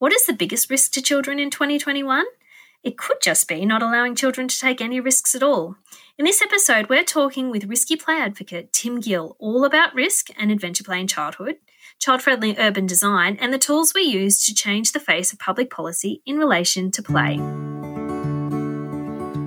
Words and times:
What 0.00 0.12
is 0.12 0.26
the 0.26 0.32
biggest 0.32 0.70
risk 0.70 0.92
to 0.92 1.02
children 1.02 1.40
in 1.40 1.50
2021? 1.50 2.24
It 2.84 2.96
could 2.96 3.16
just 3.20 3.48
be 3.48 3.66
not 3.66 3.82
allowing 3.82 4.14
children 4.14 4.46
to 4.46 4.56
take 4.56 4.80
any 4.80 5.00
risks 5.00 5.34
at 5.34 5.42
all. 5.42 5.74
In 6.16 6.24
this 6.24 6.40
episode, 6.40 6.88
we're 6.88 7.02
talking 7.02 7.50
with 7.50 7.64
risky 7.64 7.96
play 7.96 8.14
advocate 8.14 8.72
Tim 8.72 9.00
Gill 9.00 9.34
all 9.40 9.64
about 9.64 9.96
risk 9.96 10.28
and 10.38 10.52
adventure 10.52 10.84
play 10.84 11.00
in 11.00 11.08
childhood, 11.08 11.56
child 11.98 12.22
friendly 12.22 12.54
urban 12.58 12.86
design, 12.86 13.38
and 13.40 13.52
the 13.52 13.58
tools 13.58 13.92
we 13.92 14.02
use 14.02 14.46
to 14.46 14.54
change 14.54 14.92
the 14.92 15.00
face 15.00 15.32
of 15.32 15.40
public 15.40 15.68
policy 15.68 16.22
in 16.24 16.38
relation 16.38 16.92
to 16.92 17.02
play. 17.02 17.38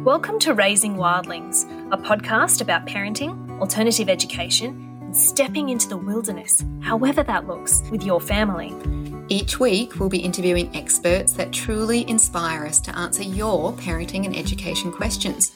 Welcome 0.03 0.37
to 0.39 0.53
Raising 0.53 0.97
Wildlings, 0.97 1.63
a 1.93 1.97
podcast 1.97 2.59
about 2.59 2.85
parenting, 2.85 3.57
alternative 3.61 4.09
education, 4.09 4.90
and 5.11 5.17
stepping 5.17 5.67
into 5.67 5.89
the 5.89 5.97
wilderness, 5.97 6.63
however 6.79 7.21
that 7.21 7.45
looks, 7.45 7.83
with 7.91 8.01
your 8.01 8.21
family. 8.21 8.73
Each 9.27 9.59
week, 9.59 9.99
we'll 9.99 10.07
be 10.07 10.19
interviewing 10.19 10.73
experts 10.73 11.33
that 11.33 11.51
truly 11.51 12.09
inspire 12.09 12.65
us 12.65 12.79
to 12.79 12.97
answer 12.97 13.21
your 13.21 13.73
parenting 13.73 14.25
and 14.25 14.33
education 14.33 14.89
questions. 14.89 15.51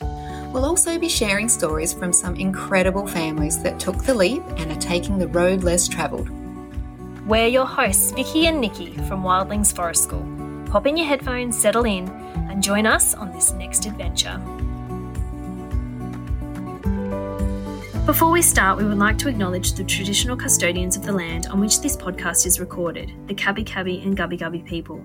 We'll 0.51 0.65
also 0.65 0.99
be 0.99 1.07
sharing 1.07 1.47
stories 1.47 1.93
from 1.93 2.11
some 2.11 2.35
incredible 2.35 3.07
families 3.07 3.63
that 3.63 3.79
took 3.79 4.03
the 4.03 4.13
leap 4.13 4.43
and 4.57 4.73
are 4.73 4.81
taking 4.81 5.19
the 5.19 5.29
road 5.29 5.63
less 5.63 5.87
travelled. 5.87 6.29
We're 7.25 7.47
your 7.47 7.65
hosts, 7.65 8.11
Vicky 8.11 8.47
and 8.47 8.59
Nikki 8.59 8.91
from 9.07 9.23
Wildlings 9.23 9.73
Forest 9.73 10.03
School. 10.03 10.27
Pop 10.69 10.85
in 10.85 10.97
your 10.97 11.07
headphones, 11.07 11.57
settle 11.57 11.85
in, 11.85 12.09
and 12.09 12.61
join 12.61 12.85
us 12.85 13.13
on 13.13 13.31
this 13.31 13.53
next 13.53 13.85
adventure. 13.85 14.37
Before 18.05 18.29
we 18.29 18.43
start, 18.43 18.77
we 18.77 18.85
would 18.85 18.99
like 18.99 19.17
to 19.17 19.29
acknowledge 19.29 19.73
the 19.73 19.83
traditional 19.83 20.37
custodians 20.37 20.95
of 20.95 21.03
the 21.03 21.11
land 21.11 21.47
on 21.47 21.59
which 21.59 21.81
this 21.81 21.97
podcast 21.97 22.45
is 22.45 22.59
recorded, 22.59 23.11
the 23.25 23.33
Kabi 23.33 23.65
Kabi 23.65 24.05
and 24.05 24.15
Gubbi 24.15 24.37
Gubbi 24.37 24.63
people. 24.63 25.03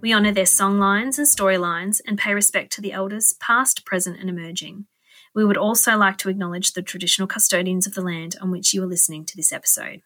We 0.00 0.14
honour 0.14 0.30
their 0.30 0.44
songlines 0.44 1.18
and 1.18 1.26
storylines 1.26 2.00
and 2.06 2.16
pay 2.16 2.34
respect 2.34 2.72
to 2.74 2.80
the 2.80 2.92
elders, 2.92 3.34
past, 3.40 3.84
present, 3.84 4.20
and 4.20 4.30
emerging. 4.30 4.86
We 5.34 5.44
would 5.44 5.56
also 5.56 5.96
like 5.96 6.18
to 6.18 6.28
acknowledge 6.28 6.74
the 6.74 6.82
traditional 6.82 7.26
custodians 7.26 7.84
of 7.84 7.94
the 7.94 8.00
land 8.00 8.36
on 8.40 8.52
which 8.52 8.72
you 8.72 8.80
are 8.84 8.86
listening 8.86 9.24
to 9.24 9.36
this 9.36 9.50
episode. 9.50 10.02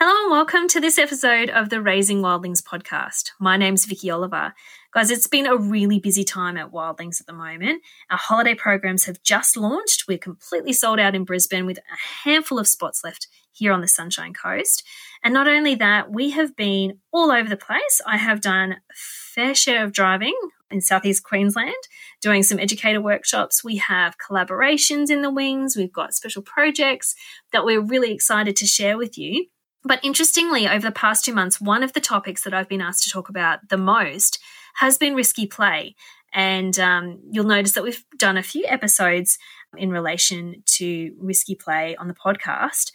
Hello 0.00 0.24
and 0.24 0.32
welcome 0.32 0.66
to 0.66 0.80
this 0.80 0.98
episode 0.98 1.48
of 1.48 1.70
the 1.70 1.80
Raising 1.80 2.22
Wildlings 2.22 2.60
podcast. 2.60 3.30
My 3.38 3.56
name's 3.56 3.84
Vicky 3.84 4.10
Oliver. 4.10 4.52
Guys, 4.92 5.10
it's 5.10 5.26
been 5.26 5.46
a 5.46 5.56
really 5.56 5.98
busy 5.98 6.24
time 6.24 6.56
at 6.56 6.72
Wildlings 6.72 7.20
at 7.20 7.26
the 7.26 7.32
moment. 7.32 7.82
Our 8.10 8.16
holiday 8.16 8.54
programs 8.54 9.04
have 9.04 9.22
just 9.22 9.56
launched. 9.56 10.04
We're 10.08 10.18
completely 10.18 10.72
sold 10.72 10.98
out 10.98 11.14
in 11.14 11.24
Brisbane 11.24 11.66
with 11.66 11.78
a 11.78 12.24
handful 12.24 12.58
of 12.58 12.68
spots 12.68 13.02
left 13.04 13.28
here 13.52 13.72
on 13.72 13.80
the 13.80 13.88
Sunshine 13.88 14.32
Coast. 14.32 14.84
And 15.24 15.34
not 15.34 15.48
only 15.48 15.74
that, 15.76 16.10
we 16.10 16.30
have 16.30 16.56
been 16.56 17.00
all 17.12 17.30
over 17.30 17.48
the 17.48 17.56
place. 17.56 18.00
I 18.06 18.16
have 18.16 18.40
done 18.40 18.72
a 18.72 18.76
fair 18.94 19.54
share 19.54 19.84
of 19.84 19.92
driving 19.92 20.36
in 20.70 20.80
southeast 20.80 21.24
Queensland, 21.24 21.74
doing 22.20 22.42
some 22.42 22.58
educator 22.58 23.00
workshops. 23.00 23.64
We 23.64 23.76
have 23.76 24.16
collaborations 24.18 25.10
in 25.10 25.22
the 25.22 25.30
wings. 25.30 25.76
We've 25.76 25.92
got 25.92 26.14
special 26.14 26.42
projects 26.42 27.14
that 27.52 27.64
we're 27.64 27.80
really 27.80 28.12
excited 28.12 28.56
to 28.56 28.66
share 28.66 28.96
with 28.96 29.18
you. 29.18 29.46
But 29.84 30.00
interestingly, 30.02 30.66
over 30.66 30.86
the 30.86 30.92
past 30.92 31.24
two 31.24 31.32
months, 31.32 31.60
one 31.60 31.84
of 31.84 31.92
the 31.92 32.00
topics 32.00 32.42
that 32.42 32.52
I've 32.52 32.68
been 32.68 32.80
asked 32.80 33.04
to 33.04 33.10
talk 33.10 33.28
about 33.28 33.68
the 33.68 33.76
most 33.76 34.40
has 34.76 34.98
been 34.98 35.14
risky 35.14 35.46
play. 35.46 35.94
And 36.32 36.78
um, 36.78 37.20
you'll 37.30 37.46
notice 37.46 37.72
that 37.72 37.84
we've 37.84 38.04
done 38.18 38.36
a 38.36 38.42
few 38.42 38.64
episodes 38.66 39.38
in 39.76 39.90
relation 39.90 40.62
to 40.66 41.14
risky 41.18 41.54
play 41.54 41.96
on 41.96 42.08
the 42.08 42.14
podcast. 42.14 42.92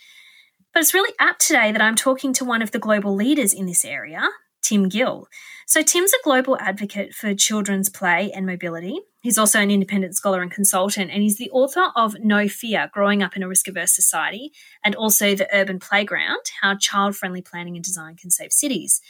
But 0.73 0.81
it's 0.81 0.93
really 0.93 1.13
apt 1.19 1.41
today 1.41 1.71
that 1.71 1.81
I'm 1.81 1.95
talking 1.95 2.33
to 2.33 2.45
one 2.45 2.61
of 2.61 2.71
the 2.71 2.79
global 2.79 3.15
leaders 3.15 3.53
in 3.53 3.65
this 3.65 3.83
area, 3.83 4.29
Tim 4.61 4.89
Gill. 4.89 5.27
So, 5.67 5.81
Tim's 5.81 6.13
a 6.13 6.17
global 6.23 6.57
advocate 6.59 7.13
for 7.13 7.33
children's 7.33 7.89
play 7.89 8.31
and 8.33 8.45
mobility. 8.45 8.99
He's 9.21 9.37
also 9.37 9.59
an 9.59 9.71
independent 9.71 10.15
scholar 10.15 10.41
and 10.41 10.51
consultant, 10.51 11.11
and 11.11 11.21
he's 11.21 11.37
the 11.37 11.51
author 11.51 11.91
of 11.95 12.15
No 12.19 12.47
Fear 12.47 12.89
Growing 12.93 13.21
Up 13.21 13.35
in 13.35 13.43
a 13.43 13.47
Risk 13.47 13.67
Averse 13.67 13.95
Society 13.95 14.51
and 14.83 14.95
also 14.95 15.35
The 15.35 15.47
Urban 15.53 15.79
Playground 15.79 16.41
How 16.61 16.75
Child 16.75 17.15
Friendly 17.15 17.41
Planning 17.41 17.75
and 17.75 17.83
Design 17.83 18.15
Can 18.15 18.31
Save 18.31 18.51
Cities. 18.51 19.01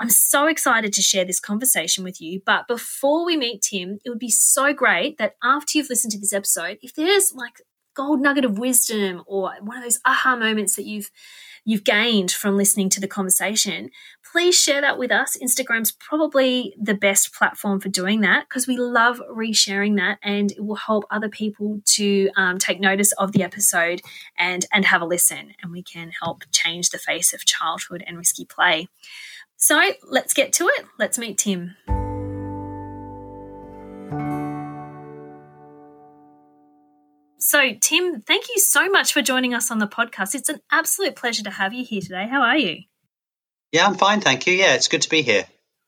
I'm 0.00 0.10
so 0.10 0.46
excited 0.46 0.92
to 0.92 1.02
share 1.02 1.24
this 1.24 1.40
conversation 1.40 2.04
with 2.04 2.20
you. 2.20 2.40
But 2.44 2.66
before 2.66 3.24
we 3.24 3.36
meet 3.36 3.62
Tim, 3.62 3.98
it 4.04 4.10
would 4.10 4.18
be 4.18 4.30
so 4.30 4.72
great 4.72 5.18
that 5.18 5.36
after 5.42 5.78
you've 5.78 5.90
listened 5.90 6.12
to 6.12 6.18
this 6.18 6.32
episode, 6.32 6.78
if 6.82 6.94
there's 6.94 7.32
like 7.34 7.62
gold 7.94 8.20
nugget 8.20 8.44
of 8.44 8.58
wisdom 8.58 9.22
or 9.26 9.52
one 9.60 9.76
of 9.76 9.84
those 9.84 10.00
aha 10.04 10.36
moments 10.36 10.74
that 10.76 10.84
you've 10.84 11.10
you've 11.64 11.84
gained 11.84 12.30
from 12.30 12.56
listening 12.56 12.90
to 12.90 13.00
the 13.00 13.08
conversation, 13.08 13.90
please 14.30 14.54
share 14.54 14.82
that 14.82 14.98
with 14.98 15.10
us. 15.10 15.36
Instagram's 15.42 15.92
probably 15.92 16.74
the 16.78 16.92
best 16.94 17.34
platform 17.34 17.80
for 17.80 17.88
doing 17.88 18.20
that 18.20 18.46
because 18.48 18.66
we 18.66 18.76
love 18.76 19.18
resharing 19.30 19.96
that 19.96 20.18
and 20.22 20.52
it 20.52 20.64
will 20.64 20.74
help 20.74 21.04
other 21.10 21.30
people 21.30 21.80
to 21.86 22.28
um, 22.36 22.58
take 22.58 22.80
notice 22.80 23.12
of 23.12 23.32
the 23.32 23.42
episode 23.42 24.02
and, 24.36 24.66
and 24.72 24.84
have 24.84 25.00
a 25.00 25.06
listen. 25.06 25.54
And 25.62 25.72
we 25.72 25.82
can 25.82 26.10
help 26.20 26.42
change 26.52 26.90
the 26.90 26.98
face 26.98 27.32
of 27.32 27.46
childhood 27.46 28.04
and 28.06 28.18
risky 28.18 28.44
play. 28.44 28.88
So 29.56 29.80
let's 30.08 30.34
get 30.34 30.52
to 30.54 30.68
it. 30.68 30.86
Let's 30.98 31.18
meet 31.18 31.38
Tim. 31.38 31.76
So, 37.38 37.72
Tim, 37.80 38.20
thank 38.22 38.48
you 38.48 38.58
so 38.58 38.88
much 38.88 39.12
for 39.12 39.22
joining 39.22 39.54
us 39.54 39.70
on 39.70 39.78
the 39.78 39.86
podcast. 39.86 40.34
It's 40.34 40.48
an 40.48 40.60
absolute 40.72 41.14
pleasure 41.14 41.44
to 41.44 41.50
have 41.50 41.72
you 41.72 41.84
here 41.84 42.00
today. 42.00 42.26
How 42.28 42.40
are 42.40 42.56
you? 42.56 42.84
Yeah, 43.70 43.86
I'm 43.86 43.94
fine, 43.94 44.20
thank 44.20 44.46
you. 44.46 44.54
Yeah, 44.54 44.74
it's 44.74 44.88
good 44.88 45.02
to 45.02 45.10
be 45.10 45.22
here. 45.22 45.44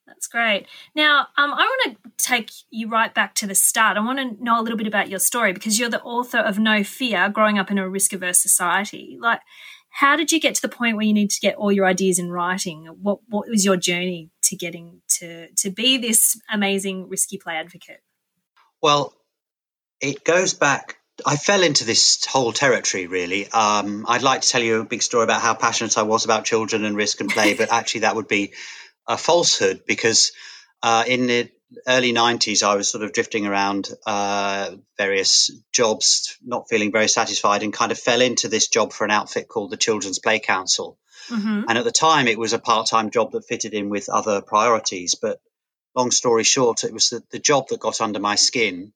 That's 0.07 0.29
great. 0.29 0.67
Now, 0.95 1.29
um, 1.37 1.53
I 1.53 1.63
want 1.63 1.97
to 2.05 2.11
take 2.19 2.51
you 2.71 2.89
right 2.89 3.13
back 3.13 3.35
to 3.37 3.47
the 3.47 3.55
start. 3.55 3.97
I 3.97 4.01
want 4.01 4.19
to 4.19 4.43
know 4.43 4.61
a 4.61 4.63
little 4.63 4.79
bit 4.79 4.87
about 4.87 5.09
your 5.09 5.19
story 5.19 5.53
because 5.53 5.79
you're 5.79 5.91
the 5.91 6.03
author 6.03 6.39
of 6.39 6.59
No 6.59 6.85
Fear 6.85 7.31
Growing 7.31 7.59
Up 7.59 7.71
in 7.71 7.79
a 7.79 7.89
Risk 7.89 8.13
Averse 8.13 8.41
Society. 8.41 9.19
Like, 9.21 9.41
how 9.97 10.15
did 10.17 10.31
you 10.31 10.39
get 10.39 10.55
to 10.55 10.63
the 10.63 10.69
point 10.69 10.97
where 10.97 11.07
you 11.07 11.15
need 11.15 11.31
to 11.31 11.41
get 11.41 11.57
all 11.57 11.73
your 11.73 11.87
ideas 11.87 12.19
in 12.19 12.31
writing? 12.31 12.85
What, 13.01 13.21
what 13.29 13.49
was 13.49 13.65
your 13.65 13.79
journey 13.79 14.31
to 14.43 14.57
getting 14.57 15.01
to, 15.19 15.49
to 15.55 15.71
be 15.71 15.97
this 15.97 16.39
amazing 16.51 17.09
risky 17.09 17.39
play 17.39 17.57
advocate? 17.57 18.03
Well, 18.83 19.15
it 20.01 20.23
goes 20.23 20.53
back 20.53 20.99
I 21.25 21.37
fell 21.37 21.63
into 21.63 21.85
this 21.85 22.27
whole 22.27 22.53
territory 22.53 23.07
really. 23.07 23.49
Um, 23.51 24.05
I'd 24.07 24.23
like 24.23 24.43
to 24.43 24.49
tell 24.49 24.63
you 24.63 24.81
a 24.83 24.85
big 24.85 25.03
story 25.03 25.25
about 25.25 25.41
how 25.41 25.55
passionate 25.55 25.97
I 25.97 26.03
was 26.03 26.27
about 26.27 26.45
children 26.45 26.85
and 26.85 26.95
risk 26.95 27.21
and 27.21 27.31
play, 27.31 27.55
but 27.55 27.73
actually 27.73 28.01
that 28.01 28.17
would 28.17 28.29
be 28.29 28.53
a 29.09 29.17
falsehood 29.17 29.85
because 29.87 30.33
uh, 30.83 31.05
in 31.07 31.27
the 31.27 31.51
early 31.87 32.13
90s 32.13 32.63
I 32.63 32.77
was 32.77 32.89
sort 32.89 33.05
of 33.05 33.13
drifting 33.13 33.47
around 33.47 33.91
uh, 34.07 34.71
various 34.97 35.51
jobs, 35.73 36.37
not 36.45 36.69
feeling 36.69 36.93
very 36.93 37.09
satisfied, 37.09 37.63
and 37.63 37.73
kind 37.73 37.93
of 37.93 37.99
fell 37.99 38.21
into 38.21 38.49
this 38.49 38.69
job 38.69 38.93
for 38.93 39.05
an 39.05 39.11
outfit 39.11 39.49
called 39.49 39.71
the 39.71 39.77
Children's 39.77 40.19
Play 40.19 40.39
Council. 40.39 40.99
Mm-hmm. 41.29 41.65
And 41.69 41.79
at 41.79 41.85
the 41.85 41.93
time, 41.93 42.29
it 42.29 42.39
was 42.39 42.53
a 42.53 42.59
part 42.59 42.87
time 42.89 43.11
job 43.11 43.33
that 43.33 43.47
fitted 43.47 43.75
in 43.75 43.89
with 43.89 44.09
other 44.09 44.41
priorities. 44.41 45.15
But 45.15 45.41
long 45.95 46.11
story 46.11 46.45
short, 46.45 46.85
it 46.85 46.93
was 46.93 47.11
the, 47.11 47.23
the 47.31 47.39
job 47.39 47.69
that 47.69 47.81
got 47.81 48.01
under 48.01 48.21
my 48.21 48.37
skin. 48.37 48.93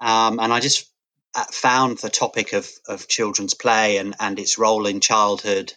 Um, 0.00 0.40
and 0.40 0.52
I 0.52 0.60
just 0.60 0.90
uh, 1.34 1.44
found 1.50 1.98
the 1.98 2.10
topic 2.10 2.52
of, 2.52 2.68
of 2.88 3.08
children's 3.08 3.54
play 3.54 3.98
and, 3.98 4.14
and 4.18 4.38
its 4.38 4.58
role 4.58 4.86
in 4.86 5.00
childhood 5.00 5.72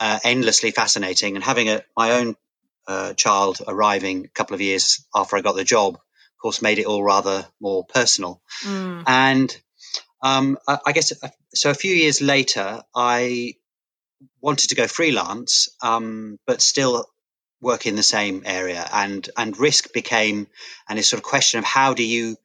uh, 0.00 0.18
endlessly 0.24 0.70
fascinating. 0.70 1.36
And 1.36 1.44
having 1.44 1.68
a, 1.68 1.82
my 1.96 2.12
own 2.12 2.36
uh, 2.88 3.12
child 3.14 3.60
arriving 3.66 4.24
a 4.24 4.28
couple 4.28 4.54
of 4.54 4.60
years 4.60 5.04
after 5.14 5.36
I 5.36 5.42
got 5.42 5.54
the 5.54 5.64
job, 5.64 5.94
of 5.94 6.42
course, 6.42 6.62
made 6.62 6.78
it 6.78 6.86
all 6.86 7.04
rather 7.04 7.46
more 7.60 7.84
personal. 7.84 8.40
Mm. 8.64 9.04
And 9.06 9.56
um, 10.22 10.58
I, 10.66 10.78
I, 10.86 10.92
guess 10.92 11.12
uh, 11.22 11.28
so. 11.54 11.70
A 11.70 11.74
few 11.74 11.94
years 11.94 12.20
later, 12.20 12.82
I 12.94 13.54
wanted 14.40 14.70
to 14.70 14.74
go 14.74 14.86
freelance, 14.86 15.68
um, 15.82 16.38
but 16.46 16.62
still 16.62 17.06
work 17.60 17.86
in 17.86 17.94
the 17.94 18.02
same 18.02 18.42
area. 18.46 18.84
And 18.92 19.28
and 19.36 19.58
risk 19.58 19.92
became 19.92 20.48
and 20.88 20.98
this 20.98 21.08
sort 21.08 21.18
of 21.18 21.24
question 21.24 21.58
of 21.58 21.64
how 21.64 21.94
do 21.94 22.04
you 22.04 22.36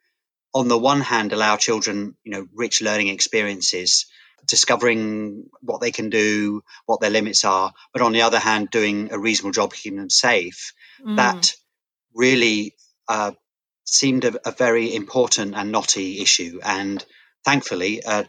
on 0.54 0.68
the 0.68 0.78
one 0.78 1.02
hand 1.02 1.34
allow 1.34 1.58
children 1.58 2.16
you 2.24 2.32
know 2.32 2.48
rich 2.54 2.82
learning 2.82 3.08
experiences 3.08 4.06
discovering 4.46 5.50
what 5.62 5.82
they 5.82 5.92
can 5.92 6.10
do 6.10 6.64
what 6.86 7.02
their 7.02 7.10
limits 7.10 7.46
are 7.46 7.74
but 7.92 8.02
on 8.02 8.12
the 8.12 8.22
other 8.22 8.40
hand 8.40 8.70
doing 8.70 9.12
a 9.12 9.20
reasonable 9.20 9.52
job 9.52 9.74
keeping 9.74 9.98
them 9.98 10.10
safe 10.10 10.74
mm. 11.06 11.16
that 11.18 11.56
really 12.14 12.76
uh, 13.08 13.32
seemed 13.86 14.26
a, 14.26 14.48
a, 14.48 14.52
very 14.52 14.96
important 14.96 15.56
and 15.56 15.72
knotty 15.72 16.22
issue 16.22 16.60
and 16.64 17.04
thankfully 17.44 18.04
uh, 18.04 18.24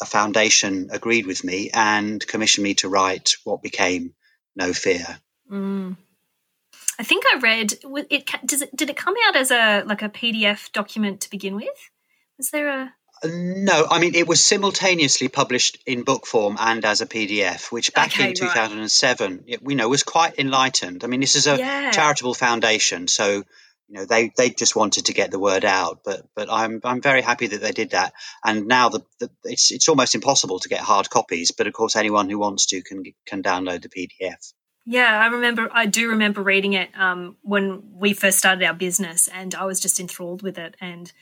a 0.00 0.06
foundation 0.06 0.88
agreed 0.90 1.26
with 1.26 1.44
me 1.44 1.70
and 1.72 2.26
commissioned 2.26 2.64
me 2.64 2.74
to 2.74 2.88
write 2.88 3.34
what 3.44 3.62
became 3.62 4.14
no 4.54 4.72
fear 4.72 5.18
mm. 5.50 5.96
I 6.98 7.02
think 7.02 7.24
I 7.26 7.38
read 7.38 7.74
it. 8.10 8.30
Does 8.44 8.62
it 8.62 8.74
did 8.74 8.90
it 8.90 8.96
come 8.96 9.14
out 9.26 9.36
as 9.36 9.50
a 9.50 9.82
like 9.84 10.02
a 10.02 10.08
PDF 10.08 10.72
document 10.72 11.20
to 11.22 11.30
begin 11.30 11.54
with? 11.54 11.90
Was 12.38 12.50
there 12.50 12.68
a? 12.68 12.94
No, 13.24 13.86
I 13.90 13.98
mean 13.98 14.14
it 14.14 14.28
was 14.28 14.44
simultaneously 14.44 15.28
published 15.28 15.78
in 15.86 16.02
book 16.02 16.26
form 16.26 16.56
and 16.60 16.84
as 16.84 17.00
a 17.00 17.06
PDF, 17.06 17.72
which 17.72 17.94
back 17.94 18.14
Okay, 18.14 18.28
in 18.28 18.34
2007, 18.34 19.44
it, 19.46 19.60
you 19.66 19.74
know, 19.74 19.88
was 19.88 20.02
quite 20.02 20.38
enlightened. 20.38 21.02
I 21.02 21.06
mean, 21.06 21.20
this 21.20 21.34
is 21.34 21.46
a 21.46 21.56
Yeah. 21.56 21.90
charitable 21.92 22.34
foundation, 22.34 23.08
so 23.08 23.42
you 23.88 23.94
know 23.94 24.04
they 24.04 24.32
they 24.36 24.50
just 24.50 24.76
wanted 24.76 25.06
to 25.06 25.14
get 25.14 25.30
the 25.30 25.38
word 25.38 25.64
out. 25.64 26.00
But 26.04 26.26
but 26.34 26.48
I'm 26.50 26.80
I'm 26.84 27.00
very 27.00 27.22
happy 27.22 27.46
that 27.46 27.60
they 27.62 27.72
did 27.72 27.90
that. 27.90 28.12
And 28.44 28.66
now 28.66 28.90
the, 28.90 29.02
the 29.18 29.30
it's 29.44 29.70
it's 29.70 29.88
almost 29.88 30.14
impossible 30.14 30.58
to 30.60 30.68
get 30.68 30.80
hard 30.80 31.08
copies, 31.08 31.52
but 31.52 31.66
of 31.66 31.72
course 31.72 31.96
anyone 31.96 32.28
who 32.28 32.38
wants 32.38 32.66
to 32.66 32.82
can 32.82 33.02
can 33.26 33.42
download 33.42 33.82
the 33.82 33.88
PDF. 33.88 34.52
Yeah, 34.84 35.18
I 35.18 35.26
remember. 35.28 35.68
I 35.72 35.86
do 35.86 36.10
remember 36.10 36.42
reading 36.42 36.74
it 36.74 36.90
um, 36.96 37.36
when 37.42 37.82
we 37.94 38.12
first 38.12 38.38
started 38.38 38.62
our 38.64 38.74
business, 38.74 39.26
and 39.26 39.54
I 39.54 39.64
was 39.64 39.80
just 39.80 39.98
enthralled 39.98 40.42
with 40.42 40.58
it. 40.58 40.76
And 40.80 41.12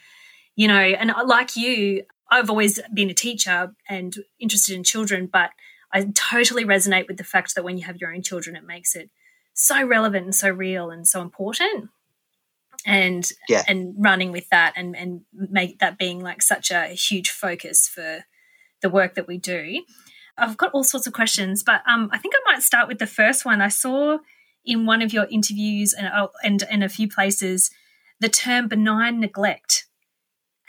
you 0.57 0.69
know, 0.69 0.75
and 0.79 1.13
like 1.27 1.57
you, 1.57 2.05
I've 2.31 2.51
always 2.51 2.81
been 2.93 3.11
a 3.11 3.15
teacher 3.15 3.75
and 3.89 4.17
interested 4.39 4.75
in 4.75 4.85
children, 4.85 5.27
but 5.27 5.51
I 5.93 6.07
totally 6.15 6.65
resonate 6.65 7.07
with 7.07 7.17
the 7.19 7.25
fact 7.25 7.55
that 7.55 7.65
when 7.65 7.79
you 7.79 7.85
have 7.85 7.99
your 7.99 8.13
own 8.13 8.23
children, 8.23 8.57
it 8.57 8.65
makes 8.65 8.95
it 8.97 9.11
so 9.53 9.85
relevant 9.85 10.25
and 10.25 10.35
so 10.35 10.51
real 10.51 10.91
and 10.91 11.07
so 11.07 11.21
important. 11.23 11.91
And 12.87 13.31
Yeah. 13.49 13.63
and 13.67 13.95
running 13.97 14.31
with 14.33 14.49
that 14.51 14.75
and 14.77 14.95
and 14.97 15.23
make 15.33 15.79
that 15.79 15.97
being 15.97 16.21
like 16.21 16.43
such 16.43 16.71
a 16.71 16.89
huge 16.89 17.31
focus 17.31 17.89
for 17.89 18.25
the 18.83 18.91
work 18.91 19.15
that 19.15 19.27
we 19.27 19.39
do. 19.39 19.85
I've 20.37 20.57
got 20.57 20.73
all 20.73 20.85
sorts 20.85 21.07
of 21.07 21.13
questions, 21.13 21.63
but 21.63 21.83
um, 21.89 22.11
I 22.13 22.19
think 22.19 22.35
I 22.35 22.53
might 22.53 22.63
start 22.63 22.89
with 22.89 22.99
the 22.99 23.07
first 23.07 23.45
one. 23.45 23.61
I 23.63 23.69
saw 23.69 24.19
in 24.65 24.85
one 24.85 25.01
of 25.01 25.13
your 25.13 25.27
interviews 25.31 25.95
and 25.95 26.09
oh, 26.15 26.31
and 26.43 26.63
in 26.71 26.83
a 26.83 26.89
few 26.89 27.09
places 27.09 27.71
the 28.21 28.29
term 28.29 28.69
benign 28.69 29.21
neglect, 29.21 29.87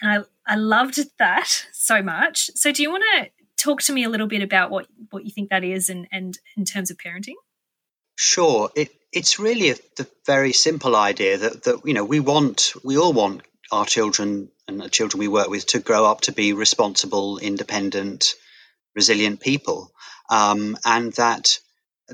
and 0.02 0.12
I 0.12 0.54
I 0.54 0.56
loved 0.56 1.00
that 1.20 1.66
so 1.74 2.02
much. 2.02 2.52
So, 2.56 2.72
do 2.72 2.82
you 2.84 2.92
want 2.92 3.04
to 3.18 3.30
talk 3.58 3.82
to 3.84 3.94
me 3.94 4.04
a 4.04 4.10
little 4.10 4.28
bit 4.28 4.42
about 4.42 4.72
what 4.72 4.88
what 5.10 5.26
you 5.26 5.32
think 5.32 5.50
that 5.50 5.64
is, 5.64 5.90
and 5.90 6.08
and 6.12 6.38
in 6.58 6.66
terms 6.66 6.92
of 6.92 6.98
parenting? 6.98 7.36
Sure, 8.16 8.70
it 8.76 8.90
it's 9.12 9.40
really 9.40 9.72
a, 9.72 9.76
the 9.98 10.08
very 10.26 10.54
simple 10.54 10.96
idea 10.96 11.38
that 11.38 11.64
that 11.64 11.82
you 11.86 11.94
know 11.94 12.06
we 12.06 12.20
want 12.20 12.74
we 12.84 12.98
all 12.98 13.14
want 13.14 13.42
our 13.72 13.86
children 13.86 14.50
and 14.68 14.80
the 14.80 14.90
children 14.90 15.20
we 15.20 15.28
work 15.28 15.50
with 15.50 15.66
to 15.66 15.80
grow 15.80 16.06
up 16.06 16.22
to 16.22 16.32
be 16.32 16.54
responsible, 16.54 17.38
independent, 17.38 18.36
resilient 18.96 19.40
people, 19.40 19.92
um, 20.30 20.78
and 20.86 21.14
that 21.14 21.60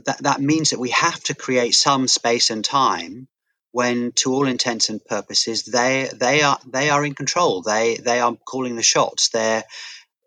that 0.06 0.24
that 0.24 0.42
means 0.42 0.70
that 0.70 0.80
we 0.80 0.90
have 0.90 1.22
to 1.24 1.36
create 1.36 1.76
some 1.76 2.08
space 2.08 2.50
and 2.50 2.64
time 2.64 3.28
when, 3.72 4.12
to 4.14 4.34
all 4.34 4.48
intents 4.48 4.90
and 4.90 5.04
purposes, 5.04 5.64
they 5.64 6.10
they 6.14 6.42
are 6.42 6.60
they 6.68 6.90
are 6.90 7.06
in 7.06 7.16
control. 7.16 7.62
They 7.62 7.98
they 7.98 8.20
are 8.20 8.36
calling 8.46 8.76
the 8.76 8.84
shots. 8.84 9.30
They're 9.30 9.64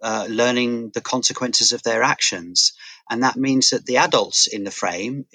uh, 0.02 0.26
learning 0.30 0.90
the 0.94 1.00
consequences 1.00 1.72
of 1.72 1.82
their 1.82 2.02
actions, 2.02 2.72
and 3.10 3.22
that 3.22 3.36
means 3.36 3.70
that 3.70 3.86
the 3.86 3.98
adults 3.98 4.46
in 4.46 4.64
the 4.64 4.70
frame, 4.70 5.26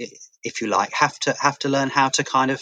if 0.44 0.62
you 0.62 0.68
like, 0.68 0.94
have 0.94 1.20
to 1.20 1.36
have 1.40 1.60
to 1.60 1.70
learn 1.70 1.90
how 1.90 2.10
to 2.10 2.24
kind 2.24 2.52
of 2.52 2.62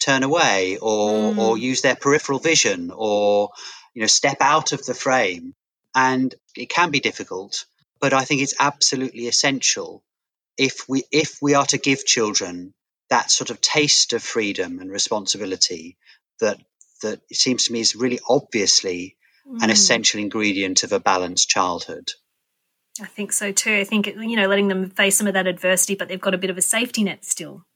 turn 0.00 0.22
away 0.22 0.78
or 0.80 1.32
Mm. 1.34 1.38
or 1.38 1.58
use 1.58 1.82
their 1.82 1.96
peripheral 1.96 2.38
vision 2.38 2.90
or 2.94 3.50
you 3.94 4.00
know 4.02 4.06
step 4.08 4.38
out 4.40 4.72
of 4.72 4.84
the 4.84 4.94
frame, 4.94 5.54
and 5.94 6.34
it 6.56 6.68
can 6.68 6.90
be 6.90 7.00
difficult, 7.00 7.66
but 8.00 8.12
I 8.12 8.24
think 8.24 8.42
it's 8.42 8.54
absolutely 8.60 9.28
essential 9.28 10.02
if 10.58 10.88
we 10.88 11.04
if 11.10 11.38
we 11.42 11.54
are 11.54 11.66
to 11.66 11.78
give 11.78 12.06
children 12.06 12.74
that 13.10 13.30
sort 13.30 13.50
of 13.50 13.60
taste 13.60 14.12
of 14.12 14.22
freedom 14.22 14.80
and 14.80 14.90
responsibility 14.90 15.96
that 16.40 16.58
that 17.02 17.20
it 17.30 17.36
seems 17.36 17.64
to 17.64 17.72
me 17.72 17.80
is 17.80 17.94
really 17.94 18.20
obviously 18.28 19.16
an 19.46 19.68
Mm. 19.68 19.72
essential 19.72 20.20
ingredient 20.20 20.84
of 20.84 20.92
a 20.92 21.00
balanced 21.00 21.48
childhood. 21.50 22.12
I 23.00 23.06
think 23.06 23.32
so 23.32 23.52
too. 23.52 23.74
I 23.74 23.84
think 23.84 24.06
you 24.06 24.36
know, 24.36 24.46
letting 24.48 24.68
them 24.68 24.88
face 24.90 25.16
some 25.18 25.26
of 25.26 25.34
that 25.34 25.46
adversity, 25.46 25.96
but 25.96 26.08
they've 26.08 26.20
got 26.20 26.34
a 26.34 26.38
bit 26.38 26.50
of 26.50 26.56
a 26.56 26.62
safety 26.62 27.04
net 27.04 27.24
still. 27.24 27.66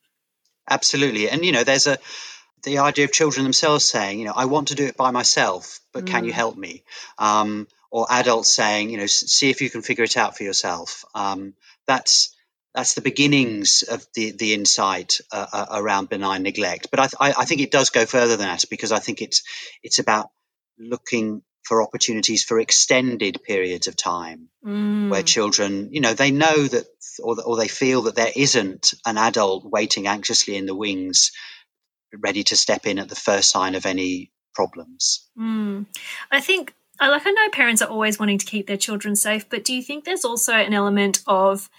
Absolutely. 0.70 1.28
And, 1.28 1.44
you 1.44 1.52
know, 1.52 1.64
there's 1.64 1.86
a, 1.86 1.98
the 2.62 2.78
idea 2.78 3.04
of 3.04 3.12
children 3.12 3.44
themselves 3.44 3.84
saying, 3.84 4.18
you 4.18 4.26
know, 4.26 4.32
I 4.34 4.44
want 4.46 4.68
to 4.68 4.74
do 4.74 4.86
it 4.86 4.96
by 4.96 5.10
myself, 5.10 5.80
but 5.92 6.06
can 6.06 6.24
you 6.24 6.32
Mm. 6.32 6.36
help 6.36 6.56
me? 6.56 6.84
Um, 7.18 7.68
or 7.90 8.06
adults 8.10 8.54
saying, 8.54 8.90
you 8.90 8.98
know, 8.98 9.06
see 9.06 9.50
if 9.50 9.60
you 9.60 9.70
can 9.70 9.82
figure 9.82 10.04
it 10.04 10.16
out 10.16 10.36
for 10.36 10.42
yourself. 10.44 11.04
Um, 11.14 11.54
that's, 11.86 12.34
that's 12.78 12.94
the 12.94 13.00
beginnings 13.00 13.82
of 13.82 14.06
the, 14.14 14.30
the 14.30 14.54
insight 14.54 15.20
uh, 15.32 15.46
uh, 15.52 15.66
around 15.72 16.08
benign 16.08 16.44
neglect. 16.44 16.92
But 16.92 17.00
I, 17.00 17.06
th- 17.08 17.36
I 17.36 17.44
think 17.44 17.60
it 17.60 17.72
does 17.72 17.90
go 17.90 18.06
further 18.06 18.36
than 18.36 18.46
that 18.46 18.66
because 18.70 18.92
I 18.92 19.00
think 19.00 19.20
it's, 19.20 19.42
it's 19.82 19.98
about 19.98 20.30
looking 20.78 21.42
for 21.64 21.82
opportunities 21.82 22.44
for 22.44 22.60
extended 22.60 23.42
periods 23.42 23.88
of 23.88 23.96
time 23.96 24.48
Mm. 24.64 25.08
where 25.08 25.22
children, 25.22 25.90
you 25.92 26.00
know, 26.00 26.14
they 26.14 26.32
know 26.32 26.66
that, 26.66 26.84
or, 27.22 27.40
or 27.42 27.56
they 27.56 27.68
feel 27.68 28.02
that 28.02 28.16
there 28.16 28.32
isn't 28.34 28.92
an 29.06 29.16
adult 29.16 29.64
waiting 29.64 30.06
anxiously 30.08 30.56
in 30.56 30.66
the 30.66 30.74
wings, 30.74 31.30
ready 32.12 32.42
to 32.44 32.56
step 32.56 32.86
in 32.86 32.98
at 32.98 33.08
the 33.08 33.14
first 33.14 33.50
sign 33.50 33.76
of 33.76 33.86
any 33.86 34.32
problems. 34.54 35.28
Mm. 35.38 35.86
I 36.30 36.40
think, 36.40 36.74
like, 37.00 37.24
I 37.24 37.30
know 37.30 37.48
parents 37.50 37.82
are 37.82 37.88
always 37.88 38.18
wanting 38.18 38.38
to 38.38 38.46
keep 38.46 38.66
their 38.66 38.76
children 38.76 39.14
safe, 39.14 39.48
but 39.48 39.64
do 39.64 39.72
you 39.74 39.82
think 39.82 40.04
there's 40.04 40.24
also 40.24 40.52
an 40.54 40.74
element 40.74 41.22
of 41.26 41.70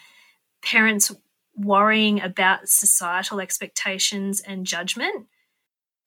parents 0.63 1.11
worrying 1.55 2.21
about 2.21 2.67
societal 2.67 3.39
expectations 3.39 4.41
and 4.41 4.65
judgment? 4.65 5.27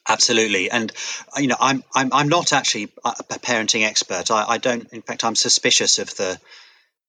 Absolutely, 0.09 0.71
and 0.71 0.91
uh, 1.37 1.41
you 1.41 1.47
know, 1.47 1.57
I'm 1.61 1.85
I'm 1.95 2.13
I'm 2.13 2.29
not 2.29 2.53
actually 2.53 2.93
a 3.05 3.15
a 3.31 3.39
parenting 3.39 3.87
expert. 3.87 4.31
I, 4.31 4.45
I 4.49 4.59
don't. 4.59 4.93
In 4.93 5.03
fact, 5.03 5.25
I'm 5.25 5.37
suspicious 5.37 5.99
of 6.01 6.15
the 6.17 6.41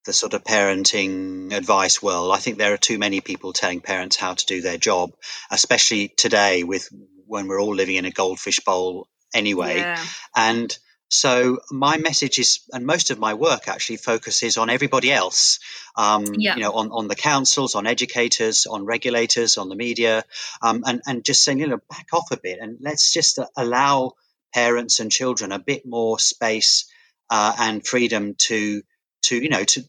the 0.06 0.14
sort 0.14 0.34
of 0.34 0.44
parenting 0.44 1.54
advice 1.54 2.04
world. 2.04 2.34
I 2.34 2.38
think 2.38 2.58
there 2.58 2.74
are 2.74 2.78
too 2.78 2.98
many 2.98 3.22
people 3.22 3.54
telling 3.54 3.82
parents 3.82 4.16
how 4.16 4.34
to 4.34 4.46
do 4.46 4.62
their 4.62 4.78
job, 4.78 5.14
especially 5.50 6.10
today 6.10 6.64
with 6.64 6.90
when 7.26 7.48
we're 7.48 7.62
all 7.62 7.74
living 7.74 7.96
in 7.96 8.06
a 8.06 8.12
goldfish 8.12 8.60
bowl 8.60 9.08
anyway. 9.34 9.78
Yeah. 9.78 10.04
And 10.36 10.78
so 11.14 11.60
my 11.72 11.98
message 11.98 12.40
is, 12.40 12.60
and 12.74 12.86
most 12.86 13.12
of 13.12 13.20
my 13.20 13.34
work 13.36 13.68
actually 13.68 13.98
focuses 13.98 14.58
on 14.58 14.70
everybody 14.70 15.12
else. 15.12 15.60
Um, 15.96 16.24
Yeah. 16.38 16.56
You 16.56 16.62
know, 16.64 16.74
on, 16.74 16.90
on 16.92 17.08
the 17.08 17.16
councils, 17.16 17.76
on 17.76 17.86
educators, 17.88 18.66
on 18.66 18.86
regulators, 18.86 19.58
on 19.58 19.70
the 19.70 19.76
media, 19.76 20.24
um, 20.62 20.84
and 20.86 21.02
and 21.08 21.24
just 21.24 21.44
saying, 21.44 21.60
you 21.60 21.68
know, 21.68 21.82
back 21.90 22.08
off 22.14 22.32
a 22.32 22.38
bit 22.38 22.58
and 22.62 22.78
let's 22.82 23.14
just 23.14 23.40
allow 23.56 24.14
parents 24.54 25.00
and 25.00 25.12
children 25.12 25.52
a 25.52 25.60
bit 25.60 25.86
more 25.86 26.20
space 26.20 26.86
uh, 27.30 27.54
and 27.60 27.86
freedom 27.86 28.34
to 28.48 28.82
to 29.28 29.36
you 29.36 29.50
know 29.50 29.64
to. 29.64 29.82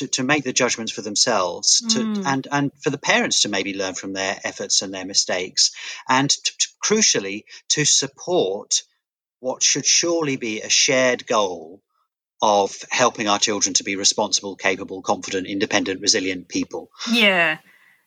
To, 0.00 0.06
to 0.06 0.22
make 0.22 0.44
the 0.44 0.52
judgments 0.54 0.92
for 0.92 1.02
themselves 1.02 1.80
to, 1.92 1.98
Mm. 1.98 2.24
and 2.32 2.48
and 2.50 2.70
for 2.82 2.90
the 2.90 2.96
parents 3.12 3.40
to 3.42 3.48
maybe 3.50 3.74
learn 3.74 3.94
from 3.94 4.14
their 4.14 4.34
efforts 4.44 4.80
and 4.82 4.94
their 4.94 5.04
mistakes 5.04 5.72
and 6.08 6.30
to, 6.30 6.52
to- 6.60 6.68
crucially 6.82 7.44
to 7.74 7.84
support 7.84 8.82
what 9.40 9.62
should 9.62 9.86
surely 9.86 10.36
be 10.36 10.60
a 10.60 10.68
shared 10.68 11.26
goal 11.26 11.82
of 12.42 12.74
helping 12.90 13.28
our 13.28 13.38
children 13.38 13.74
to 13.74 13.84
be 13.84 13.96
responsible, 13.96 14.56
capable, 14.56 15.02
confident, 15.02 15.46
independent, 15.46 16.00
resilient 16.00 16.48
people. 16.48 16.88
Yeah, 17.10 17.58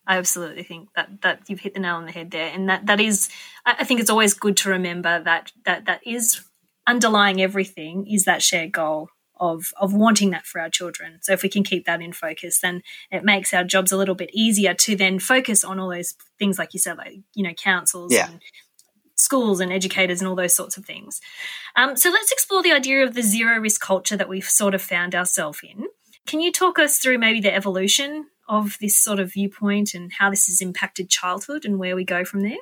I 0.07 0.17
absolutely 0.17 0.63
think 0.63 0.89
that 0.95 1.21
that 1.21 1.41
you've 1.47 1.59
hit 1.59 1.73
the 1.73 1.79
nail 1.79 1.95
on 1.95 2.05
the 2.05 2.11
head 2.11 2.31
there, 2.31 2.47
and 2.47 2.69
that 2.69 2.85
that 2.87 2.99
is. 2.99 3.29
I 3.65 3.83
think 3.83 3.99
it's 3.99 4.09
always 4.09 4.33
good 4.33 4.57
to 4.57 4.69
remember 4.69 5.21
that 5.23 5.51
that 5.65 5.85
that 5.85 6.01
is 6.05 6.41
underlying 6.87 7.41
everything 7.41 8.07
is 8.07 8.25
that 8.25 8.41
shared 8.41 8.71
goal 8.71 9.09
of 9.39 9.65
of 9.79 9.93
wanting 9.93 10.31
that 10.31 10.45
for 10.45 10.59
our 10.59 10.69
children. 10.69 11.19
So 11.21 11.33
if 11.33 11.43
we 11.43 11.49
can 11.49 11.63
keep 11.63 11.85
that 11.85 12.01
in 12.01 12.11
focus, 12.13 12.59
then 12.59 12.81
it 13.11 13.23
makes 13.23 13.53
our 13.53 13.63
jobs 13.63 13.91
a 13.91 13.97
little 13.97 14.15
bit 14.15 14.29
easier 14.33 14.73
to 14.73 14.95
then 14.95 15.19
focus 15.19 15.63
on 15.63 15.79
all 15.79 15.89
those 15.89 16.15
things, 16.39 16.57
like 16.59 16.73
you 16.73 16.79
said, 16.79 16.97
like 16.97 17.13
you 17.33 17.43
know, 17.43 17.53
councils 17.53 18.13
Yeah. 18.13 18.29
and 18.29 18.41
schools 19.33 19.59
and 19.59 19.73
educators 19.73 20.21
and 20.21 20.27
all 20.27 20.35
those 20.35 20.55
sorts 20.55 20.77
of 20.77 20.85
things. 20.85 21.19
Um, 21.75 21.95
so 21.95 22.11
let's 22.11 22.31
explore 22.31 22.61
the 22.61 22.71
idea 22.71 23.03
of 23.03 23.15
the 23.15 23.23
zero 23.23 23.57
risk 23.57 23.81
culture 23.81 24.15
that 24.15 24.29
we've 24.29 24.47
sort 24.47 24.75
of 24.75 24.81
found 24.81 25.15
ourselves 25.15 25.59
in. 25.63 25.87
Can 26.27 26.39
you 26.39 26.51
talk 26.51 26.77
us 26.77 26.99
through 26.99 27.17
maybe 27.17 27.41
the 27.41 27.53
evolution 27.53 28.27
of 28.47 28.77
this 28.79 28.95
sort 28.95 29.19
of 29.19 29.33
viewpoint 29.33 29.95
and 29.95 30.11
how 30.13 30.29
this 30.29 30.45
has 30.45 30.61
impacted 30.61 31.09
childhood 31.09 31.65
and 31.65 31.79
where 31.79 31.95
we 31.95 32.03
go 32.05 32.23
from 32.23 32.41
there? 32.41 32.61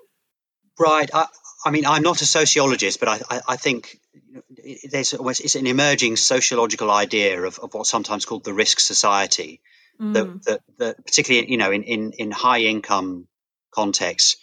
Right. 0.79 1.09
I, 1.13 1.27
I 1.65 1.71
mean, 1.71 1.85
I'm 1.85 2.03
not 2.03 2.21
a 2.21 2.25
sociologist, 2.25 3.01
but 3.01 3.09
I, 3.09 3.19
I, 3.29 3.41
I 3.49 3.57
think 3.57 3.99
you 4.13 4.35
know, 4.35 4.41
it- 4.57 4.91
there's 4.91 5.13
it's 5.41 5.55
an 5.55 5.67
emerging 5.67 6.15
sociological 6.15 6.89
idea 6.89 7.41
of, 7.41 7.59
of 7.59 7.73
what's 7.73 7.89
sometimes 7.89 8.25
called 8.25 8.45
the 8.45 8.53
risk 8.53 8.79
society. 8.79 9.59
Mm. 9.99 10.13
That, 10.13 10.43
that, 10.45 10.61
that 10.77 11.05
particularly, 11.05 11.51
you 11.51 11.57
know, 11.57 11.71
in, 11.71 11.83
in, 11.83 12.13
in 12.17 12.31
high 12.31 12.61
income 12.61 13.27
contexts, 13.71 14.37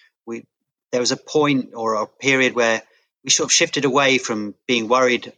there 0.93 1.01
was 1.01 1.13
a 1.13 1.17
point 1.17 1.71
or 1.75 1.95
a 1.95 2.07
period 2.07 2.55
where 2.55 2.83
we 3.25 3.31
sort 3.31 3.47
of 3.49 3.53
shifted 3.53 3.85
away 3.85 4.19
from 4.19 4.55
being 4.67 4.89
worried 4.89 5.33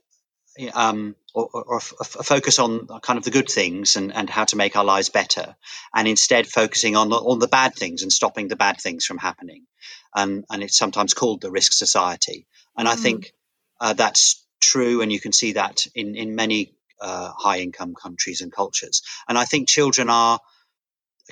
um, 0.74 1.16
or, 1.34 1.48
or, 1.52 1.64
or 1.64 1.76
f- 1.76 1.94
f- 2.00 2.26
focus 2.26 2.58
on 2.58 2.86
kind 3.02 3.18
of 3.18 3.24
the 3.24 3.30
good 3.30 3.48
things 3.48 3.96
and, 3.96 4.12
and 4.14 4.28
how 4.30 4.44
to 4.44 4.56
make 4.56 4.76
our 4.76 4.84
lives 4.84 5.08
better, 5.08 5.56
and 5.94 6.08
instead 6.08 6.46
focusing 6.46 6.96
on 6.96 7.08
the, 7.08 7.16
on 7.16 7.38
the 7.38 7.48
bad 7.48 7.74
things 7.74 8.02
and 8.02 8.12
stopping 8.12 8.48
the 8.48 8.56
bad 8.56 8.80
things 8.80 9.06
from 9.06 9.18
happening. 9.18 9.66
And, 10.14 10.44
and 10.50 10.62
it's 10.62 10.76
sometimes 10.76 11.14
called 11.14 11.40
the 11.40 11.50
risk 11.50 11.72
society. 11.72 12.46
And 12.76 12.88
I 12.88 12.94
Mm. 12.94 12.98
think 13.02 13.32
uh, 13.80 13.94
that's 13.94 14.44
true, 14.60 15.02
and 15.02 15.12
you 15.12 15.20
can 15.20 15.32
see 15.32 15.52
that 15.52 15.86
in 15.94 16.14
in 16.16 16.34
many 16.34 16.74
uh, 17.00 17.32
high 17.36 17.60
income 17.60 17.94
countries 17.94 18.40
and 18.42 18.52
cultures. 18.52 19.02
And 19.28 19.38
I 19.38 19.44
think 19.44 19.68
children 19.68 20.10
are 20.10 20.40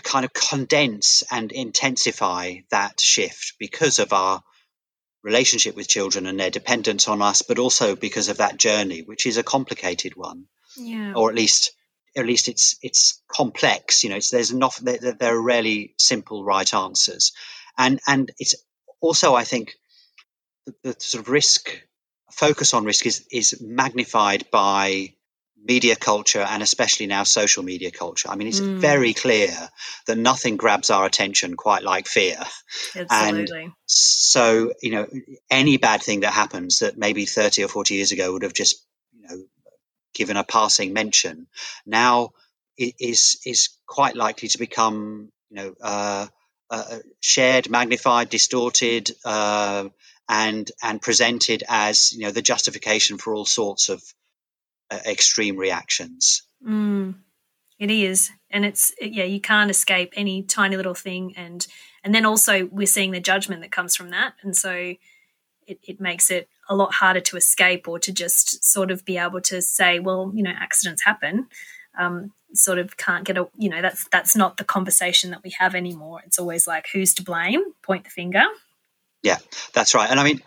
kind 0.02 0.24
of 0.24 0.32
condense 0.32 1.22
and 1.30 1.52
intensify 1.52 2.56
that 2.70 3.00
shift 3.00 3.54
because 3.58 3.98
of 3.98 4.12
our 4.12 4.42
relationship 5.22 5.74
with 5.76 5.88
children 5.88 6.26
and 6.26 6.38
their 6.38 6.50
dependence 6.50 7.08
on 7.08 7.20
us, 7.22 7.42
but 7.42 7.58
also 7.58 7.96
because 7.96 8.28
of 8.28 8.38
that 8.38 8.56
journey, 8.56 9.02
which 9.02 9.26
is 9.26 9.36
a 9.36 9.42
complicated 9.42 10.14
one, 10.16 10.44
Yeah. 10.76 11.12
or 11.14 11.30
at 11.30 11.36
least 11.36 11.72
at 12.16 12.26
least 12.26 12.48
it's 12.48 12.76
it's 12.82 13.22
complex. 13.28 14.02
You 14.02 14.10
know, 14.10 14.16
it's, 14.16 14.30
there's 14.30 14.50
enough. 14.50 14.78
There, 14.78 14.98
there 14.98 15.34
are 15.36 15.40
rarely 15.42 15.94
simple 15.98 16.44
right 16.44 16.72
answers, 16.74 17.32
and 17.76 18.00
and 18.06 18.30
it's 18.38 18.54
also 19.00 19.34
I 19.34 19.44
think 19.44 19.74
the, 20.66 20.74
the 20.82 20.96
sort 20.98 21.22
of 21.22 21.28
risk 21.28 21.70
focus 22.32 22.74
on 22.74 22.84
risk 22.84 23.06
is 23.06 23.26
is 23.30 23.60
magnified 23.60 24.50
by 24.50 25.14
media 25.64 25.96
culture 25.96 26.40
and 26.40 26.62
especially 26.62 27.06
now 27.06 27.22
social 27.24 27.62
media 27.62 27.90
culture. 27.90 28.28
I 28.30 28.36
mean, 28.36 28.48
it's 28.48 28.60
Mm. 28.60 28.80
very 28.80 29.14
clear 29.14 29.50
that 30.06 30.16
nothing 30.18 30.56
grabs 30.56 30.90
our 30.90 31.04
attention 31.04 31.56
quite 31.56 31.82
like 31.82 32.06
fear. 32.06 32.38
Absolutely. 32.96 33.72
So, 33.86 34.72
you 34.82 34.90
know, 34.92 35.06
any 35.50 35.76
bad 35.78 36.02
thing 36.02 36.20
that 36.20 36.32
happens 36.32 36.80
that 36.80 36.98
maybe 36.98 37.26
30 37.26 37.64
or 37.64 37.68
40 37.68 37.94
years 37.94 38.12
ago 38.12 38.32
would 38.32 38.42
have 38.42 38.54
just, 38.54 38.84
you 39.12 39.22
know, 39.28 39.44
given 40.14 40.36
a 40.36 40.44
passing 40.44 40.92
mention, 40.92 41.46
now 41.86 42.30
it 42.76 42.94
is 42.98 43.38
is 43.44 43.70
quite 43.86 44.16
likely 44.16 44.48
to 44.48 44.58
become, 44.58 45.30
you 45.50 45.56
know, 45.56 45.74
uh, 45.80 46.26
uh, 46.70 46.98
shared, 47.20 47.70
magnified, 47.70 48.28
distorted, 48.28 49.10
uh, 49.24 49.88
and 50.28 50.70
and 50.82 51.00
presented 51.00 51.64
as, 51.68 52.12
you 52.12 52.20
know, 52.20 52.30
the 52.30 52.42
justification 52.42 53.18
for 53.18 53.34
all 53.34 53.46
sorts 53.46 53.88
of 53.88 54.02
uh, 54.90 54.98
extreme 55.06 55.56
reactions. 55.56 56.42
Mm, 56.66 57.14
it 57.78 57.90
is, 57.90 58.30
and 58.50 58.64
it's 58.64 58.92
yeah, 59.00 59.24
you 59.24 59.40
can't 59.40 59.70
escape 59.70 60.12
any 60.16 60.42
tiny 60.42 60.76
little 60.76 60.94
thing, 60.94 61.34
and 61.36 61.66
and 62.02 62.14
then 62.14 62.24
also 62.24 62.66
we're 62.66 62.86
seeing 62.86 63.12
the 63.12 63.20
judgment 63.20 63.62
that 63.62 63.72
comes 63.72 63.94
from 63.94 64.10
that, 64.10 64.34
and 64.42 64.56
so 64.56 64.94
it, 65.68 65.78
it 65.82 66.00
makes 66.00 66.30
it 66.30 66.48
a 66.68 66.74
lot 66.74 66.94
harder 66.94 67.20
to 67.20 67.36
escape 67.36 67.86
or 67.86 67.98
to 67.98 68.12
just 68.12 68.64
sort 68.64 68.90
of 68.90 69.04
be 69.04 69.18
able 69.18 69.40
to 69.42 69.62
say, 69.62 69.98
well, 69.98 70.32
you 70.34 70.42
know, 70.42 70.52
accidents 70.58 71.04
happen. 71.04 71.46
Um, 71.98 72.32
sort 72.54 72.78
of 72.78 72.96
can't 72.96 73.24
get 73.24 73.36
a 73.36 73.46
you 73.58 73.68
know 73.68 73.82
that's 73.82 74.08
that's 74.10 74.34
not 74.34 74.56
the 74.56 74.64
conversation 74.64 75.30
that 75.30 75.42
we 75.42 75.50
have 75.58 75.74
anymore. 75.74 76.20
It's 76.24 76.38
always 76.38 76.66
like 76.66 76.86
who's 76.92 77.14
to 77.14 77.22
blame, 77.22 77.62
point 77.82 78.04
the 78.04 78.10
finger. 78.10 78.44
Yeah, 79.22 79.38
that's 79.74 79.94
right. 79.94 80.10
And 80.10 80.18
I 80.18 80.24
mean, 80.24 80.42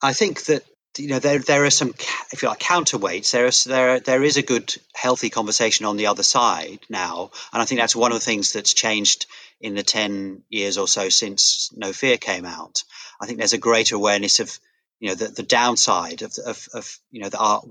I 0.00 0.12
think 0.12 0.44
that 0.44 0.64
you 0.98 1.08
know 1.08 1.18
there 1.18 1.38
there 1.38 1.64
are 1.64 1.70
some 1.70 1.94
if 2.32 2.42
you 2.42 2.48
like 2.48 2.58
counterweights. 2.58 3.30
There 3.30 3.46
is 3.46 3.64
there 3.64 4.00
there 4.00 4.22
is 4.22 4.36
a 4.36 4.42
good 4.42 4.74
healthy 4.94 5.30
conversation 5.30 5.86
on 5.86 5.96
the 5.96 6.06
other 6.08 6.22
side 6.22 6.80
now, 6.88 7.30
and 7.52 7.62
I 7.62 7.64
think 7.64 7.80
that's 7.80 7.96
one 7.96 8.12
of 8.12 8.18
the 8.18 8.24
things 8.24 8.52
that's 8.52 8.74
changed 8.74 9.26
in 9.60 9.74
the 9.74 9.82
ten 9.82 10.42
years 10.48 10.78
or 10.78 10.88
so 10.88 11.08
since 11.08 11.70
No 11.74 11.92
Fear 11.92 12.18
came 12.18 12.44
out. 12.44 12.84
I 13.20 13.26
think 13.26 13.38
there's 13.38 13.52
a 13.52 13.58
greater 13.58 13.96
awareness 13.96 14.40
of 14.40 14.58
you 15.00 15.08
know 15.08 15.14
the, 15.14 15.28
the 15.28 15.42
downside 15.42 16.22
of, 16.22 16.36
of 16.44 16.68
of 16.74 16.98
you 17.10 17.22
know 17.22 17.28
the 17.28 17.38
our 17.38 17.62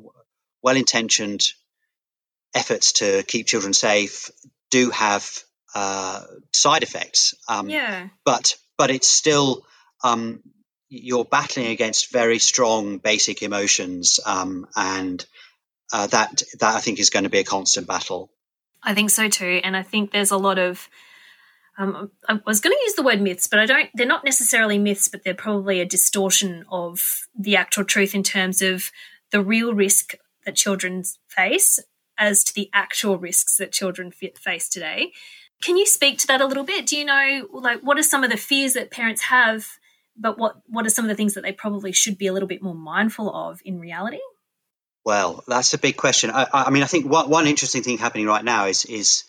well 0.62 0.76
intentioned 0.76 1.44
efforts 2.54 2.94
to 2.94 3.24
keep 3.24 3.48
children 3.48 3.74
safe 3.74 4.30
do 4.70 4.90
have 4.90 5.30
uh, 5.76 6.24
side 6.54 6.84
effects. 6.84 7.36
Um, 7.48 7.70
Yeah, 7.70 8.10
but 8.26 8.58
but 8.78 8.90
it's 8.90 9.08
still 9.08 9.66
um, 10.04 10.42
you're 10.92 11.26
battling 11.26 11.68
against 11.68 12.12
very 12.12 12.38
strong 12.38 12.98
basic 12.98 13.42
emotions, 13.42 14.20
um, 14.26 14.68
and 14.76 15.26
uh, 15.94 16.08
that 16.08 16.44
that 16.60 16.76
I 16.76 16.80
think 16.82 17.00
is 17.00 17.10
going 17.10 17.24
to 17.24 17.30
be 17.30 17.40
a 17.40 17.46
constant 17.46 17.88
battle. 17.88 18.30
I 18.84 18.94
think 18.94 19.10
so 19.10 19.30
too, 19.30 19.62
and 19.64 19.76
I 19.76 19.84
think 19.84 20.12
there's 20.12 20.32
a 20.32 20.38
lot 20.38 20.60
of. 20.60 20.88
Um, 21.78 22.12
I 22.28 22.40
was 22.46 22.60
going 22.60 22.76
to 22.76 22.84
use 22.84 22.96
the 22.96 23.04
word 23.04 23.22
myths, 23.22 23.48
but 23.48 23.60
I 23.60 23.66
don't. 23.66 23.90
They're 23.94 24.06
not 24.06 24.26
necessarily 24.26 24.78
myths, 24.78 25.08
but 25.08 25.24
they're 25.24 25.34
probably 25.34 25.80
a 25.80 25.86
distortion 25.86 26.66
of 26.70 27.22
the 27.34 27.56
actual 27.56 27.86
truth 27.86 28.14
in 28.14 28.24
terms 28.24 28.62
of 28.62 28.92
the 29.32 29.42
real 29.42 29.74
risk 29.74 30.16
that 30.46 30.58
children 30.58 31.04
face 31.28 31.80
as 32.18 32.44
to 32.44 32.54
the 32.54 32.70
actual 32.74 33.18
risks 33.18 33.56
that 33.58 33.72
children 33.72 34.12
face 34.12 34.68
today. 34.68 35.14
Can 35.62 35.78
you 35.78 35.86
speak 35.86 36.18
to 36.20 36.28
that 36.28 36.42
a 36.42 36.46
little 36.46 36.66
bit? 36.66 36.86
Do 36.86 36.98
you 36.98 37.06
know, 37.06 37.48
like, 37.54 37.80
what 37.82 37.98
are 37.98 38.04
some 38.04 38.24
of 38.24 38.30
the 38.30 38.38
fears 38.38 38.74
that 38.74 38.92
parents 38.92 39.22
have, 39.24 39.78
but 40.18 40.38
what 40.38 40.56
what 40.68 40.86
are 40.86 40.90
some 40.90 41.06
of 41.06 41.10
the 41.10 41.16
things 41.16 41.34
that 41.36 41.42
they 41.42 41.52
probably 41.52 41.92
should 41.92 42.18
be 42.18 42.28
a 42.28 42.34
little 42.34 42.48
bit 42.48 42.62
more 42.62 42.76
mindful 42.76 43.34
of 43.34 43.60
in 43.66 43.80
reality? 43.80 44.20
Well, 45.04 45.44
that's 45.48 45.74
a 45.74 45.80
big 45.80 45.98
question. 45.98 46.30
I, 46.30 46.48
I 46.54 46.70
mean, 46.70 46.84
I 46.84 46.88
think 46.88 47.10
one, 47.10 47.30
one 47.30 47.48
interesting 47.48 47.82
thing 47.82 47.98
happening 47.98 48.28
right 48.28 48.44
now 48.44 48.66
is 48.68 48.86
is 48.86 49.24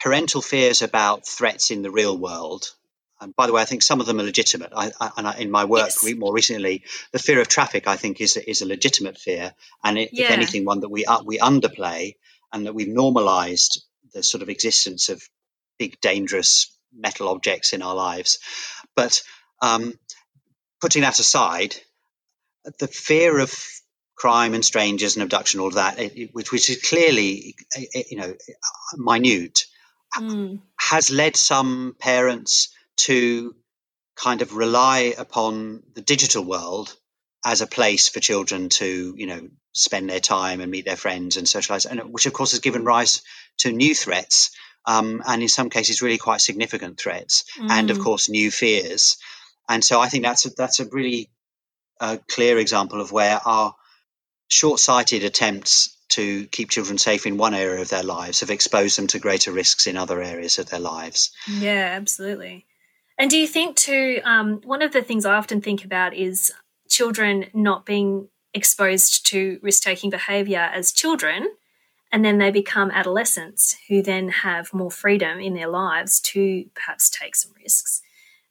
parental 0.00 0.42
fears 0.42 0.82
about 0.82 1.26
threats 1.26 1.70
in 1.70 1.82
the 1.82 1.90
real 1.90 2.16
world. 2.18 2.72
And 3.18 3.34
by 3.34 3.46
the 3.46 3.52
way, 3.54 3.62
I 3.62 3.64
think 3.64 3.82
some 3.82 4.00
of 4.00 4.06
them 4.06 4.20
are 4.20 4.24
legitimate. 4.24 4.72
I, 4.76 4.92
I, 5.00 5.10
and 5.16 5.26
I, 5.26 5.38
in 5.38 5.50
my 5.50 5.64
work 5.64 5.88
Yes. 6.02 6.14
more 6.16 6.34
recently, 6.34 6.84
the 7.12 7.18
fear 7.18 7.40
of 7.40 7.48
traffic, 7.48 7.88
I 7.88 7.96
think, 7.96 8.20
is 8.20 8.36
is 8.36 8.60
a 8.62 8.66
legitimate 8.66 9.16
fear, 9.18 9.54
and 9.82 9.96
it, 9.96 10.10
Yeah. 10.12 10.24
if 10.26 10.30
anything, 10.32 10.64
one 10.64 10.80
that 10.80 10.90
we 10.90 11.06
uh, 11.06 11.22
we 11.24 11.38
underplay, 11.38 12.16
and 12.52 12.66
that 12.66 12.74
we've 12.74 12.88
normalised 12.88 13.84
the 14.12 14.22
sort 14.22 14.42
of 14.42 14.48
existence 14.50 15.08
of 15.08 15.22
big, 15.78 16.00
dangerous 16.00 16.70
metal 16.92 17.28
objects 17.28 17.72
in 17.72 17.82
our 17.82 17.94
lives. 17.94 18.38
But 18.94 19.22
um, 19.62 19.98
putting 20.80 21.02
that 21.02 21.18
aside, 21.18 21.76
the 22.78 22.88
fear 22.88 23.38
of 23.38 23.52
crime 24.16 24.54
and 24.54 24.64
strangers 24.64 25.16
and 25.16 25.22
abduction, 25.22 25.60
all 25.60 25.68
of 25.68 25.74
that, 25.74 25.98
it, 25.98 26.16
it- 26.16 26.30
which, 26.34 26.52
which 26.52 26.70
is 26.70 26.82
clearly, 26.82 27.54
eh, 27.76 28.02
you 28.10 28.16
know, 28.18 28.34
minute, 28.96 29.64
Mm, 30.18 30.62
has 30.78 31.10
led 31.10 31.36
some 31.36 31.94
parents 31.98 32.68
to 32.96 33.54
kind 34.16 34.40
of 34.40 34.54
rely 34.54 35.14
upon 35.18 35.82
the 35.94 36.00
digital 36.00 36.42
world 36.42 36.96
as 37.44 37.60
a 37.60 37.66
place 37.66 38.08
for 38.08 38.20
children 38.20 38.70
to, 38.70 39.14
you 39.18 39.26
know, 39.26 39.48
spend 39.74 40.08
their 40.08 40.20
time 40.20 40.62
and 40.62 40.70
meet 40.70 40.86
their 40.86 40.96
friends 40.96 41.36
and 41.36 41.46
socialize, 41.46 41.84
and 41.84 42.00
which 42.14 42.24
of 42.24 42.32
course 42.32 42.52
has 42.52 42.60
given 42.60 42.84
rise 42.84 43.20
to 43.58 43.72
new 43.72 43.94
threats, 43.94 44.50
um, 44.86 45.22
and 45.26 45.42
in 45.42 45.48
some 45.48 45.68
cases 45.68 46.00
really 46.00 46.16
quite 46.18 46.40
significant 46.40 46.98
threats, 46.98 47.44
and 47.58 47.90
of 47.90 47.98
mm. 47.98 48.02
course 48.02 48.30
new 48.30 48.50
fears. 48.50 49.18
And 49.68 49.84
so 49.84 50.00
I 50.00 50.08
think 50.08 50.24
that's 50.24 50.46
a, 50.46 50.50
that's 50.50 50.80
a 50.80 50.86
really 50.86 51.30
uh, 52.00 52.18
clear 52.28 52.58
example 52.58 53.00
of 53.00 53.12
where 53.12 53.40
our 53.44 53.74
short-sighted 54.48 55.24
attempts 55.24 55.96
to 56.08 56.46
keep 56.46 56.70
children 56.70 56.98
safe 56.98 57.26
in 57.26 57.36
one 57.36 57.52
area 57.52 57.80
of 57.80 57.88
their 57.88 58.04
lives 58.04 58.40
have 58.40 58.50
exposed 58.50 58.96
them 58.96 59.08
to 59.08 59.18
greater 59.18 59.50
risks 59.50 59.86
in 59.86 59.96
other 59.96 60.22
areas 60.22 60.58
of 60.58 60.68
their 60.68 60.80
lives. 60.80 61.32
Yeah, 61.48 61.94
absolutely. 61.96 62.64
And 63.18 63.28
do 63.28 63.38
you 63.38 63.48
think 63.48 63.76
too? 63.76 64.20
Um, 64.24 64.60
one 64.64 64.82
of 64.82 64.92
the 64.92 65.02
things 65.02 65.24
I 65.24 65.34
often 65.34 65.60
think 65.60 65.84
about 65.84 66.14
is 66.14 66.52
children 66.88 67.46
not 67.52 67.84
being 67.84 68.28
exposed 68.54 69.26
to 69.26 69.58
risk-taking 69.62 70.10
behaviour 70.10 70.70
as 70.72 70.92
children, 70.92 71.48
and 72.12 72.24
then 72.24 72.38
they 72.38 72.52
become 72.52 72.90
adolescents 72.92 73.76
who 73.88 74.00
then 74.00 74.28
have 74.28 74.72
more 74.72 74.92
freedom 74.92 75.40
in 75.40 75.54
their 75.54 75.68
lives 75.68 76.20
to 76.20 76.66
perhaps 76.74 77.10
take 77.10 77.34
some 77.34 77.52
risks. 77.60 78.00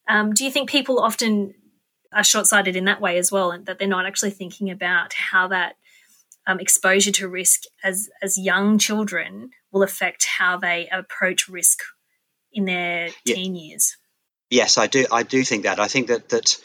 Um, 0.08 0.34
do 0.34 0.44
you 0.46 0.52
think 0.52 0.70
people 0.70 1.00
often 1.00 1.54
are 2.14 2.24
short-sighted 2.24 2.76
in 2.76 2.86
that 2.86 3.02
way 3.02 3.18
as 3.18 3.32
well, 3.32 3.52
and 3.52 3.66
that 3.66 3.80
they're 3.80 3.88
not 3.88 4.06
actually 4.06 4.32
thinking 4.32 4.70
about 4.72 5.14
how 5.14 5.48
that 5.50 5.76
um, 6.48 6.60
exposure 6.60 7.12
to 7.12 7.28
risk 7.28 7.62
as 7.84 8.08
as 8.22 8.38
young 8.38 8.78
children 8.78 9.50
will 9.72 9.84
affect 9.84 10.26
how 10.26 10.58
they 10.58 10.88
approach 10.92 11.48
risk 11.50 11.80
in 12.54 12.66
their 12.66 13.10
Yeah. 13.26 13.36
teen 13.36 13.56
years? 13.56 13.98
Yes, 14.50 14.78
I 14.78 14.88
do. 14.88 15.06
I 15.12 15.24
do 15.24 15.44
think 15.44 15.64
that. 15.64 15.80
I 15.80 15.88
think 15.88 16.08
that 16.08 16.30
that. 16.30 16.58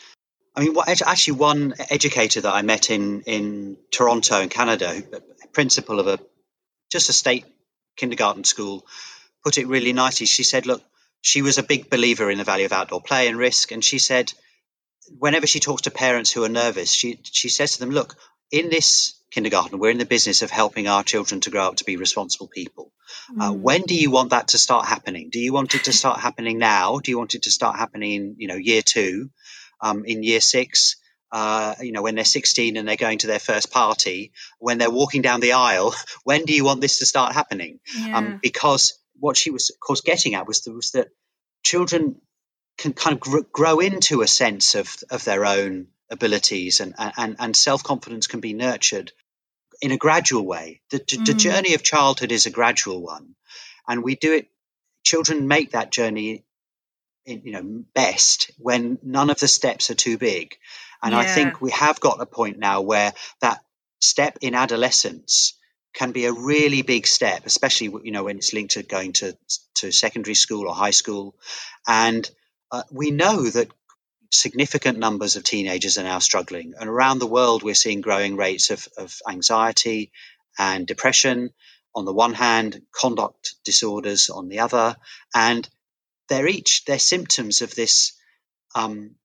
I 0.55 0.65
mean, 0.65 0.75
what, 0.75 0.89
actually, 0.89 1.35
one 1.39 1.75
educator 1.91 2.41
that 2.43 2.53
I 2.53 2.63
met 2.63 2.91
in 2.91 3.23
in 3.23 3.77
Toronto, 3.91 4.41
in 4.41 4.49
Canada, 4.49 5.03
principal 5.53 5.99
of 6.01 6.07
a 6.07 6.19
just 6.93 7.09
a 7.09 7.13
state 7.13 7.47
kindergarten 7.97 8.45
school, 8.45 8.87
put 9.45 9.59
it 9.59 9.67
really 9.67 9.93
nicely. 9.93 10.27
She 10.27 10.43
said, 10.45 10.67
"Look, 10.67 10.83
she 11.21 11.43
was 11.43 11.59
a 11.59 11.63
big 11.63 11.91
believer 11.91 12.31
in 12.31 12.39
the 12.39 12.45
value 12.45 12.67
of 12.67 12.73
outdoor 12.73 13.03
play 13.03 13.29
and 13.29 13.37
risk, 13.37 13.73
and 13.73 13.85
she 13.85 13.99
said, 13.99 14.33
whenever 15.19 15.47
she 15.47 15.61
talks 15.61 15.83
to 15.83 15.91
parents 15.91 16.31
who 16.31 16.45
are 16.45 16.49
nervous, 16.49 16.93
she 16.93 17.21
she 17.25 17.49
says 17.49 17.73
to 17.73 17.81
them, 17.81 17.91
"Look, 17.91 18.17
in 18.51 18.71
this 18.71 19.15
kindergarten, 19.31 19.79
we're 19.79 19.91
in 19.91 19.99
the 19.99 20.05
business 20.05 20.43
of 20.43 20.51
helping 20.51 20.89
our 20.89 21.05
children 21.05 21.41
to 21.41 21.51
grow 21.51 21.67
up 21.69 21.77
to 21.77 21.85
be 21.85 21.97
responsible 21.97 22.49
people. 22.49 22.93
Uh, 23.41 23.51
Mm. 23.53 23.61
when 23.61 23.83
do 23.83 23.95
you 23.95 24.11
want 24.11 24.31
that 24.31 24.49
to 24.49 24.59
start 24.59 24.87
happening? 24.87 25.31
Do 25.31 25.39
you 25.39 25.53
want 25.53 25.75
it 25.75 25.85
to 25.85 25.93
start 25.93 26.21
happening 26.21 26.59
now? 26.59 26.99
Do 26.99 27.11
you 27.13 27.19
want 27.19 27.35
it 27.35 27.43
to 27.43 27.51
start 27.51 27.77
happening 27.77 28.13
in 28.13 28.35
you 28.39 28.49
know 28.49 28.57
year 28.57 28.83
two, 28.83 29.31
um, 29.81 30.05
in 30.05 30.23
year 30.23 30.41
six? 30.41 30.97
Uh, 31.33 31.77
you 31.81 31.93
know 31.93 32.03
when 32.03 32.17
they're 32.17 32.25
16 32.25 32.77
and 32.77 32.89
they're 32.89 32.97
going 32.97 33.19
to 33.19 33.29
their 33.29 33.39
first 33.39 33.71
party, 33.71 34.33
when 34.59 34.79
they're 34.79 34.91
walking 34.91 35.23
down 35.23 35.41
the 35.41 35.53
aisle. 35.53 35.95
When 36.25 36.45
do 36.45 36.53
you 36.53 36.65
want 36.65 36.81
this 36.81 36.99
to 36.99 37.07
start 37.07 37.33
happening? 37.35 37.79
Yeah. 37.97 38.19
Um, 38.19 38.39
because 38.43 38.95
what 39.21 39.37
she 39.37 39.51
was, 39.51 39.71
of 39.71 39.79
course, 39.81 40.01
getting 40.01 40.35
at 40.35 40.47
was, 40.47 40.67
was 40.67 40.93
that 40.93 41.09
children 41.63 42.21
can 42.79 42.93
kind 42.93 43.15
of 43.15 43.21
gr- 43.21 43.41
grow 43.53 43.79
into 43.79 44.23
a 44.23 44.27
sense 44.27 44.75
of 44.75 44.97
of 45.11 45.25
their 45.25 45.45
own 45.45 45.89
abilities 46.11 46.81
and 46.81 46.95
and, 46.99 47.37
and 47.39 47.55
self 47.55 47.83
confidence 47.85 48.27
can 48.27 48.41
be 48.41 48.55
nurtured 48.55 49.13
in 49.81 49.93
a 49.93 49.97
gradual 49.97 50.45
way. 50.45 50.81
The, 50.91 50.99
mm. 50.99 51.27
the 51.27 51.35
journey 51.35 51.75
of 51.75 51.83
childhood 51.83 52.33
is 52.33 52.47
a 52.47 52.51
gradual 52.51 53.03
one, 53.03 53.35
and 53.87 54.03
we 54.03 54.17
do 54.17 54.33
it. 54.33 54.49
Children 55.05 55.49
make 55.49 55.73
that 55.73 55.91
journey, 55.91 56.45
in, 57.25 57.43
you 57.45 57.53
know, 57.53 57.85
best 57.95 58.51
when 58.59 58.99
none 59.03 59.31
of 59.31 59.39
the 59.39 59.49
steps 59.49 59.91
are 59.91 59.95
too 59.95 60.19
big. 60.19 60.57
And 61.03 61.13
yeah. 61.13 61.21
I 61.21 61.25
think 61.25 61.61
we 61.61 61.71
have 61.71 62.01
got 62.01 62.21
a 62.21 62.27
point 62.27 62.59
now 62.59 62.83
where 62.83 63.13
that 63.41 63.61
step 64.01 64.39
in 64.43 64.55
adolescence 64.55 65.55
can 65.93 66.13
be 66.13 66.27
a 66.27 66.33
really 66.33 66.83
big 66.83 67.07
step, 67.07 67.47
especially 67.47 67.89
you 68.05 68.13
know 68.13 68.25
when 68.25 68.39
it's 68.39 68.53
linked 68.53 68.75
to 68.75 68.83
going 68.83 69.13
to 69.15 69.37
to 69.77 69.91
secondary 69.91 70.35
school 70.35 70.69
or 70.69 70.75
high 70.75 70.91
school, 70.91 71.35
and 71.87 72.31
uh, 72.71 72.83
we 72.91 73.11
know 73.11 73.49
that 73.49 73.69
significant 74.31 74.99
numbers 74.99 75.37
of 75.37 75.43
teenagers 75.43 75.99
are 75.99 76.05
now 76.05 76.19
struggling. 76.19 76.75
And 76.79 76.89
around 76.89 77.19
the 77.19 77.27
world, 77.27 77.63
we're 77.63 77.75
seeing 77.75 78.01
growing 78.01 78.37
rates 78.37 78.71
of, 78.71 78.87
of 78.97 79.15
anxiety 79.29 80.13
and 80.59 80.87
depression 80.87 81.51
on 81.95 82.05
the 82.05 82.13
one 82.13 82.35
hand, 82.35 82.83
conduct 82.93 83.57
disorders 83.65 84.31
on 84.31 84.49
the 84.49 84.61
other. 84.61 84.97
And 85.35 85.69
they're 86.29 86.47
each, 86.47 86.85
they're 86.85 87.01
symptoms 87.01 87.63
of 87.63 87.75
this, 87.75 88.13
um, 88.75 89.17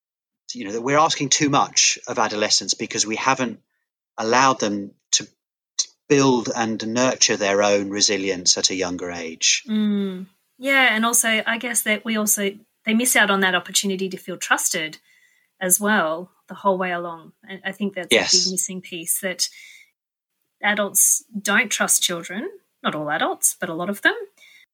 you 0.54 0.66
know, 0.66 0.72
that 0.72 0.82
we're 0.82 0.98
asking 0.98 1.30
too 1.30 1.50
much 1.50 2.00
of 2.08 2.18
adolescents 2.18 2.74
because 2.74 3.06
we 3.06 3.16
haven't 3.16 3.60
allowed 4.18 4.60
them 4.60 4.92
to 5.12 5.28
build 6.08 6.50
and 6.56 6.86
nurture 6.88 7.38
their 7.38 7.64
own 7.64 7.90
resilience 7.90 8.58
at 8.58 8.70
a 8.70 8.76
younger 8.76 9.12
age. 9.12 9.64
Mm. 9.68 10.28
Yeah, 10.58 10.96
and 10.96 11.06
also 11.06 11.44
I 11.46 11.58
guess 11.58 11.82
that 11.84 12.06
we 12.06 12.18
also 12.18 12.52
they 12.86 12.94
miss 12.94 13.16
out 13.16 13.32
on 13.32 13.42
that 13.42 13.56
opportunity 13.56 14.10
to 14.10 14.18
feel 14.18 14.38
trusted 14.38 15.00
as 15.60 15.80
well 15.80 16.32
the 16.48 16.56
whole 16.56 16.78
way 16.78 16.92
along. 16.92 17.34
And 17.48 17.62
I 17.66 17.72
think 17.72 17.96
that's 17.96 18.08
yes. 18.12 18.34
a 18.34 18.38
big 18.38 18.52
missing 18.54 18.82
piece 18.82 19.20
that 19.22 19.50
adults 20.62 21.24
don't 21.40 21.72
trust 21.72 22.04
children, 22.04 22.50
not 22.84 22.96
all 22.96 23.10
adults, 23.10 23.56
but 23.60 23.70
a 23.70 23.74
lot 23.74 23.90
of 23.90 24.02
them, 24.02 24.16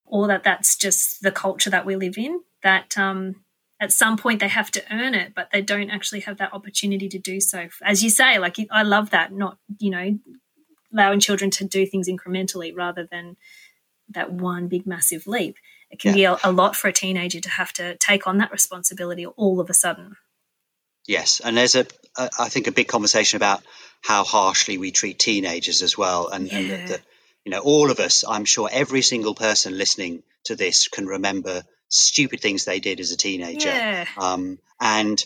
or 0.06 0.28
that 0.28 0.44
that's 0.44 0.76
just 0.76 1.22
the 1.22 1.32
culture 1.32 1.70
that 1.70 1.86
we 1.86 1.96
live 1.96 2.18
in, 2.18 2.42
that 2.64 2.98
um, 2.98 3.38
at 3.80 3.92
some 3.92 4.18
point 4.18 4.40
they 4.40 4.48
have 4.48 4.72
to 4.72 4.84
earn 4.94 5.16
it, 5.16 5.34
but 5.34 5.50
they 5.52 5.62
don't 5.62 5.90
actually 5.90 6.22
have 6.22 6.38
that 6.38 6.54
opportunity 6.54 7.08
to 7.10 7.18
do 7.18 7.40
so. 7.40 7.70
As 7.82 8.04
you 8.04 8.10
say, 8.10 8.38
like 8.38 8.58
I 8.70 8.84
love 8.84 9.12
that, 9.12 9.32
not, 9.32 9.58
you 9.80 9.90
know, 9.90 10.20
allowing 10.94 11.20
children 11.20 11.52
to 11.52 11.64
do 11.64 11.86
things 11.86 12.08
incrementally 12.08 12.76
rather 12.76 13.08
than 13.10 13.38
that 14.10 14.32
one 14.32 14.68
big 14.68 14.86
massive 14.86 15.26
leap 15.28 15.56
it 15.92 16.00
can 16.00 16.16
yeah. 16.18 16.36
be 16.36 16.42
a, 16.44 16.50
a 16.50 16.52
lot 16.52 16.76
for 16.76 16.88
a 16.88 16.94
teenager 16.94 17.42
to 17.42 17.50
have 17.50 17.74
to 17.74 17.96
take 17.98 18.26
on 18.26 18.38
that 18.38 18.52
responsibility 18.52 19.26
all 19.26 19.60
of 19.60 19.70
a 19.70 19.74
sudden. 19.74 20.16
Yes, 21.08 21.42
and 21.42 21.58
there's 21.58 21.76
a, 21.76 21.86
a 22.18 22.30
I 22.40 22.50
think 22.50 22.68
a 22.68 22.72
big 22.72 22.88
conversation 22.88 23.38
about 23.38 23.62
how 24.02 24.24
harshly 24.24 24.78
we 24.78 24.92
treat 24.92 25.20
teenagers 25.20 25.82
as 25.82 25.98
well, 25.98 26.30
and, 26.30 26.50
yeah. 26.50 26.58
and 26.58 26.70
the, 26.70 26.94
the, 26.94 27.00
you 27.44 27.52
know 27.52 27.60
all 27.60 27.92
of 27.92 28.00
us. 28.00 28.24
I'm 28.28 28.46
sure 28.46 28.70
every 28.72 29.02
single 29.02 29.36
person 29.36 29.78
listening 29.78 30.24
to 30.46 30.56
this 30.56 30.88
can 30.88 31.06
remember 31.06 31.64
stupid 31.90 32.40
things 32.40 32.64
they 32.64 32.80
did 32.80 33.00
as 33.00 33.12
a 33.12 33.18
teenager, 33.18 33.70
yeah. 33.70 34.06
um, 34.18 34.60
and 34.80 35.24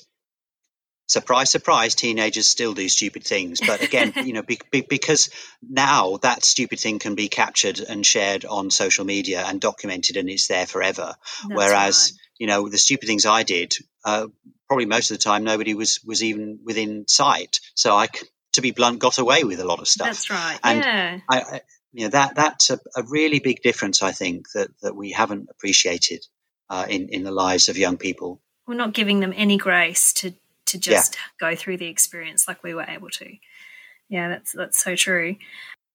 surprise, 1.08 1.52
surprise, 1.52 1.96
teenagers 1.96 2.48
still 2.48 2.74
do 2.74 2.90
stupid 2.90 3.24
things. 3.24 3.60
But 3.60 3.82
again, 3.82 4.14
you 4.24 4.34
know, 4.34 4.42
be, 4.42 4.60
be, 4.72 4.82
because 4.82 5.30
now 5.62 6.18
that 6.18 6.44
stupid 6.44 6.80
thing 6.80 7.00
can 7.00 7.16
be 7.16 7.28
captured 7.28 7.80
and 7.80 8.06
shared 8.06 8.46
on 8.46 8.72
social 8.72 9.06
media 9.06 9.44
and 9.46 9.62
documented, 9.62 10.18
and 10.18 10.30
it's 10.30 10.48
there 10.48 10.66
forever. 10.66 11.16
That's 11.44 11.56
Whereas, 11.56 12.12
right. 12.14 12.20
you 12.40 12.48
know, 12.48 12.70
the 12.70 12.78
stupid 12.78 13.08
things 13.08 13.26
I 13.26 13.44
did, 13.44 13.76
uh, 14.04 14.28
probably 14.68 14.86
most 14.86 15.12
of 15.12 15.18
the 15.18 15.24
time, 15.24 15.44
nobody 15.44 15.74
was 15.74 16.00
was 16.04 16.24
even 16.24 16.60
within 16.64 17.08
sight. 17.08 17.60
So 17.76 17.96
I, 17.96 18.08
to 18.54 18.62
be 18.62 18.72
blunt, 18.72 19.00
got 19.00 19.18
away 19.18 19.44
with 19.44 19.60
a 19.60 19.66
lot 19.66 19.80
of 19.80 19.88
stuff. 19.88 20.08
That's 20.08 20.30
right. 20.30 20.60
And 20.64 20.80
yeah. 20.80 21.20
I, 21.30 21.40
I, 21.40 21.62
you 21.94 22.06
know, 22.06 22.10
that 22.10 22.36
that's 22.36 22.72
a, 22.72 22.80
a, 22.96 23.04
really 23.04 23.40
big 23.40 23.62
difference. 23.62 24.04
I 24.04 24.12
think 24.12 24.52
that 24.54 24.70
that 24.82 24.96
we 24.96 25.12
haven't 25.12 25.48
appreciated 25.50 26.26
uh, 26.70 26.86
in 26.90 27.10
in 27.10 27.24
the 27.24 27.32
lives 27.32 27.70
of 27.70 27.78
young 27.78 27.98
people. 27.98 28.42
We're 28.68 28.76
not 28.76 28.94
giving 28.94 29.20
them 29.20 29.34
any 29.36 29.58
grace 29.58 30.12
to 30.14 30.34
to 30.76 30.82
just 30.82 31.16
yeah. 31.16 31.50
go 31.50 31.56
through 31.56 31.78
the 31.78 31.88
experience 31.88 32.48
like 32.48 32.64
we 32.64 32.74
were 32.74 32.86
able 32.88 33.10
to. 33.10 33.30
Yeah, 34.10 34.30
that's 34.30 34.52
that's 34.52 34.78
so 34.78 34.96
true. 34.96 35.38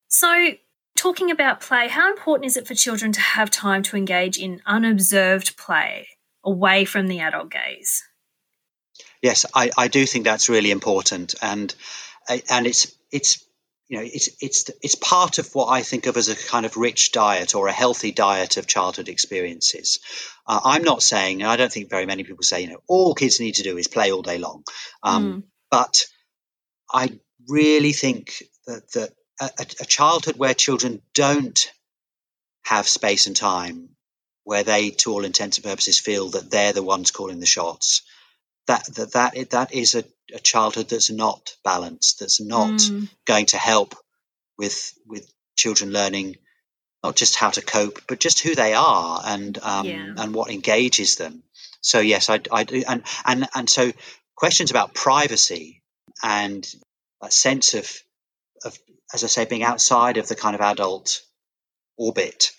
So, 0.09 0.53
talking 0.97 1.31
about 1.31 1.61
play, 1.61 1.89
how 1.89 2.11
important 2.11 2.47
is 2.47 2.57
it 2.57 2.67
for 2.67 2.75
children 2.75 3.13
to 3.13 3.21
have 3.21 3.51
time 3.51 3.83
to 3.85 3.97
engage 3.97 4.39
in 4.39 4.61
unobserved 4.67 5.57
play 5.57 6.09
away 6.45 6.85
from 6.85 7.07
the 7.07 7.21
adult 7.21 7.51
gaze? 7.51 8.03
Yes, 9.23 9.47
I, 9.55 9.71
I 9.77 9.89
do 9.89 10.07
think 10.07 10.25
that's 10.25 10.49
really 10.49 10.71
important, 10.71 11.35
and 11.43 11.75
and 12.29 12.67
it's 12.67 12.95
it's 13.13 13.45
you 13.91 13.99
know 13.99 14.05
it's 14.05 14.31
it's 14.41 14.71
it's 14.83 14.95
part 14.95 15.39
of 15.39 15.53
what 15.53 15.67
I 15.67 15.83
think 15.83 16.07
of 16.07 16.17
as 16.17 16.29
a 16.29 16.37
kind 16.37 16.65
of 16.65 16.77
rich 16.77 17.11
diet 17.11 17.57
or 17.57 17.67
a 17.67 17.73
healthy 17.73 18.13
diet 18.13 18.57
of 18.57 18.69
childhood 18.69 19.09
experiences. 19.09 19.99
Uh, 20.47 20.61
I'm 20.65 20.85
not 20.85 21.03
saying, 21.03 21.43
and 21.43 21.51
I 21.51 21.57
don't 21.57 21.73
think 21.73 21.91
very 21.91 22.07
many 22.07 22.23
people 22.23 22.45
say, 22.45 22.63
you 22.63 22.69
know, 22.69 22.83
all 22.87 23.17
kids 23.17 23.41
need 23.41 23.57
to 23.57 23.65
do 23.65 23.77
is 23.77 23.89
play 23.89 24.13
all 24.13 24.23
day 24.23 24.39
long, 24.39 24.63
um, 25.03 25.25
mm. 25.25 25.43
but 25.73 26.07
I 26.91 27.19
really 27.49 27.93
think 27.93 28.45
that 28.67 28.93
that 28.93 29.11
a, 29.41 29.67
a 29.81 29.87
childhood 29.87 30.37
where 30.37 30.55
children 30.55 31.03
don't 31.13 31.73
have 32.65 32.87
space 32.87 33.27
and 33.27 33.35
time, 33.35 33.89
where 34.45 34.63
they, 34.63 34.91
to 34.91 35.13
all 35.13 35.25
intents 35.25 35.59
and 35.59 35.65
purposes, 35.65 35.99
feel 35.99 36.31
that 36.31 36.49
they're 36.49 36.73
the 36.73 36.83
ones 36.85 37.11
calling 37.11 37.41
the 37.41 37.47
shots, 37.47 38.03
that 38.71 38.85
that 38.95 39.13
that, 39.13 39.51
that 39.51 39.75
is 39.75 39.95
a 39.95 40.05
a 40.35 40.39
childhood 40.39 40.89
that's 40.89 41.11
not 41.11 41.57
balanced, 41.65 42.21
that's 42.21 42.41
not 42.41 42.71
mm. 42.71 43.09
going 43.27 43.47
to 43.47 43.57
help 43.57 43.95
with 44.57 44.93
with 45.07 45.31
children 45.57 45.91
learning 45.91 46.37
not 47.03 47.17
just 47.17 47.37
how 47.37 47.51
to 47.51 47.63
cope, 47.63 48.01
but 48.07 48.21
just 48.21 48.41
who 48.41 48.55
they 48.55 48.75
are 48.75 49.23
and 49.25 49.59
um, 49.63 49.87
yeah. 49.87 50.15
and 50.17 50.35
what 50.35 50.51
engages 50.51 51.17
them. 51.17 51.43
So 51.81 51.99
yes, 52.01 52.29
I, 52.29 52.41
I 52.53 52.65
do, 52.65 52.83
and 52.87 53.03
and 53.25 53.49
and 53.55 53.69
so 53.69 53.93
questions 54.37 54.71
about 54.71 54.95
privacy 54.95 55.83
and 56.23 56.67
a 57.23 57.31
sense 57.31 57.75
of 57.75 57.91
of 58.65 58.79
as 59.13 59.25
I 59.25 59.27
say, 59.27 59.45
being 59.47 59.65
outside 59.65 60.19
of 60.19 60.29
the 60.29 60.37
kind 60.37 60.55
of 60.55 60.61
adult 60.61 61.23
orbit 61.97 62.53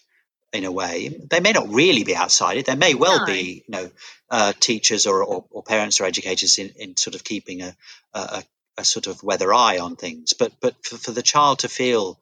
in 0.54 0.65
a 0.65 0.71
way. 0.71 1.08
They 1.30 1.39
may 1.39 1.54
not 1.54 1.69
really 1.69 2.04
be 2.04 2.15
outside 2.15 2.58
it. 2.58 2.65
There 2.65 2.76
may 2.76 2.93
well 2.93 3.19
no. 3.19 3.26
be, 3.26 3.63
you 3.67 3.71
know, 3.71 3.89
uh, 4.32 4.54
teachers 4.60 5.06
or, 5.08 5.24
or, 5.24 5.46
or, 5.52 5.62
parents 5.62 6.00
or 6.00 6.06
educators 6.06 6.58
in, 6.58 6.70
in 6.78 6.96
sort 6.96 7.15
of 7.15 7.24
keeping 7.24 7.62
a, 7.62 7.76
a, 8.13 8.44
a, 8.78 8.86
sort 8.86 9.08
of 9.08 9.22
weather 9.22 9.54
eye 9.54 9.78
on 9.80 9.98
things. 9.98 10.32
But 10.32 10.54
but 10.62 10.74
for, 10.86 10.98
for, 10.98 11.12
the 11.12 11.22
child 11.22 11.60
to 11.60 11.67
feel, 11.67 12.17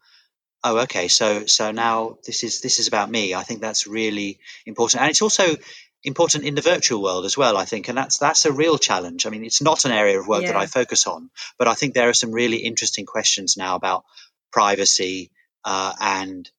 oh, 0.63 0.80
okay, 0.80 1.08
so 1.08 1.45
so 1.45 1.69
now 1.69 2.17
this 2.26 2.43
is 2.43 2.62
this 2.62 2.80
is 2.80 2.88
about 2.88 3.12
me. 3.12 3.36
I 3.36 3.43
think 3.43 3.62
that's 3.62 3.86
really 3.86 4.39
important, 4.65 5.04
and 5.04 5.12
it's 5.12 5.22
also 5.22 5.56
important 6.04 6.45
in 6.45 6.56
the 6.56 6.62
virtual 6.62 7.04
world 7.04 7.26
as 7.26 7.38
well. 7.38 7.56
I 7.56 7.65
think, 7.65 7.89
and 7.89 7.98
that's 7.98 8.17
that's 8.17 8.45
a 8.45 8.52
real 8.52 8.80
challenge. 8.80 9.28
I 9.28 9.30
mean, 9.30 9.45
it's 9.45 9.62
not 9.62 9.86
an 9.86 9.91
area 9.91 10.19
of 10.19 10.28
work 10.28 10.41
yeah. 10.41 10.54
that 10.54 10.58
I 10.58 10.65
focus 10.65 11.06
on, 11.06 11.30
but 11.60 11.67
I 11.67 11.76
think 11.76 11.93
there 11.93 12.10
are 12.10 12.13
some 12.13 12.32
really 12.32 12.58
interesting 12.58 13.06
questions 13.06 13.56
now 13.56 13.76
about 13.76 14.04
privacy 14.52 15.30
uh, 15.63 15.93
and 16.02 16.50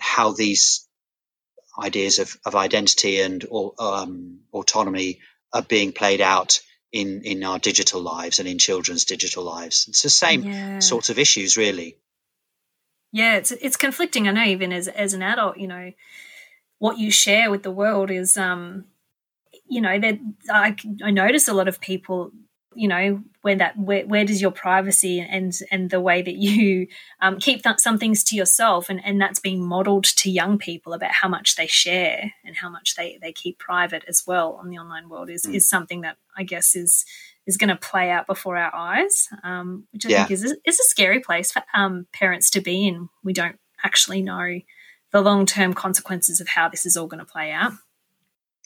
how 0.00 0.32
these 0.32 0.88
ideas 1.82 2.18
of, 2.18 2.36
of 2.44 2.54
identity 2.54 3.20
and 3.20 3.44
or, 3.50 3.74
um, 3.78 4.40
autonomy 4.52 5.20
are 5.52 5.62
being 5.62 5.92
played 5.92 6.20
out 6.20 6.60
in 6.92 7.22
in 7.22 7.42
our 7.42 7.58
digital 7.58 8.00
lives 8.02 8.38
and 8.38 8.48
in 8.48 8.58
children's 8.58 9.04
digital 9.04 9.42
lives. 9.42 9.86
It's 9.88 10.02
the 10.02 10.10
same 10.10 10.42
yeah. 10.42 10.78
sorts 10.78 11.10
of 11.10 11.18
issues, 11.18 11.56
really. 11.56 11.96
Yeah, 13.12 13.36
it's 13.36 13.50
it's 13.52 13.76
conflicting. 13.76 14.28
I 14.28 14.32
know, 14.32 14.44
even 14.44 14.72
as 14.72 14.88
as 14.88 15.14
an 15.14 15.22
adult, 15.22 15.58
you 15.58 15.66
know, 15.66 15.92
what 16.78 16.98
you 16.98 17.10
share 17.10 17.50
with 17.50 17.62
the 17.62 17.70
world 17.70 18.10
is, 18.10 18.36
um, 18.36 18.84
you 19.68 19.80
know, 19.80 19.98
that 19.98 20.18
I 20.50 20.76
I 21.02 21.10
notice 21.10 21.48
a 21.48 21.54
lot 21.54 21.68
of 21.68 21.80
people 21.80 22.32
you 22.74 22.88
know 22.88 23.22
where 23.42 23.56
that 23.56 23.78
where, 23.78 24.06
where 24.06 24.24
does 24.24 24.40
your 24.40 24.50
privacy 24.50 25.20
and 25.20 25.52
and 25.70 25.90
the 25.90 26.00
way 26.00 26.22
that 26.22 26.36
you 26.36 26.86
um, 27.20 27.38
keep 27.38 27.62
th- 27.62 27.78
some 27.78 27.98
things 27.98 28.24
to 28.24 28.36
yourself 28.36 28.88
and 28.88 29.00
and 29.04 29.20
that's 29.20 29.40
being 29.40 29.62
modeled 29.62 30.04
to 30.04 30.30
young 30.30 30.58
people 30.58 30.92
about 30.92 31.12
how 31.12 31.28
much 31.28 31.56
they 31.56 31.66
share 31.66 32.32
and 32.44 32.56
how 32.56 32.68
much 32.68 32.94
they 32.96 33.18
they 33.20 33.32
keep 33.32 33.58
private 33.58 34.04
as 34.08 34.22
well 34.26 34.54
on 34.54 34.70
the 34.70 34.78
online 34.78 35.08
world 35.08 35.30
is 35.30 35.44
mm. 35.44 35.54
is 35.54 35.68
something 35.68 36.00
that 36.02 36.16
i 36.36 36.42
guess 36.42 36.74
is 36.74 37.04
is 37.44 37.56
going 37.56 37.68
to 37.68 37.76
play 37.76 38.10
out 38.10 38.26
before 38.26 38.56
our 38.56 38.74
eyes 38.74 39.28
um, 39.42 39.84
which 39.92 40.06
i 40.06 40.10
yeah. 40.10 40.26
think 40.26 40.30
is 40.30 40.56
is 40.64 40.80
a 40.80 40.84
scary 40.84 41.20
place 41.20 41.52
for 41.52 41.62
um, 41.74 42.06
parents 42.12 42.50
to 42.50 42.60
be 42.60 42.86
in 42.86 43.08
we 43.24 43.32
don't 43.32 43.58
actually 43.84 44.22
know 44.22 44.60
the 45.10 45.20
long-term 45.20 45.74
consequences 45.74 46.40
of 46.40 46.48
how 46.48 46.68
this 46.68 46.86
is 46.86 46.96
all 46.96 47.06
going 47.06 47.18
to 47.24 47.30
play 47.30 47.50
out 47.50 47.72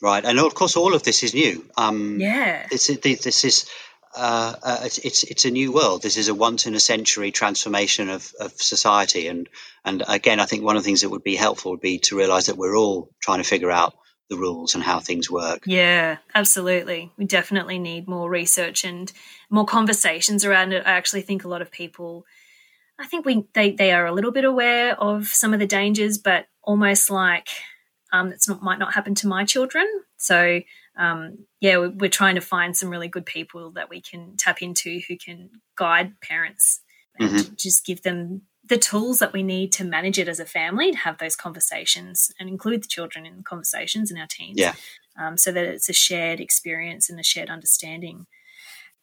Right, 0.03 0.23
and 0.27 0.39
of 0.39 0.55
course, 0.55 0.77
all 0.77 0.95
of 0.95 1.03
this 1.03 1.23
is 1.23 1.33
new. 1.33 1.65
Um, 1.77 2.21
yeah, 2.21 2.67
this 2.71 2.91
is 2.91 2.99
this 2.99 3.45
is 3.45 3.67
uh, 4.17 4.55
uh, 4.63 4.79
it's, 4.85 4.99
it's, 4.99 5.23
it's 5.25 5.45
a 5.45 5.51
new 5.51 5.73
world. 5.73 6.03
This 6.03 6.17
is 6.17 6.29
a 6.29 6.35
once 6.35 6.67
in 6.67 6.75
a 6.75 6.81
century 6.81 7.31
transformation 7.31 8.09
of, 8.09 8.33
of 8.41 8.53
society, 8.53 9.29
and 9.29 9.49
and 9.85 10.03
again, 10.09 10.41
I 10.41 10.47
think 10.47 10.65
one 10.65 10.77
of 10.77 10.83
the 10.83 10.87
things 10.87 11.03
that 11.03 11.11
would 11.11 11.23
be 11.23 11.37
helpful 11.37 11.73
would 11.73 11.81
be 11.81 11.99
to 12.01 12.17
realise 12.17 12.47
that 12.47 12.57
we're 12.57 12.77
all 12.77 13.11
trying 13.21 13.39
to 13.39 13.49
figure 13.49 13.71
out 13.71 13.95
the 14.29 14.37
rules 14.37 14.75
and 14.75 14.83
how 14.83 14.99
things 14.99 15.31
work. 15.31 15.63
Yeah, 15.67 16.17
absolutely. 16.35 17.13
We 17.17 17.27
definitely 17.27 17.79
need 17.79 18.09
more 18.09 18.29
research 18.29 18.85
and 18.85 19.13
more 19.49 19.67
conversations 19.67 20.45
around 20.45 20.73
it. 20.73 20.85
I 20.85 20.93
actually 20.93 21.23
think 21.23 21.45
a 21.45 21.49
lot 21.49 21.63
of 21.63 21.71
people 21.71 22.25
I 22.99 23.07
think 23.07 23.27
we 23.27 23.47
they 23.53 23.73
they 23.73 23.93
are 23.93 24.07
a 24.07 24.13
little 24.13 24.33
bit 24.33 24.45
aware 24.45 24.99
of 24.99 25.29
some 25.29 25.53
of 25.53 25.61
the 25.61 25.67
dangers, 25.67 26.19
but 26.19 26.47
almost 26.63 27.11
like 27.11 27.49
um, 28.13 28.33
it's 28.33 28.49
not 28.49 28.63
might 28.63 28.79
not 28.79 28.95
happen 28.95 29.15
to 29.17 29.29
my 29.29 29.45
children. 29.45 29.87
So 30.17 30.61
um, 30.97 31.47
yeah, 31.61 31.77
we're, 31.77 32.09
trying 32.09 32.37
to 32.37 32.41
find 32.41 32.77
some 32.77 32.89
really 32.89 33.09
good 33.09 33.27
people 33.27 33.73
that 33.73 33.91
we 33.91 34.01
can 34.01 34.37
tap 34.39 34.63
into 34.63 35.01
who 35.07 35.17
can 35.17 35.51
guide 35.77 36.13
parents 36.21 36.81
and 37.19 37.31
mm-hmm. 37.31 37.55
just 37.57 37.85
give 37.85 38.03
them 38.03 38.43
the 38.65 38.79
tools 38.79 39.19
that 39.21 39.33
we 39.33 39.43
need 39.43 39.73
to 39.73 39.85
manage 39.85 40.19
it 40.19 40.29
as 40.29 40.41
a 40.41 40.47
family 40.47 40.91
to 40.93 40.99
have 40.99 41.19
those 41.19 41.37
conversations 41.37 42.31
and 42.41 42.49
include 42.49 42.83
the 42.83 42.89
children 42.89 43.27
in 43.27 43.37
the 43.37 43.43
conversations 43.43 44.11
and 44.11 44.19
our 44.19 44.27
teens. 44.29 44.59
Yeah. 44.59 44.75
Um, 45.19 45.39
so 45.39 45.53
that 45.53 45.65
it's 45.65 45.89
a 45.89 45.95
shared 45.95 46.41
experience 46.41 47.09
and 47.09 47.19
a 47.19 47.23
shared 47.23 47.49
understanding. 47.49 48.27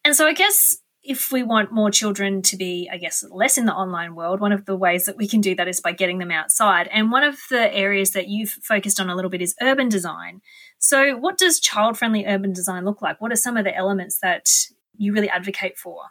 And 0.04 0.14
so 0.14 0.26
I 0.26 0.32
guess 0.32 0.76
if 1.04 1.30
we 1.30 1.42
want 1.42 1.70
more 1.70 1.90
children 1.90 2.40
to 2.40 2.56
be, 2.56 2.88
I 2.90 2.96
guess, 2.96 3.22
less 3.30 3.58
in 3.58 3.66
the 3.66 3.74
online 3.74 4.14
world, 4.14 4.40
one 4.40 4.52
of 4.52 4.64
the 4.64 4.76
ways 4.76 5.04
that 5.04 5.18
we 5.18 5.28
can 5.28 5.42
do 5.42 5.54
that 5.54 5.68
is 5.68 5.80
by 5.80 5.92
getting 5.92 6.18
them 6.18 6.30
outside. 6.30 6.88
And 6.90 7.12
one 7.12 7.22
of 7.22 7.38
the 7.50 7.72
areas 7.74 8.12
that 8.12 8.28
you've 8.28 8.50
focused 8.50 8.98
on 8.98 9.10
a 9.10 9.14
little 9.14 9.30
bit 9.30 9.42
is 9.42 9.54
urban 9.60 9.90
design. 9.90 10.40
So, 10.86 11.16
what 11.16 11.38
does 11.38 11.60
child 11.60 11.96
friendly 11.96 12.26
urban 12.26 12.52
design 12.52 12.84
look 12.84 13.00
like? 13.00 13.18
What 13.18 13.32
are 13.32 13.36
some 13.36 13.56
of 13.56 13.64
the 13.64 13.74
elements 13.74 14.18
that 14.20 14.50
you 14.98 15.14
really 15.14 15.30
advocate 15.30 15.78
for? 15.78 16.02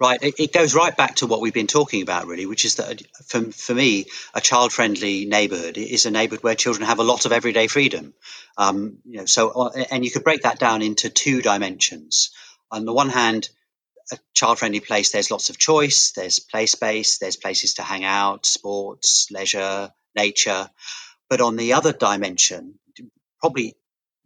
Right, 0.00 0.18
it, 0.22 0.54
goes 0.54 0.74
right 0.74 0.96
back 0.96 1.16
to 1.16 1.26
what 1.26 1.42
we've 1.42 1.52
been 1.52 1.66
talking 1.66 2.00
about, 2.00 2.26
really, 2.26 2.46
which 2.46 2.64
is 2.64 2.76
that 2.76 3.02
for, 3.26 3.42
for 3.52 3.74
me, 3.74 4.06
a 4.32 4.40
child 4.40 4.72
friendly 4.72 5.26
neighborhood 5.26 5.76
is 5.76 6.06
a 6.06 6.10
neighborhood 6.10 6.42
where 6.42 6.54
children 6.54 6.86
have 6.86 6.98
a 6.98 7.02
lot 7.02 7.26
of 7.26 7.32
everyday 7.32 7.66
freedom. 7.66 8.14
Um, 8.56 9.00
you 9.04 9.18
know, 9.18 9.26
so, 9.26 9.50
uh, 9.50 9.84
and 9.90 10.02
you 10.02 10.10
could 10.10 10.24
break 10.24 10.44
that 10.44 10.58
down 10.58 10.80
into 10.80 11.10
two 11.10 11.42
dimensions. 11.42 12.30
On 12.70 12.86
the 12.86 12.94
one 12.94 13.10
hand, 13.10 13.50
a 14.10 14.18
child 14.32 14.58
friendly 14.58 14.80
place, 14.80 15.12
there's 15.12 15.30
lots 15.30 15.50
of 15.50 15.58
choice, 15.58 16.12
there's 16.12 16.38
play 16.38 16.64
space, 16.64 17.18
there's 17.18 17.36
places 17.36 17.74
to 17.74 17.82
hang 17.82 18.04
out, 18.04 18.46
sports, 18.46 19.26
leisure, 19.30 19.92
nature. 20.16 20.70
But 21.28 21.42
on 21.42 21.56
the 21.56 21.74
other 21.74 21.92
dimension, 21.92 22.78
probably 23.40 23.76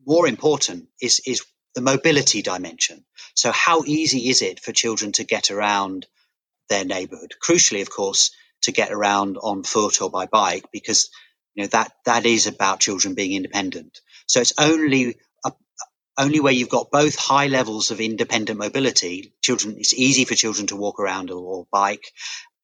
more 0.06 0.26
important 0.26 0.88
is, 1.00 1.20
is 1.26 1.44
the 1.74 1.80
mobility 1.80 2.42
dimension. 2.42 3.04
So, 3.34 3.52
how 3.52 3.82
easy 3.84 4.28
is 4.28 4.42
it 4.42 4.60
for 4.60 4.72
children 4.72 5.12
to 5.12 5.24
get 5.24 5.50
around 5.50 6.06
their 6.68 6.84
neighborhood? 6.84 7.32
Crucially, 7.42 7.82
of 7.82 7.90
course, 7.90 8.30
to 8.62 8.72
get 8.72 8.92
around 8.92 9.36
on 9.36 9.62
foot 9.62 10.00
or 10.00 10.10
by 10.10 10.26
bike, 10.26 10.66
because 10.72 11.10
you 11.54 11.62
know 11.62 11.68
that 11.68 11.92
that 12.04 12.26
is 12.26 12.46
about 12.46 12.80
children 12.80 13.14
being 13.14 13.32
independent. 13.32 14.00
So 14.26 14.40
it's 14.40 14.54
only 14.58 15.16
only 16.16 16.40
where 16.40 16.52
you've 16.52 16.68
got 16.68 16.90
both 16.90 17.16
high 17.16 17.48
levels 17.48 17.90
of 17.90 18.00
independent 18.00 18.58
mobility, 18.58 19.32
children, 19.42 19.76
it's 19.78 19.94
easy 19.94 20.24
for 20.24 20.34
children 20.34 20.66
to 20.68 20.76
walk 20.76 21.00
around 21.00 21.30
or, 21.30 21.42
or 21.42 21.66
bike, 21.72 22.12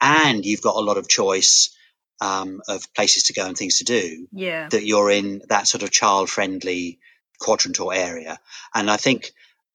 and 0.00 0.44
you've 0.44 0.62
got 0.62 0.76
a 0.76 0.80
lot 0.80 0.98
of 0.98 1.08
choice 1.08 1.76
um, 2.20 2.60
of 2.68 2.92
places 2.94 3.24
to 3.24 3.32
go 3.32 3.46
and 3.46 3.56
things 3.56 3.78
to 3.78 3.84
do. 3.84 4.28
Yeah. 4.32 4.68
That 4.68 4.84
you're 4.84 5.10
in 5.10 5.42
that 5.48 5.66
sort 5.66 5.82
of 5.82 5.90
child 5.90 6.30
friendly 6.30 7.00
quadrant 7.40 7.80
or 7.80 7.92
area. 7.92 8.38
And 8.74 8.90
I 8.90 8.96
think 8.96 9.32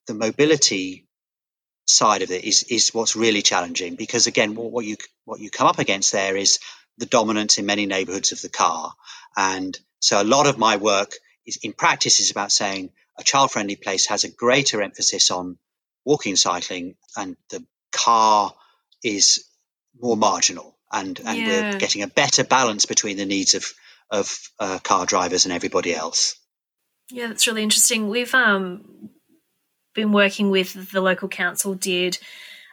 the 0.08 0.14
mobility 0.14 1.06
side 1.88 2.22
of 2.22 2.32
it 2.32 2.44
is, 2.44 2.64
is 2.64 2.94
what's 2.94 3.16
really 3.16 3.42
challenging 3.42 3.96
because 3.96 4.28
again, 4.28 4.56
what, 4.56 4.72
what 4.72 4.86
you, 4.86 4.96
what 5.26 5.40
you 5.40 5.50
come 5.50 5.68
up 5.68 5.80
against 5.80 6.12
there 6.12 6.36
is 6.38 6.60
the 6.98 7.06
dominance 7.06 7.58
in 7.58 7.66
many 7.66 7.86
neighborhoods 7.86 8.32
of 8.32 8.42
the 8.42 8.50
car. 8.50 8.94
And 9.36 9.78
so 10.00 10.22
a 10.22 10.24
lot 10.24 10.48
of 10.48 10.58
my 10.58 10.78
work 10.78 11.14
is 11.46 11.58
in 11.58 11.74
practice 11.74 12.20
is 12.20 12.32
about 12.32 12.52
saying, 12.52 12.92
a 13.18 13.24
child 13.24 13.52
friendly 13.52 13.76
place 13.76 14.08
has 14.08 14.24
a 14.24 14.30
greater 14.30 14.82
emphasis 14.82 15.32
on 15.32 15.58
walking, 16.04 16.36
cycling, 16.36 16.96
and 17.16 17.38
the 17.50 17.66
car 17.92 18.54
is 19.04 19.46
more 20.00 20.18
marginal. 20.18 20.76
And, 20.92 21.20
and 21.26 21.38
yeah. 21.38 21.72
we're 21.72 21.80
getting 21.80 22.04
a 22.04 22.08
better 22.08 22.44
balance 22.44 22.86
between 22.86 23.18
the 23.18 23.26
needs 23.26 23.54
of, 23.54 23.66
of 24.10 24.38
uh, 24.60 24.80
car 24.80 25.06
drivers 25.06 25.46
and 25.46 25.54
everybody 25.54 25.96
else. 25.96 26.38
Yeah, 27.10 27.28
that's 27.28 27.48
really 27.48 27.64
interesting. 27.64 28.10
We've 28.10 28.34
um, 28.34 29.10
been 29.94 30.12
working 30.12 30.50
with 30.50 30.92
the 30.92 31.02
local 31.02 31.28
council, 31.28 31.74
did 31.76 32.18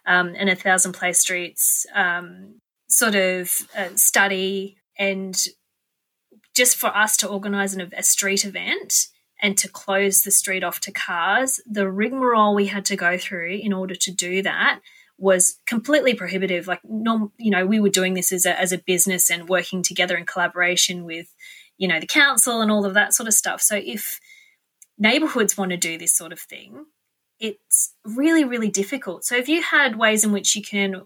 um, 0.06 0.34
and 0.36 0.48
a 0.48 0.56
thousand 0.56 0.92
play 0.92 1.12
streets 1.12 1.86
um, 1.94 2.60
sort 2.88 3.14
of 3.14 3.68
uh, 3.76 3.94
study 3.94 4.76
and 4.98 5.36
just 6.54 6.76
for 6.76 6.88
us 6.88 7.16
to 7.18 7.28
organise 7.28 7.76
a 7.76 8.02
street 8.02 8.44
event 8.44 9.08
and 9.40 9.56
to 9.58 9.68
close 9.68 10.22
the 10.22 10.30
street 10.30 10.62
off 10.62 10.80
to 10.80 10.92
cars, 10.92 11.60
the 11.66 11.90
rigmarole 11.90 12.54
we 12.54 12.66
had 12.66 12.84
to 12.84 12.96
go 12.96 13.16
through 13.16 13.54
in 13.54 13.72
order 13.72 13.94
to 13.94 14.10
do 14.10 14.42
that 14.42 14.80
was 15.18 15.58
completely 15.66 16.14
prohibitive. 16.14 16.66
Like, 16.66 16.80
no, 16.84 17.32
you 17.38 17.50
know, 17.50 17.64
we 17.64 17.80
were 17.80 17.88
doing 17.88 18.14
this 18.14 18.32
as 18.32 18.44
a, 18.44 18.58
as 18.58 18.72
a 18.72 18.78
business 18.78 19.30
and 19.30 19.48
working 19.48 19.82
together 19.82 20.16
in 20.16 20.26
collaboration 20.26 21.04
with, 21.04 21.34
you 21.82 21.88
know, 21.88 21.98
the 21.98 22.06
council 22.06 22.60
and 22.60 22.70
all 22.70 22.86
of 22.86 22.94
that 22.94 23.12
sort 23.12 23.26
of 23.26 23.34
stuff. 23.34 23.60
So 23.60 23.74
if 23.74 24.20
neighborhoods 24.98 25.58
want 25.58 25.72
to 25.72 25.76
do 25.76 25.98
this 25.98 26.14
sort 26.14 26.32
of 26.32 26.38
thing, 26.38 26.86
it's 27.40 27.92
really, 28.04 28.44
really 28.44 28.70
difficult. 28.70 29.24
So 29.24 29.34
if 29.36 29.48
you 29.48 29.60
had 29.62 29.96
ways 29.96 30.22
in 30.22 30.30
which 30.30 30.54
you 30.54 30.62
can 30.62 31.02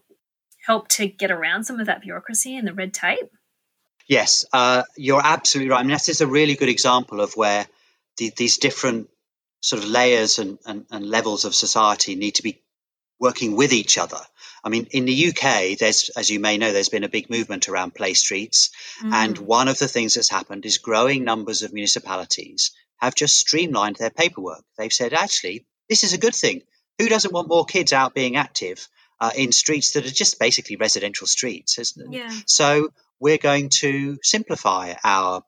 help 0.67 0.89
to 0.89 1.07
get 1.07 1.31
around 1.31 1.65
some 1.65 1.81
of 1.81 1.87
that 1.87 2.03
bureaucracy 2.03 2.59
and 2.59 2.69
the 2.69 2.75
red 2.75 2.93
tape? 2.93 3.31
Yes, 4.07 4.45
uh, 4.53 4.83
you're 4.99 5.23
absolutely 5.25 5.71
right. 5.71 5.81
I 5.81 5.83
mean, 5.83 5.93
this 5.93 6.11
is 6.11 6.21
a 6.21 6.27
really 6.27 6.57
good 6.57 6.69
example 6.69 7.23
of 7.23 7.33
where 7.37 7.67
the, 8.19 8.31
these 8.37 8.59
different 8.59 9.09
sort 9.61 9.83
of 9.83 9.89
layers 9.89 10.39
and, 10.39 10.59
and, 10.67 10.85
and 10.91 11.07
levels 11.07 11.47
of 11.47 11.55
society 11.55 12.17
need 12.17 12.33
to 12.33 12.43
be 12.43 12.61
working 13.19 13.57
with 13.57 13.73
each 13.73 13.99
other. 13.99 14.21
I 14.63 14.69
mean, 14.69 14.87
in 14.91 15.05
the 15.05 15.29
UK, 15.29 15.79
there's, 15.79 16.11
as 16.17 16.31
you 16.31 16.41
may 16.41 16.59
know, 16.59 16.73
there's 16.73 16.89
been 16.89 17.05
a 17.05 17.09
big 17.09 17.31
movement 17.31 17.69
around 17.69 17.95
play 17.95 18.15
streets. 18.15 18.71
Mm. 19.03 19.13
And 19.13 19.39
one 19.39 19.69
of 19.69 19.79
the 19.79 19.89
things 19.89 20.15
that's 20.15 20.29
happened 20.31 20.67
is 20.67 20.79
growing 20.79 21.25
numbers 21.25 21.63
of 21.63 21.73
municipalities 21.73 22.73
have 22.99 23.15
just 23.15 23.37
streamlined 23.37 23.97
their 23.97 24.11
paperwork. 24.11 24.65
They've 24.77 24.93
said, 24.93 25.13
actually, 25.13 25.67
this 25.89 26.03
is 26.03 26.13
a 26.13 26.19
good 26.19 26.35
thing. 26.35 26.63
Who 26.99 27.09
doesn't 27.09 27.33
want 27.33 27.49
more 27.49 27.65
kids 27.65 27.93
out 27.93 28.15
being 28.15 28.37
active 28.37 28.89
uh, 29.21 29.31
in 29.37 29.53
streets 29.53 29.93
that 29.93 30.07
are 30.07 30.11
just 30.11 30.39
basically 30.39 30.77
residential 30.77 31.27
streets? 31.27 31.79
Yeah. 32.11 32.31
So 32.47 32.89
we're 33.21 33.39
going 33.39 33.69
to 33.81 34.19
simplify 34.23 34.95
our 35.05 35.43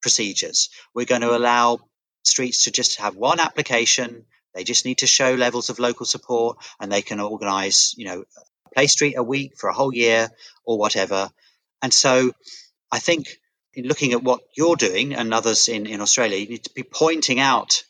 procedures. 0.00 0.70
We're 0.94 1.06
going 1.06 1.22
to 1.22 1.36
allow 1.36 1.80
streets 2.24 2.64
to 2.64 2.70
just 2.70 3.00
have 3.00 3.16
one 3.16 3.40
application. 3.40 4.24
They 4.54 4.64
just 4.64 4.84
need 4.84 4.98
to 4.98 5.06
show 5.06 5.34
levels 5.34 5.70
of 5.70 5.78
local 5.78 6.06
support 6.06 6.58
and 6.80 6.90
they 6.90 7.02
can 7.02 7.20
organize, 7.20 7.94
you 7.96 8.06
know, 8.06 8.24
a 8.36 8.74
play 8.74 8.86
street 8.86 9.16
a 9.16 9.22
week 9.22 9.56
for 9.56 9.68
a 9.68 9.74
whole 9.74 9.94
year 9.94 10.28
or 10.64 10.78
whatever. 10.78 11.30
And 11.80 11.92
so 11.92 12.32
I 12.90 12.98
think 12.98 13.38
in 13.74 13.86
looking 13.86 14.12
at 14.12 14.22
what 14.22 14.40
you're 14.54 14.76
doing 14.76 15.14
and 15.14 15.32
others 15.32 15.68
in, 15.68 15.86
in 15.86 16.00
Australia, 16.00 16.36
you 16.36 16.48
need 16.48 16.64
to 16.64 16.74
be 16.74 16.82
pointing 16.82 17.40
out 17.40 17.84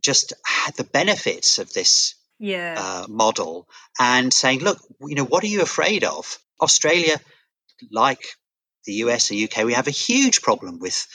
just 0.00 0.32
the 0.76 0.84
benefits 0.84 1.58
of 1.58 1.72
this 1.72 2.14
yeah. 2.38 2.74
uh, 2.78 3.06
model 3.08 3.68
and 3.98 4.32
saying, 4.32 4.60
look, 4.60 4.78
you 5.00 5.16
know, 5.16 5.24
what 5.24 5.42
are 5.42 5.48
you 5.48 5.62
afraid 5.62 6.04
of? 6.04 6.38
Australia, 6.60 7.18
like 7.90 8.24
the 8.84 8.94
US 8.94 9.30
or 9.30 9.34
UK, 9.34 9.64
we 9.64 9.74
have 9.74 9.88
a 9.88 9.92
huge 9.92 10.42
problem 10.42 10.78
with 10.78 11.06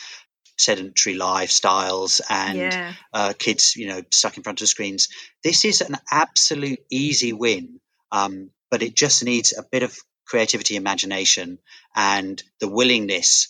sedentary 0.62 1.18
lifestyles 1.18 2.22
and 2.30 2.58
yeah. 2.58 2.94
uh, 3.14 3.34
kids, 3.38 3.76
you 3.76 3.88
know, 3.88 4.02
stuck 4.12 4.38
in 4.38 4.44
front 4.44 4.62
of 4.62 4.68
screens. 4.68 5.10
This 5.44 5.66
is 5.66 5.82
an 5.82 5.98
absolute 6.10 6.80
easy 6.90 7.34
win, 7.34 7.80
um, 8.12 8.52
but 8.70 8.84
it 8.84 8.96
just 8.96 9.24
needs 9.24 9.54
a 9.58 9.64
bit 9.64 9.84
of 9.84 9.98
creativity, 10.26 10.76
imagination, 10.76 11.60
and 11.96 12.42
the 12.60 12.70
willingness 12.70 13.50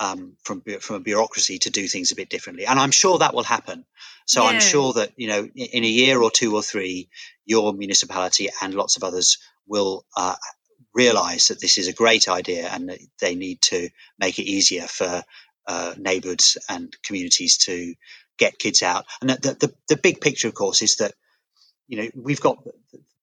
um, 0.00 0.36
from 0.42 0.62
from 0.80 0.96
a 0.96 1.00
bureaucracy 1.00 1.58
to 1.58 1.70
do 1.70 1.86
things 1.86 2.12
a 2.12 2.16
bit 2.16 2.30
differently. 2.30 2.66
And 2.66 2.78
I'm 2.78 2.90
sure 2.90 3.18
that 3.18 3.34
will 3.34 3.44
happen. 3.44 3.84
So 4.26 4.42
yeah. 4.42 4.50
I'm 4.50 4.60
sure 4.60 4.94
that 4.94 5.12
you 5.16 5.28
know, 5.28 5.46
in 5.54 5.84
a 5.84 5.88
year 5.88 6.20
or 6.22 6.30
two 6.30 6.54
or 6.54 6.62
three, 6.62 7.08
your 7.44 7.72
municipality 7.72 8.48
and 8.60 8.74
lots 8.74 8.96
of 8.96 9.04
others 9.04 9.38
will. 9.66 10.04
Uh, 10.16 10.36
realize 10.94 11.48
that 11.48 11.58
this 11.58 11.78
is 11.78 11.88
a 11.88 11.92
great 11.94 12.28
idea 12.28 12.68
and 12.68 12.90
that 12.90 12.98
they 13.18 13.34
need 13.34 13.60
to 13.62 13.88
make 14.18 14.38
it 14.38 14.44
easier 14.44 14.82
for 14.82 15.22
uh, 15.66 15.94
neighborhoods 15.96 16.58
and 16.68 16.94
communities 17.02 17.58
to 17.58 17.94
get 18.38 18.58
kids 18.58 18.82
out. 18.82 19.06
And 19.20 19.30
the, 19.30 19.54
the, 19.54 19.74
the 19.88 19.96
big 19.96 20.20
picture, 20.20 20.48
of 20.48 20.54
course, 20.54 20.82
is 20.82 20.96
that 20.96 21.12
you 21.88 21.98
know 21.98 22.08
we've 22.14 22.40
got 22.40 22.58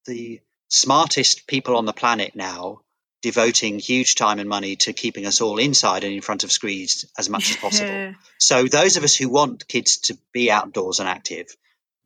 the 0.06 0.42
smartest 0.70 1.48
people 1.48 1.76
on 1.76 1.86
the 1.86 1.94
planet 1.94 2.36
now 2.36 2.82
devoting 3.22 3.80
huge 3.80 4.16
time 4.16 4.40
and 4.40 4.48
money 4.48 4.78
to 4.78 4.94
keeping 4.94 5.26
us 5.26 5.42
all 5.42 5.58
inside 5.58 6.04
and 6.04 6.14
in 6.14 6.22
front 6.22 6.44
of 6.44 6.52
screens 6.52 7.06
as 7.18 7.30
much 7.30 7.50
as 7.50 7.58
possible. 7.58 8.14
so 8.38 8.64
those 8.64 8.96
of 8.96 9.04
us 9.04 9.16
who 9.16 9.28
want 9.30 9.68
kids 9.68 9.98
to 9.98 10.18
be 10.32 10.50
outdoors 10.50 11.00
and 11.00 11.10
active 11.10 11.48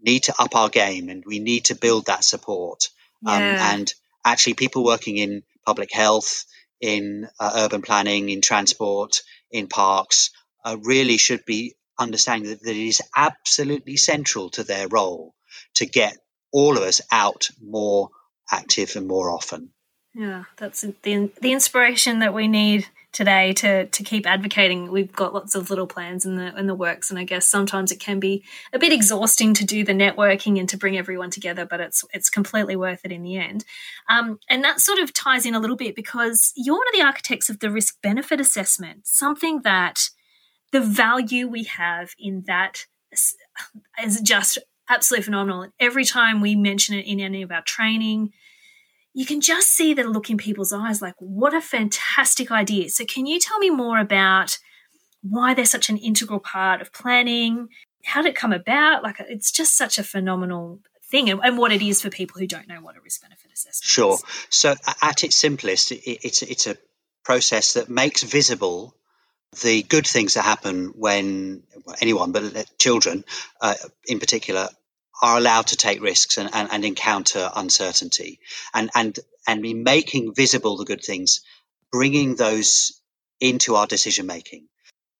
need 0.01 0.23
to 0.23 0.33
up 0.39 0.55
our 0.55 0.69
game 0.69 1.09
and 1.09 1.23
we 1.25 1.39
need 1.39 1.65
to 1.65 1.75
build 1.75 2.07
that 2.07 2.23
support. 2.23 2.89
Um, 3.25 3.41
yeah. 3.41 3.51
Um, 3.51 3.57
and 3.59 3.93
actually 4.25 4.55
people 4.55 4.83
working 4.83 5.17
in 5.17 5.43
public 5.65 5.93
health, 5.93 6.45
in 6.81 7.27
uh, 7.39 7.51
urban 7.55 7.81
planning, 7.81 8.29
in 8.29 8.41
transport, 8.41 9.21
in 9.53 9.67
parks 9.67 10.31
uh, 10.65 10.75
really 10.81 11.17
should 11.17 11.45
be 11.45 11.75
understanding 11.97 12.49
that, 12.49 12.61
that 12.63 12.75
it 12.75 12.87
is 12.87 13.01
absolutely 13.15 13.95
central 13.95 14.49
to 14.49 14.63
their 14.63 14.89
role 14.89 15.33
to 15.75 15.85
get 15.85 16.17
all 16.51 16.75
of 16.77 16.83
us 16.83 16.99
out 17.11 17.49
more 17.61 18.09
active 18.51 18.95
and 18.95 19.07
more 19.07 19.31
often. 19.31 19.69
Yeah, 20.13 20.43
that's 20.57 20.81
the 20.81 21.31
the 21.41 21.53
inspiration 21.53 22.19
that 22.19 22.33
we 22.33 22.47
need 22.47 22.87
today 23.13 23.53
to 23.53 23.85
to 23.85 24.03
keep 24.03 24.27
advocating. 24.27 24.91
We've 24.91 25.11
got 25.11 25.33
lots 25.33 25.55
of 25.55 25.69
little 25.69 25.87
plans 25.87 26.25
in 26.25 26.35
the 26.35 26.57
in 26.57 26.67
the 26.67 26.75
works, 26.75 27.09
and 27.09 27.17
I 27.17 27.23
guess 27.23 27.47
sometimes 27.47 27.91
it 27.91 27.99
can 27.99 28.19
be 28.19 28.43
a 28.73 28.79
bit 28.79 28.91
exhausting 28.91 29.53
to 29.53 29.65
do 29.65 29.85
the 29.85 29.93
networking 29.93 30.59
and 30.59 30.67
to 30.69 30.77
bring 30.77 30.97
everyone 30.97 31.29
together, 31.29 31.65
but 31.65 31.79
it's 31.79 32.03
it's 32.13 32.29
completely 32.29 32.75
worth 32.75 33.05
it 33.05 33.11
in 33.11 33.23
the 33.23 33.37
end. 33.37 33.63
Um, 34.09 34.39
and 34.49 34.63
that 34.63 34.81
sort 34.81 34.99
of 34.99 35.13
ties 35.13 35.45
in 35.45 35.55
a 35.55 35.59
little 35.59 35.77
bit 35.77 35.95
because 35.95 36.51
you're 36.55 36.75
one 36.77 36.87
of 36.87 36.93
the 36.93 37.05
architects 37.05 37.49
of 37.49 37.59
the 37.59 37.71
risk 37.71 38.01
benefit 38.01 38.41
assessment, 38.41 39.07
something 39.07 39.61
that 39.61 40.09
the 40.71 40.81
value 40.81 41.47
we 41.47 41.63
have 41.63 42.11
in 42.19 42.43
that 42.47 42.87
is 44.03 44.19
just 44.21 44.57
absolutely 44.89 45.23
phenomenal. 45.23 45.67
Every 45.79 46.03
time 46.03 46.41
we 46.41 46.55
mention 46.55 46.95
it 46.95 47.05
in 47.05 47.19
any 47.19 47.43
of 47.43 47.51
our 47.51 47.61
training 47.61 48.33
you 49.13 49.25
can 49.25 49.41
just 49.41 49.69
see 49.69 49.93
the 49.93 50.03
look 50.03 50.29
in 50.29 50.37
people's 50.37 50.73
eyes 50.73 51.01
like, 51.01 51.15
what 51.19 51.53
a 51.53 51.61
fantastic 51.61 52.51
idea. 52.51 52.89
So, 52.89 53.05
can 53.05 53.25
you 53.25 53.39
tell 53.39 53.59
me 53.59 53.69
more 53.69 53.99
about 53.99 54.57
why 55.21 55.53
they're 55.53 55.65
such 55.65 55.89
an 55.89 55.97
integral 55.97 56.39
part 56.39 56.81
of 56.81 56.91
planning? 56.91 57.69
How 58.03 58.21
did 58.21 58.29
it 58.29 58.35
come 58.35 58.51
about? 58.51 59.03
Like, 59.03 59.17
it's 59.19 59.51
just 59.51 59.77
such 59.77 59.97
a 59.97 60.03
phenomenal 60.03 60.79
thing 61.11 61.29
and, 61.29 61.39
and 61.43 61.57
what 61.57 61.71
it 61.71 61.81
is 61.81 62.01
for 62.01 62.09
people 62.09 62.39
who 62.39 62.47
don't 62.47 62.67
know 62.67 62.81
what 62.81 62.97
a 62.97 63.01
risk 63.01 63.21
benefit 63.21 63.51
assessment 63.53 63.83
sure. 63.83 64.13
is. 64.13 64.19
Sure. 64.49 64.75
So, 64.75 64.93
at 65.01 65.23
its 65.23 65.35
simplest, 65.35 65.91
it, 65.91 66.01
it's, 66.05 66.41
it's 66.41 66.67
a 66.67 66.77
process 67.23 67.73
that 67.73 67.89
makes 67.89 68.23
visible 68.23 68.95
the 69.61 69.83
good 69.83 70.07
things 70.07 70.33
that 70.33 70.41
happen 70.41 70.93
when 70.95 71.61
anyone, 72.01 72.31
but 72.31 72.65
children 72.79 73.23
uh, 73.61 73.75
in 74.07 74.19
particular, 74.19 74.67
are 75.21 75.37
allowed 75.37 75.67
to 75.67 75.77
take 75.77 76.01
risks 76.01 76.37
and, 76.37 76.49
and, 76.53 76.69
and 76.71 76.85
encounter 76.85 77.49
uncertainty 77.55 78.39
and, 78.73 78.89
and, 78.95 79.19
and 79.47 79.61
be 79.61 79.73
making 79.73 80.33
visible 80.33 80.77
the 80.77 80.85
good 80.85 81.03
things, 81.03 81.41
bringing 81.91 82.35
those 82.35 82.99
into 83.39 83.75
our 83.75 83.87
decision 83.87 84.25
making. 84.25 84.67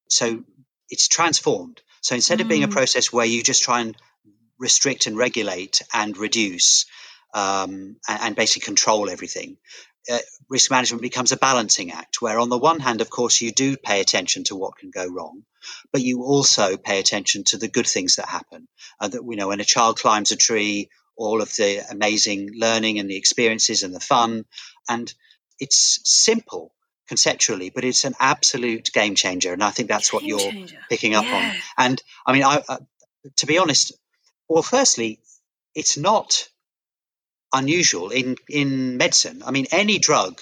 So 0.09 0.43
it's 0.89 1.07
transformed. 1.07 1.81
So 2.01 2.15
instead 2.15 2.39
mm. 2.39 2.41
of 2.41 2.47
being 2.47 2.63
a 2.63 2.67
mm. 2.67 2.73
process 2.73 3.13
where 3.13 3.25
you 3.25 3.43
just 3.43 3.63
try 3.63 3.81
and 3.81 3.95
restrict 4.59 5.07
and 5.07 5.17
regulate 5.17 5.81
and 5.93 6.17
reduce 6.17 6.85
um, 7.33 7.97
and, 8.07 8.21
and, 8.21 8.35
basically 8.35 8.65
control 8.65 9.09
everything, 9.09 9.57
uh, 10.11 10.17
risk 10.49 10.69
management 10.69 11.01
becomes 11.01 11.31
a 11.31 11.37
balancing 11.37 11.91
act 11.91 12.21
where 12.21 12.39
on 12.39 12.49
the 12.49 12.57
one 12.57 12.79
hand 12.79 13.01
of 13.01 13.09
course 13.09 13.41
you 13.41 13.51
do 13.51 13.77
pay 13.77 14.01
attention 14.01 14.43
to 14.43 14.55
what 14.55 14.77
can 14.77 14.91
go 14.91 15.07
wrong 15.07 15.43
but 15.91 16.01
you 16.01 16.23
also 16.23 16.77
pay 16.77 16.99
attention 16.99 17.43
to 17.43 17.57
the 17.57 17.67
good 17.67 17.87
things 17.87 18.17
that 18.17 18.27
happen 18.27 18.67
uh, 18.99 19.07
that 19.07 19.23
you 19.23 19.35
know 19.35 19.47
when 19.47 19.61
a 19.61 19.65
child 19.65 19.97
climbs 19.97 20.31
a 20.31 20.35
tree 20.35 20.89
all 21.15 21.41
of 21.41 21.49
the 21.55 21.79
amazing 21.89 22.49
learning 22.53 22.99
and 22.99 23.09
the 23.09 23.15
experiences 23.15 23.83
and 23.83 23.93
the 23.93 23.99
fun 23.99 24.45
and 24.89 25.13
it's 25.59 25.99
simple 26.03 26.73
conceptually 27.07 27.69
but 27.69 27.83
it's 27.83 28.03
an 28.03 28.15
absolute 28.19 28.91
game 28.93 29.15
changer 29.15 29.53
and 29.53 29.63
i 29.63 29.69
think 29.69 29.87
that's 29.87 30.11
game 30.11 30.17
what 30.17 30.23
you're 30.25 30.39
changer. 30.39 30.77
picking 30.89 31.15
up 31.15 31.25
yeah. 31.25 31.35
on 31.35 31.85
and 31.85 32.03
i 32.25 32.33
mean 32.33 32.43
i 32.43 32.61
uh, 32.67 32.77
to 33.37 33.45
be 33.45 33.57
honest 33.57 33.93
well 34.49 34.63
firstly 34.63 35.19
it's 35.75 35.97
not 35.97 36.49
unusual 37.53 38.09
in 38.09 38.35
in 38.49 38.97
medicine. 38.97 39.43
I 39.45 39.51
mean, 39.51 39.67
any 39.71 39.99
drug, 39.99 40.41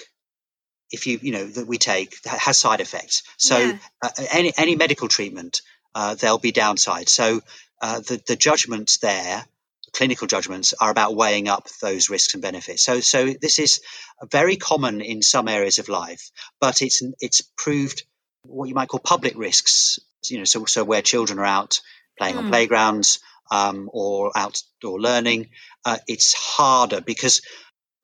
if 0.91 1.05
you 1.05 1.19
you 1.21 1.31
know 1.33 1.45
that 1.45 1.67
we 1.67 1.77
take 1.77 2.15
has 2.25 2.57
side 2.57 2.79
effects. 2.79 3.23
So 3.37 3.57
yeah. 3.57 3.77
uh, 4.01 4.09
any 4.31 4.53
any 4.57 4.75
medical 4.75 5.07
treatment, 5.07 5.61
uh, 5.93 6.15
there'll 6.15 6.39
be 6.39 6.51
downsides. 6.51 7.09
So 7.09 7.41
uh, 7.81 7.99
the 7.99 8.21
the 8.25 8.35
judgments 8.35 8.97
there, 8.97 9.45
clinical 9.93 10.27
judgments, 10.27 10.73
are 10.79 10.89
about 10.89 11.15
weighing 11.15 11.47
up 11.47 11.67
those 11.81 12.09
risks 12.09 12.33
and 12.33 12.41
benefits. 12.41 12.83
So 12.83 13.01
so 13.01 13.33
this 13.33 13.59
is 13.59 13.81
very 14.29 14.55
common 14.55 15.01
in 15.01 15.21
some 15.21 15.47
areas 15.47 15.79
of 15.79 15.89
life, 15.89 16.31
but 16.59 16.81
it's 16.81 17.03
it's 17.19 17.41
proved 17.57 18.03
what 18.43 18.69
you 18.69 18.75
might 18.75 18.89
call 18.89 18.99
public 18.99 19.37
risks. 19.37 19.99
You 20.27 20.39
know, 20.39 20.45
so 20.45 20.65
so 20.65 20.83
where 20.83 21.01
children 21.01 21.39
are 21.39 21.45
out 21.45 21.81
playing 22.17 22.35
mm. 22.35 22.39
on 22.39 22.43
hmm. 22.45 22.51
playgrounds 22.51 23.19
um, 23.51 23.89
or 23.93 24.31
outdoor 24.35 24.99
learning, 24.99 25.49
uh, 25.85 25.97
it's 26.07 26.33
harder 26.33 27.01
because 27.01 27.41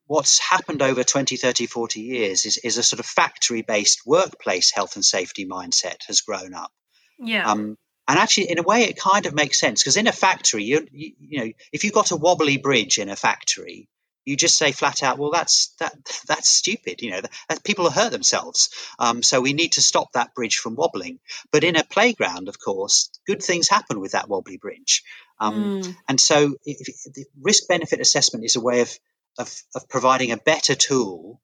what's 0.06 0.40
happened 0.40 0.82
over 0.82 1.04
20, 1.04 1.38
30, 1.38 1.66
40 1.66 2.02
years 2.02 2.46
is, 2.46 2.58
is 2.58 2.78
a 2.78 2.84
sort 2.84 3.00
of 3.00 3.06
factory 3.06 3.62
based 3.62 4.02
workplace 4.06 4.72
health 4.72 4.96
and 4.96 5.06
safety 5.06 5.48
mindset 5.48 6.06
has 6.08 6.22
grown 6.22 6.54
up. 6.54 6.72
Yeah. 7.18 7.50
Um, 7.50 7.78
and 8.10 8.18
actually, 8.18 8.52
in 8.52 8.60
a 8.60 8.64
way, 8.64 8.84
it 8.84 8.98
kind 8.98 9.26
of 9.26 9.34
makes 9.34 9.60
sense 9.60 9.82
because 9.82 9.98
in 9.98 10.08
a 10.08 10.14
factory, 10.14 10.64
you, 10.64 10.88
you, 10.92 11.12
you 11.20 11.40
know, 11.40 11.52
if 11.74 11.84
you've 11.84 11.94
got 11.94 12.12
a 12.12 12.16
wobbly 12.16 12.58
bridge 12.58 13.00
in 13.00 13.10
a 13.10 13.18
factory, 13.18 13.90
you 14.28 14.36
just 14.36 14.58
say 14.58 14.74
flat 14.74 15.04
out, 15.04 15.18
well, 15.18 15.32
that's 15.32 15.74
that 15.80 15.94
that's 16.28 16.50
stupid. 16.50 17.02
You 17.02 17.12
know, 17.12 17.22
that, 17.22 17.64
people 17.64 17.90
hurt 17.90 18.12
themselves. 18.12 18.70
Um, 19.00 19.24
so 19.24 19.42
we 19.42 19.54
need 19.54 19.74
to 19.74 19.82
stop 19.82 20.12
that 20.14 20.34
bridge 20.36 20.58
from 20.58 20.76
wobbling. 20.76 21.20
But 21.52 21.64
in 21.64 21.78
a 21.78 21.84
playground, 21.84 22.50
of 22.50 22.60
course, 22.60 23.10
good 23.26 23.42
things 23.42 23.70
happen 23.70 24.02
with 24.02 24.12
that 24.12 24.30
wobbly 24.30 24.58
bridge. 24.58 25.04
Um, 25.40 25.82
mm. 25.82 25.96
And 26.08 26.20
so, 26.20 26.56
if, 26.66 26.78
the 27.14 27.26
risk 27.42 27.68
benefit 27.68 28.00
assessment 28.00 28.46
is 28.46 28.56
a 28.56 28.62
way 28.62 28.82
of, 28.82 28.98
of 29.38 29.54
of 29.76 29.88
providing 29.90 30.32
a 30.32 30.38
better 30.38 30.76
tool 30.76 31.42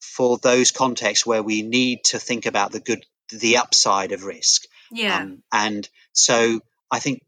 for 0.00 0.38
those 0.38 0.70
contexts 0.70 1.26
where 1.26 1.42
we 1.42 1.62
need 1.62 2.04
to 2.04 2.18
think 2.18 2.46
about 2.46 2.72
the 2.72 2.80
good, 2.80 3.04
the 3.30 3.58
upside 3.58 4.12
of 4.12 4.24
risk. 4.24 4.64
Yeah. 4.90 5.18
Um, 5.18 5.42
and 5.52 5.88
so 6.12 6.60
I 6.90 6.98
think, 6.98 7.22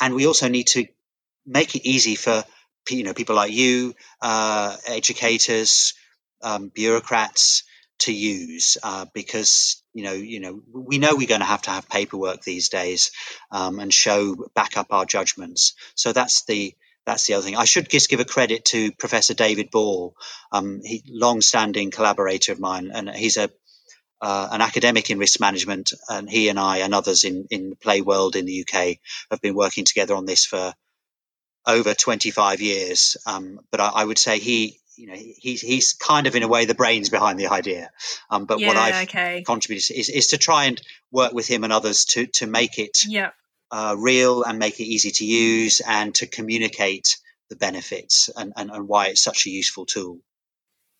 and 0.00 0.14
we 0.14 0.26
also 0.26 0.48
need 0.48 0.68
to 0.68 0.86
make 1.46 1.74
it 1.74 1.86
easy 1.86 2.14
for 2.14 2.44
you 2.90 3.04
know 3.04 3.14
people 3.14 3.36
like 3.36 3.52
you, 3.52 3.94
uh, 4.20 4.76
educators, 4.86 5.94
um, 6.42 6.68
bureaucrats 6.68 7.64
to 8.00 8.12
use 8.12 8.76
uh, 8.82 9.06
because 9.14 9.82
you 9.94 10.04
know 10.04 10.12
you 10.12 10.40
know 10.40 10.60
we 10.72 10.98
know 10.98 11.14
we're 11.16 11.26
going 11.26 11.40
to 11.40 11.46
have 11.46 11.62
to 11.62 11.70
have 11.70 11.88
paperwork 11.88 12.42
these 12.42 12.68
days 12.68 13.10
um, 13.50 13.78
and 13.78 13.92
show 13.92 14.36
back 14.54 14.76
up 14.76 14.88
our 14.90 15.04
judgments. 15.04 15.74
So 15.94 16.12
that's 16.12 16.44
the 16.44 16.74
that's 17.06 17.26
the 17.26 17.34
other 17.34 17.44
thing. 17.44 17.56
I 17.56 17.64
should 17.64 17.88
just 17.88 18.10
give 18.10 18.20
a 18.20 18.24
credit 18.24 18.64
to 18.66 18.92
Professor 18.92 19.34
David 19.34 19.70
Ball, 19.70 20.14
um, 20.50 20.80
he 20.82 21.04
long-standing 21.08 21.92
collaborator 21.92 22.52
of 22.52 22.60
mine, 22.60 22.90
and 22.92 23.08
he's 23.10 23.36
a 23.36 23.48
uh, 24.20 24.48
an 24.50 24.62
academic 24.62 25.10
in 25.10 25.18
risk 25.18 25.40
management, 25.40 25.92
and 26.08 26.28
he 26.28 26.48
and 26.48 26.58
I 26.58 26.78
and 26.78 26.94
others 26.94 27.24
in 27.24 27.46
in 27.50 27.70
the 27.70 27.76
play 27.76 28.00
world 28.00 28.34
in 28.36 28.46
the 28.46 28.62
UK 28.66 28.98
have 29.30 29.40
been 29.40 29.54
working 29.54 29.84
together 29.84 30.14
on 30.14 30.26
this 30.26 30.44
for 30.44 30.74
over 31.66 31.94
25 31.94 32.60
years. 32.60 33.16
Um, 33.26 33.60
but 33.70 33.80
I, 33.80 33.88
I, 33.88 34.04
would 34.04 34.18
say 34.18 34.38
he, 34.38 34.78
you 34.96 35.06
know, 35.06 35.14
he's 35.14 35.60
he's 35.60 35.92
kind 35.92 36.26
of 36.26 36.34
in 36.34 36.42
a 36.42 36.48
way 36.48 36.64
the 36.64 36.74
brains 36.74 37.08
behind 37.08 37.38
the 37.38 37.48
idea. 37.48 37.90
Um, 38.30 38.46
but 38.46 38.58
yeah, 38.58 38.68
what 38.68 38.76
I've 38.76 39.08
okay. 39.08 39.42
contributed 39.46 39.96
is, 39.96 40.08
is 40.08 40.28
to 40.28 40.38
try 40.38 40.64
and 40.64 40.80
work 41.10 41.32
with 41.32 41.46
him 41.46 41.64
and 41.64 41.72
others 41.72 42.04
to 42.06 42.26
to 42.26 42.46
make 42.46 42.78
it 42.78 42.98
yeah. 43.06 43.30
uh, 43.70 43.94
real 43.98 44.42
and 44.42 44.58
make 44.58 44.80
it 44.80 44.84
easy 44.84 45.10
to 45.10 45.24
use 45.24 45.80
and 45.80 46.14
to 46.16 46.26
communicate 46.26 47.18
the 47.48 47.56
benefits 47.56 48.30
and, 48.36 48.52
and, 48.56 48.70
and 48.70 48.88
why 48.88 49.08
it's 49.08 49.22
such 49.22 49.46
a 49.46 49.50
useful 49.50 49.86
tool. 49.86 50.18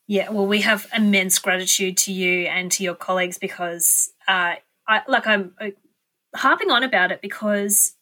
Yeah, 0.07 0.31
well, 0.31 0.47
we 0.47 0.61
have 0.61 0.87
immense 0.97 1.39
gratitude 1.41 1.97
to 1.99 2.13
you 2.13 2.47
and 2.47 2.71
to 2.73 2.85
your 2.85 2.95
colleagues 2.95 3.39
because, 3.39 4.13
uh, 4.29 4.55
I, 4.87 5.03
like, 5.09 5.27
I'm 5.27 5.53
uh, 5.61 5.71
harping 6.37 6.71
on 6.71 6.85
about 6.85 7.11
it 7.11 7.21
because 7.21 7.95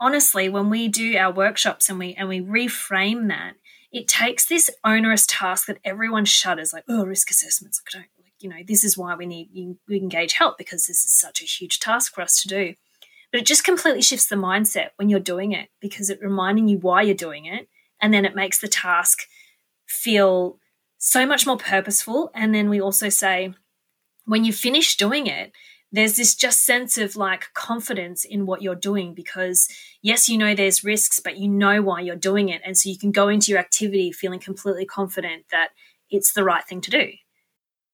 honestly, 0.00 0.48
when 0.48 0.70
we 0.70 0.88
do 0.88 1.16
our 1.16 1.32
workshops 1.32 1.88
and 1.88 1.98
we 1.98 2.14
and 2.14 2.28
we 2.28 2.40
reframe 2.40 3.28
that, 3.28 3.54
it 3.92 4.06
takes 4.06 4.46
this 4.46 4.70
onerous 4.84 5.26
task 5.26 5.66
that 5.66 5.78
everyone 5.84 6.24
shudders, 6.24 6.72
like, 6.72 6.84
oh, 6.88 7.04
risk 7.04 7.30
assessments. 7.30 7.80
I 7.86 7.98
don't 7.98 8.08
like, 8.18 8.32
you 8.40 8.48
know, 8.48 8.62
this 8.66 8.84
is 8.84 8.98
why 8.98 9.14
we 9.14 9.26
need 9.26 9.76
we 9.88 9.96
engage 9.96 10.34
help 10.34 10.58
because 10.58 10.86
this 10.86 11.04
is 11.04 11.10
such 11.12 11.40
a 11.40 11.46
huge 11.46 11.80
task 11.80 12.14
for 12.14 12.22
us 12.22 12.40
to 12.42 12.48
do. 12.48 12.74
But 13.30 13.40
it 13.40 13.46
just 13.46 13.64
completely 13.64 14.02
shifts 14.02 14.26
the 14.26 14.36
mindset 14.36 14.90
when 14.96 15.08
you're 15.08 15.20
doing 15.20 15.52
it 15.52 15.68
because 15.80 16.10
it 16.10 16.18
reminding 16.22 16.68
you 16.68 16.78
why 16.78 17.02
you're 17.02 17.14
doing 17.14 17.46
it, 17.46 17.68
and 18.00 18.12
then 18.12 18.24
it 18.24 18.34
makes 18.34 18.60
the 18.60 18.68
task 18.68 19.20
feel 19.86 20.58
so 20.98 21.26
much 21.26 21.46
more 21.46 21.56
purposeful. 21.56 22.30
And 22.34 22.54
then 22.54 22.68
we 22.68 22.80
also 22.80 23.08
say, 23.08 23.54
when 24.24 24.44
you 24.44 24.52
finish 24.52 24.96
doing 24.96 25.26
it, 25.26 25.52
there's 25.90 26.16
this 26.16 26.34
just 26.34 26.64
sense 26.64 26.98
of 26.98 27.16
like 27.16 27.52
confidence 27.54 28.24
in 28.24 28.44
what 28.44 28.60
you're 28.60 28.74
doing 28.74 29.14
because 29.14 29.68
yes 30.02 30.28
you 30.28 30.38
know 30.38 30.54
there's 30.54 30.84
risks 30.84 31.20
but 31.20 31.36
you 31.36 31.48
know 31.48 31.82
why 31.82 32.00
you're 32.00 32.16
doing 32.16 32.48
it 32.48 32.60
and 32.64 32.76
so 32.76 32.88
you 32.88 32.98
can 32.98 33.12
go 33.12 33.28
into 33.28 33.50
your 33.50 33.60
activity 33.60 34.12
feeling 34.12 34.40
completely 34.40 34.86
confident 34.86 35.44
that 35.50 35.70
it's 36.10 36.32
the 36.32 36.44
right 36.44 36.64
thing 36.64 36.80
to 36.80 36.90
do 36.90 37.12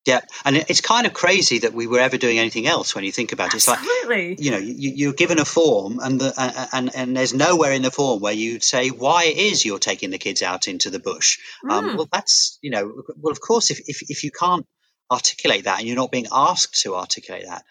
yeah, 0.06 0.20
and 0.44 0.56
it's 0.56 0.82
kind 0.82 1.06
of 1.06 1.14
crazy 1.14 1.60
that 1.60 1.72
we 1.72 1.86
were 1.86 1.98
ever 1.98 2.18
doing 2.18 2.38
anything 2.38 2.66
else 2.66 2.94
when 2.94 3.04
you 3.04 3.12
think 3.12 3.32
about 3.32 3.54
it. 3.54 3.56
It's 3.56 3.68
Absolutely. 3.68 4.30
like 4.30 4.40
you 4.40 4.50
know 4.50 4.58
you, 4.58 5.08
are 5.10 5.14
given 5.14 5.38
a 5.38 5.46
form, 5.46 5.98
and 5.98 6.20
the 6.20 6.68
and 6.72 6.94
and 6.94 7.16
there's 7.16 7.32
nowhere 7.32 7.72
in 7.72 7.80
the 7.80 7.90
form 7.90 8.20
where 8.20 8.34
you 8.34 8.60
say 8.60 8.90
why 8.90 9.24
it 9.24 9.38
is 9.38 9.64
you're 9.64 9.78
taking 9.78 10.10
the 10.10 10.18
kids 10.18 10.42
out 10.42 10.68
into 10.68 10.90
the 10.90 10.98
bush. 10.98 11.38
Mm. 11.64 11.70
Um, 11.70 11.96
well, 11.96 12.08
that's 12.12 12.58
you 12.60 12.70
know, 12.70 13.02
well, 13.16 13.32
of 13.32 13.40
course, 13.40 13.70
if 13.70 13.80
if, 13.88 14.10
if 14.10 14.24
you 14.24 14.30
can't 14.30 14.66
articulate 15.14 15.64
that 15.64 15.78
and 15.78 15.86
you're 15.86 15.96
not 15.96 16.12
being 16.12 16.26
asked 16.30 16.82
to 16.82 16.94
articulate 16.94 17.46
that, 17.46 17.64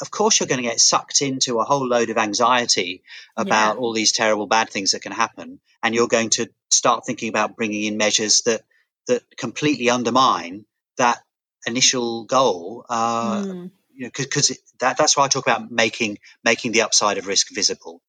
of 0.00 0.10
course 0.10 0.38
you're 0.38 0.46
going 0.46 0.62
to 0.62 0.68
get 0.68 0.80
sucked 0.80 1.22
into 1.22 1.58
a 1.58 1.64
whole 1.64 1.86
load 1.86 2.10
of 2.10 2.18
anxiety 2.18 3.02
about 3.36 3.74
yeah. 3.74 3.80
all 3.80 3.92
these 3.92 4.12
terrible 4.12 4.46
bad 4.46 4.70
things 4.70 4.92
that 4.92 5.02
can 5.02 5.12
happen. 5.12 5.60
And 5.82 5.94
you're 5.94 6.08
going 6.08 6.30
to 6.30 6.48
start 6.68 7.04
thinking 7.06 7.28
about 7.28 7.56
bringing 7.56 7.84
in 7.84 7.96
measures 7.96 8.42
that, 8.42 8.62
that 9.06 9.22
completely 9.36 9.90
undermine 9.90 10.66
that 10.98 11.18
initial 11.66 12.24
goal. 12.24 12.84
Uh, 12.88 13.42
mm. 13.42 13.70
You 13.94 14.06
know, 14.06 14.10
because 14.16 14.56
that, 14.78 14.96
that's 14.96 15.16
why 15.16 15.24
I 15.24 15.28
talk 15.28 15.46
about 15.46 15.70
making 15.70 16.18
making 16.42 16.72
the 16.72 16.82
upside 16.82 17.18
of 17.18 17.26
risk 17.26 17.48
visible. 17.52 18.00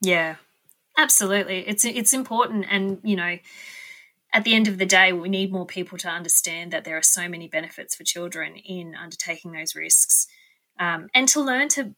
Yeah, 0.00 0.36
absolutely. 0.98 1.58
It's 1.66 1.84
it's 1.84 2.12
important, 2.12 2.66
and 2.68 2.98
you 3.04 3.16
know, 3.16 3.38
at 4.32 4.44
the 4.44 4.54
end 4.54 4.68
of 4.68 4.78
the 4.78 4.86
day, 4.86 5.12
we 5.12 5.28
need 5.28 5.52
more 5.52 5.66
people 5.66 5.98
to 5.98 6.08
understand 6.08 6.72
that 6.72 6.84
there 6.84 6.96
are 6.96 7.02
so 7.02 7.28
many 7.28 7.48
benefits 7.48 7.94
for 7.94 8.04
children 8.04 8.56
in 8.56 8.94
undertaking 8.94 9.52
those 9.52 9.74
risks, 9.74 10.26
um, 10.78 11.08
and 11.14 11.28
to 11.28 11.40
learn 11.40 11.68
to 11.70 11.94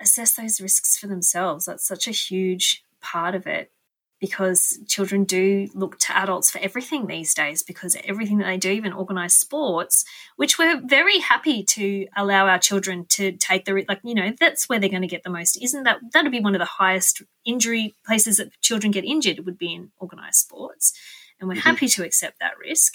assess 0.00 0.34
those 0.34 0.60
risks 0.60 0.96
for 0.96 1.06
themselves. 1.06 1.66
That's 1.66 1.86
such 1.86 2.08
a 2.08 2.12
huge 2.12 2.84
part 3.00 3.34
of 3.34 3.46
it 3.46 3.72
because 4.20 4.78
children 4.86 5.24
do 5.24 5.68
look 5.74 5.98
to 5.98 6.16
adults 6.16 6.50
for 6.50 6.58
everything 6.58 7.06
these 7.06 7.32
days 7.32 7.62
because 7.62 7.96
everything 8.04 8.38
that 8.38 8.44
they 8.44 8.58
do 8.58 8.70
even 8.70 8.92
organize 8.92 9.34
sports 9.34 10.04
which 10.36 10.58
we're 10.58 10.80
very 10.84 11.18
happy 11.18 11.62
to 11.64 12.06
allow 12.16 12.46
our 12.46 12.58
children 12.58 13.06
to 13.06 13.32
take 13.32 13.64
the 13.64 13.84
like 13.88 14.00
you 14.04 14.14
know 14.14 14.32
that's 14.38 14.68
where 14.68 14.78
they're 14.78 14.90
going 14.90 15.02
to 15.02 15.08
get 15.08 15.22
the 15.22 15.30
most 15.30 15.60
isn't 15.62 15.84
that 15.84 15.98
that'd 16.12 16.30
be 16.30 16.40
one 16.40 16.54
of 16.54 16.58
the 16.58 16.64
highest 16.66 17.22
injury 17.44 17.94
places 18.06 18.36
that 18.36 18.52
children 18.60 18.90
get 18.90 19.04
injured 19.04 19.44
would 19.46 19.58
be 19.58 19.74
in 19.74 19.90
organized 19.98 20.36
sports 20.36 20.92
and 21.40 21.48
we're 21.48 21.54
mm-hmm. 21.54 21.68
happy 21.68 21.88
to 21.88 22.04
accept 22.04 22.38
that 22.40 22.58
risk 22.58 22.94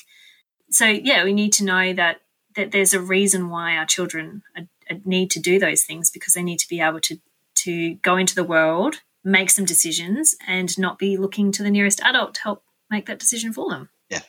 so 0.70 0.86
yeah 0.86 1.24
we 1.24 1.34
need 1.34 1.52
to 1.54 1.64
know 1.64 1.94
that 1.94 2.22
that 2.56 2.72
there's 2.72 2.94
a 2.94 3.02
reason 3.02 3.50
why 3.50 3.76
our 3.76 3.86
children 3.86 4.44
are, 4.56 4.68
are 4.90 5.00
need 5.04 5.30
to 5.32 5.40
do 5.40 5.60
those 5.60 5.84
things 5.84 6.10
because 6.10 6.34
they 6.34 6.44
need 6.44 6.60
to 6.60 6.70
be 6.70 6.80
able 6.80 7.00
to 7.00 7.18
to 7.56 7.96
go 7.96 8.18
into 8.18 8.36
the 8.36 8.44
world 8.44 8.98
make 9.26 9.50
some 9.50 9.66
decisions 9.66 10.36
and 10.48 10.78
not 10.78 11.00
be 11.00 11.18
looking 11.18 11.52
to 11.52 11.64
the 11.64 11.72
nearest 11.72 12.00
adult 12.02 12.36
to 12.36 12.42
help 12.42 12.64
make 12.92 13.08
that 13.08 13.20
decision 13.20 13.52
for 13.52 13.70
them. 13.72 13.90
Yeah, 14.10 14.22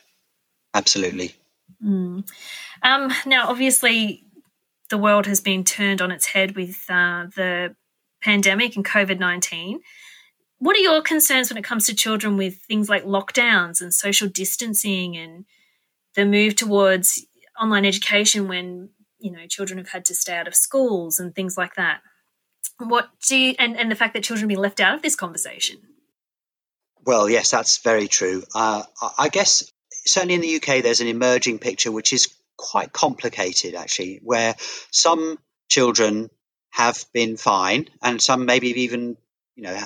absolutely. 0.73 1.35
Mm. 1.83 2.27
Um, 2.81 3.13
now, 3.25 3.47
obviously, 3.49 4.25
the 4.89 4.97
world 4.97 5.27
has 5.27 5.39
been 5.39 5.63
turned 5.63 6.01
on 6.01 6.11
its 6.11 6.25
head 6.25 6.55
with 6.55 6.83
uh, 6.89 7.27
the 7.35 7.75
pandemic 8.23 8.75
and 8.75 8.83
COVID 8.83 9.19
19. 9.19 9.81
What 10.59 10.75
are 10.75 10.79
your 10.79 11.01
concerns 11.01 11.49
when 11.49 11.57
it 11.57 11.63
comes 11.63 11.85
to 11.85 11.95
children 11.95 12.35
with 12.35 12.57
things 12.61 12.89
like 12.89 13.05
lockdowns 13.05 13.81
and 13.81 13.93
social 13.93 14.27
distancing 14.27 15.15
and 15.15 15.45
the 16.15 16.25
move 16.25 16.55
towards 16.55 17.25
online 17.59 17.85
education 17.85 18.47
when 18.47 18.89
you 19.19 19.31
know 19.31 19.45
children 19.47 19.77
have 19.77 19.89
had 19.89 20.05
to 20.05 20.15
stay 20.15 20.35
out 20.35 20.47
of 20.47 20.55
schools 20.55 21.19
and 21.19 21.35
things 21.35 21.57
like 21.57 21.75
that? 21.75 22.01
What 22.79 23.09
do 23.27 23.35
you, 23.35 23.55
and, 23.59 23.77
and 23.77 23.91
the 23.91 23.95
fact 23.95 24.13
that 24.13 24.23
children 24.23 24.45
are 24.45 24.47
being 24.47 24.59
left 24.59 24.79
out 24.79 24.95
of 24.95 25.01
this 25.01 25.15
conversation? 25.15 25.77
Well, 27.05 27.29
yes, 27.29 27.51
that's 27.51 27.77
very 27.77 28.07
true. 28.07 28.43
Uh, 28.53 28.83
I 29.17 29.29
guess 29.29 29.71
certainly 30.05 30.35
in 30.35 30.41
the 30.41 30.55
UK, 30.55 30.83
there's 30.83 31.01
an 31.01 31.07
emerging 31.07 31.59
picture 31.59 31.91
which 31.91 32.13
is 32.13 32.27
quite 32.57 32.91
complicated, 32.91 33.75
actually, 33.75 34.19
where 34.23 34.55
some 34.91 35.37
children 35.69 36.29
have 36.69 37.05
been 37.13 37.37
fine 37.37 37.89
and 38.01 38.21
some 38.21 38.45
maybe 38.45 38.69
even 38.81 39.17
you 39.57 39.63
know 39.63 39.77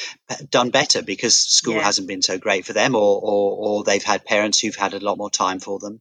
done 0.50 0.70
better 0.70 1.02
because 1.02 1.36
school 1.36 1.74
yeah. 1.74 1.82
hasn't 1.82 2.08
been 2.08 2.22
so 2.22 2.38
great 2.38 2.64
for 2.64 2.72
them 2.72 2.94
or, 2.96 3.20
or, 3.22 3.56
or 3.58 3.84
they've 3.84 4.02
had 4.02 4.24
parents 4.24 4.58
who've 4.58 4.74
had 4.74 4.94
a 4.94 5.00
lot 5.00 5.18
more 5.18 5.30
time 5.30 5.60
for 5.60 5.78
them 5.78 6.00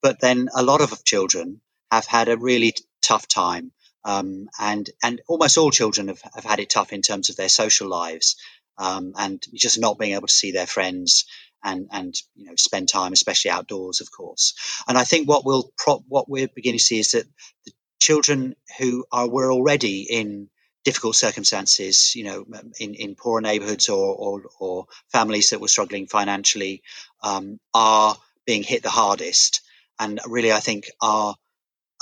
but 0.00 0.20
then 0.20 0.48
a 0.54 0.62
lot 0.62 0.80
of 0.80 1.04
children 1.04 1.60
have 1.90 2.06
had 2.06 2.28
a 2.28 2.38
really 2.38 2.74
tough 3.02 3.28
time 3.28 3.72
um, 4.04 4.48
and 4.58 4.88
and 5.02 5.20
almost 5.28 5.58
all 5.58 5.70
children 5.70 6.08
have, 6.08 6.22
have 6.34 6.44
had 6.44 6.60
it 6.60 6.70
tough 6.70 6.92
in 6.92 7.02
terms 7.02 7.28
of 7.28 7.36
their 7.36 7.50
social 7.50 7.88
lives 7.88 8.36
um, 8.78 9.12
and 9.18 9.44
just 9.52 9.78
not 9.78 9.98
being 9.98 10.14
able 10.14 10.26
to 10.26 10.32
see 10.32 10.52
their 10.52 10.66
friends 10.66 11.26
and 11.62 11.88
and 11.92 12.14
you 12.34 12.46
know 12.46 12.54
spend 12.56 12.88
time, 12.88 13.12
especially 13.12 13.50
outdoors, 13.50 14.00
of 14.00 14.10
course. 14.10 14.54
And 14.88 14.96
I 14.96 15.04
think 15.04 15.28
what 15.28 15.44
we'll 15.44 15.70
pro- 15.76 16.04
what 16.08 16.28
we're 16.28 16.48
beginning 16.48 16.78
to 16.78 16.84
see 16.84 16.98
is 16.98 17.12
that 17.12 17.26
the 17.66 17.72
children 18.00 18.56
who 18.78 19.04
are 19.12 19.28
were 19.28 19.52
already 19.52 20.02
in 20.02 20.48
difficult 20.84 21.14
circumstances, 21.14 22.14
you 22.14 22.24
know, 22.24 22.46
in, 22.78 22.94
in 22.94 23.14
poorer 23.14 23.40
neighborhoods 23.40 23.88
or, 23.88 24.14
or, 24.14 24.42
or 24.58 24.86
families 25.12 25.50
that 25.50 25.60
were 25.60 25.68
struggling 25.68 26.06
financially, 26.06 26.82
um, 27.22 27.60
are 27.74 28.16
being 28.46 28.62
hit 28.62 28.82
the 28.82 28.90
hardest. 28.90 29.60
And 29.98 30.20
really, 30.26 30.52
I 30.52 30.60
think 30.60 30.90
our 31.02 31.34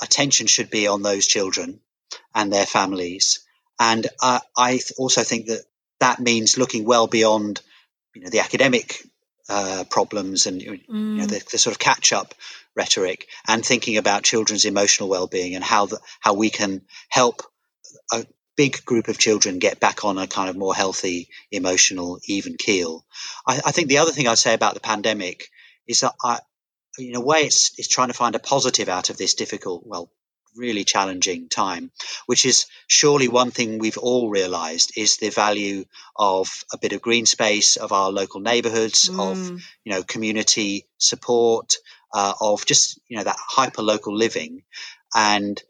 attention 0.02 0.46
should 0.46 0.70
be 0.70 0.86
on 0.86 1.02
those 1.02 1.26
children 1.26 1.80
and 2.34 2.52
their 2.52 2.66
families. 2.66 3.40
And 3.80 4.06
uh, 4.22 4.40
I 4.56 4.80
also 4.96 5.22
think 5.22 5.46
that 5.46 5.62
that 6.00 6.20
means 6.20 6.58
looking 6.58 6.84
well 6.84 7.06
beyond, 7.06 7.60
you 8.14 8.22
know, 8.22 8.30
the 8.30 8.40
academic 8.40 9.02
uh, 9.48 9.84
problems 9.90 10.46
and 10.46 10.62
you 10.62 10.72
know, 10.72 10.78
mm. 10.90 11.28
the, 11.28 11.42
the, 11.50 11.58
sort 11.58 11.74
of 11.74 11.78
catch-up 11.78 12.34
rhetoric, 12.76 13.26
and 13.46 13.64
thinking 13.64 13.96
about 13.96 14.22
children's 14.22 14.66
emotional 14.66 15.08
well-being 15.08 15.54
and 15.54 15.64
how 15.64 15.86
the, 15.86 15.98
how 16.20 16.34
we 16.34 16.50
can 16.50 16.82
help 17.08 17.42
a 18.12 18.26
big 18.58 18.84
group 18.84 19.06
of 19.06 19.18
children 19.18 19.60
get 19.60 19.78
back 19.78 20.04
on 20.04 20.18
a 20.18 20.26
kind 20.26 20.50
of 20.50 20.56
more 20.56 20.74
healthy, 20.74 21.28
emotional, 21.52 22.18
even 22.26 22.56
keel. 22.56 23.04
I, 23.46 23.60
I 23.64 23.70
think 23.70 23.86
the 23.88 23.98
other 23.98 24.10
thing 24.10 24.26
I'd 24.26 24.36
say 24.36 24.52
about 24.52 24.74
the 24.74 24.80
pandemic 24.80 25.48
is 25.86 26.00
that 26.00 26.14
I, 26.22 26.40
in 26.98 27.14
a 27.14 27.20
way, 27.20 27.42
it's, 27.42 27.78
it's 27.78 27.86
trying 27.86 28.08
to 28.08 28.14
find 28.14 28.34
a 28.34 28.40
positive 28.40 28.88
out 28.88 29.10
of 29.10 29.16
this 29.16 29.34
difficult, 29.34 29.84
well, 29.86 30.10
really 30.56 30.82
challenging 30.82 31.48
time, 31.48 31.92
which 32.26 32.44
is 32.44 32.66
surely 32.88 33.28
one 33.28 33.52
thing 33.52 33.78
we've 33.78 33.96
all 33.96 34.28
realized 34.28 34.92
is 34.96 35.18
the 35.18 35.30
value 35.30 35.84
of 36.16 36.48
a 36.72 36.78
bit 36.78 36.92
of 36.92 37.00
green 37.00 37.26
space, 37.26 37.76
of 37.76 37.92
our 37.92 38.10
local 38.10 38.40
neighborhoods, 38.40 39.08
mm. 39.08 39.20
of, 39.30 39.38
you 39.84 39.92
know, 39.92 40.02
community 40.02 40.84
support, 40.98 41.76
uh, 42.12 42.34
of 42.40 42.66
just, 42.66 42.98
you 43.06 43.16
know, 43.18 43.22
that 43.22 43.36
hyper 43.38 43.82
local 43.82 44.16
living 44.16 44.64
and, 45.14 45.62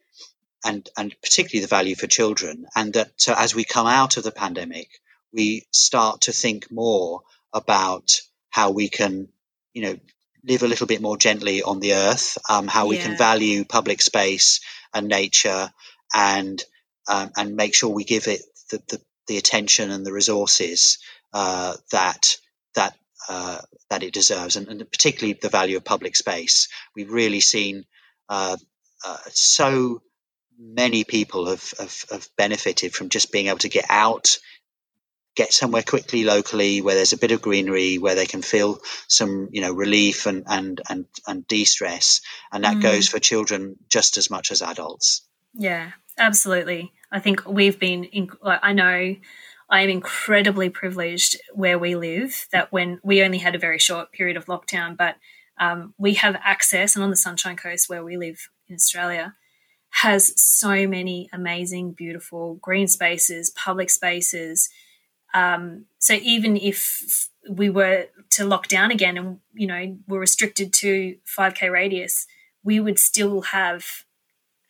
and, 0.64 0.88
and 0.97 1.14
particularly 1.23 1.62
the 1.62 1.68
value 1.68 1.94
for 1.94 2.07
children. 2.07 2.66
And 2.75 2.92
that 2.94 3.12
so 3.16 3.35
as 3.37 3.55
we 3.55 3.64
come 3.64 3.87
out 3.87 4.16
of 4.16 4.25
the 4.25 4.33
pandemic, 4.33 4.88
we 5.33 5.66
start 5.71 6.23
to 6.23 6.33
think 6.33 6.71
more 6.71 7.23
about 7.53 8.21
how 8.51 8.71
we 8.71 8.88
can, 8.88 9.29
you 9.73 9.83
know, 9.83 9.99
live 10.44 10.62
a 10.62 10.68
little 10.68 10.87
bit 10.87 11.03
more 11.03 11.16
gently 11.16 11.62
on 11.62 11.81
the 11.81 11.94
earth, 11.94 12.38
um, 12.49 12.66
how 12.68 12.87
we 12.87 12.97
yeah. 12.97 13.05
can 13.05 13.18
value 13.18 13.64
public 13.64 14.01
space 14.01 14.61
and 14.94 15.09
nature, 15.09 15.71
and 16.14 16.62
um, 17.09 17.31
and 17.37 17.57
make 17.57 17.75
sure 17.75 17.90
we 17.90 18.05
give 18.05 18.29
it 18.29 18.42
the, 18.71 18.83
the, 18.88 19.01
the 19.27 19.38
attention 19.38 19.90
and 19.90 20.05
the 20.05 20.12
resources 20.12 20.99
uh, 21.33 21.75
that 21.92 22.37
that 22.75 22.97
uh, 23.29 23.61
that 23.90 24.03
it 24.03 24.14
deserves, 24.14 24.57
and, 24.57 24.68
and, 24.68 24.90
particularly 24.90 25.38
the 25.40 25.49
value 25.49 25.77
of 25.77 25.85
public 25.85 26.16
space. 26.16 26.68
We've 26.94 27.12
really 27.12 27.40
seen 27.40 27.85
uh, 28.29 28.57
uh 29.05 29.18
so 29.29 30.03
many 30.59 31.05
people 31.05 31.47
have, 31.47 31.73
have, 31.79 32.05
have 32.11 32.29
benefited 32.37 32.94
from 32.94 33.09
just 33.09 33.33
being 33.33 33.47
able 33.47 33.59
to 33.59 33.68
get 33.68 33.87
out 33.88 34.38
get 35.37 35.53
somewhere 35.53 35.85
quickly 35.85 36.25
locally 36.25 36.81
where 36.81 36.97
there's 36.97 37.12
a 37.12 37.18
bit 37.18 37.31
of 37.31 37.40
greenery 37.40 37.97
where 37.97 38.16
they 38.16 38.27
can 38.27 38.42
feel 38.42 38.81
some 39.07 39.49
you 39.53 39.61
know 39.61 39.73
relief 39.73 40.27
and 40.27 40.42
and 40.49 40.81
and, 40.88 41.07
and 41.29 41.47
de-stress. 41.47 42.23
And 42.51 42.64
that 42.64 42.79
mm. 42.79 42.83
goes 42.83 43.07
for 43.07 43.21
children 43.21 43.77
just 43.88 44.16
as 44.16 44.31
much 44.31 44.51
as 44.51 44.62
adults. 44.62 45.23
Yeah 45.55 45.92
absolutely. 46.18 46.92
I 47.11 47.21
think 47.21 47.47
we've 47.47 47.79
been 47.79 48.05
in, 48.05 48.31
i 48.44 48.73
know 48.75 49.16
i 49.71 49.81
am 49.81 49.88
incredibly 49.88 50.68
privileged 50.68 51.40
where 51.55 51.79
we 51.79 51.94
live 51.94 52.47
that 52.53 52.71
when 52.71 53.01
we 53.03 53.23
only 53.23 53.38
had 53.38 53.55
a 53.55 53.59
very 53.59 53.79
short 53.79 54.12
period 54.12 54.37
of 54.37 54.44
lockdown 54.47 54.97
but 54.97 55.16
um, 55.61 55.94
we 55.99 56.14
have 56.14 56.37
access 56.44 56.94
and 56.94 57.03
on 57.03 57.11
the 57.11 57.16
sunshine 57.16 57.57
coast 57.57 57.88
where 57.88 58.05
we 58.05 58.18
live 58.18 58.51
in 58.68 58.75
australia 58.75 59.35
has 60.02 60.32
so 60.40 60.87
many 60.87 61.28
amazing 61.32 61.92
beautiful 61.92 62.54
green 62.56 62.88
spaces 62.88 63.50
public 63.50 63.90
spaces 63.90 64.68
um, 65.34 65.87
so 65.98 66.14
even 66.14 66.56
if 66.56 67.28
we 67.48 67.70
were 67.70 68.06
to 68.30 68.44
lock 68.44 68.68
down 68.68 68.90
again 68.90 69.16
and 69.16 69.38
you 69.54 69.66
know 69.66 69.96
were 70.06 70.20
restricted 70.20 70.72
to 70.74 71.16
5k 71.26 71.70
radius, 71.70 72.26
we 72.62 72.80
would 72.80 72.98
still 72.98 73.42
have 73.42 73.84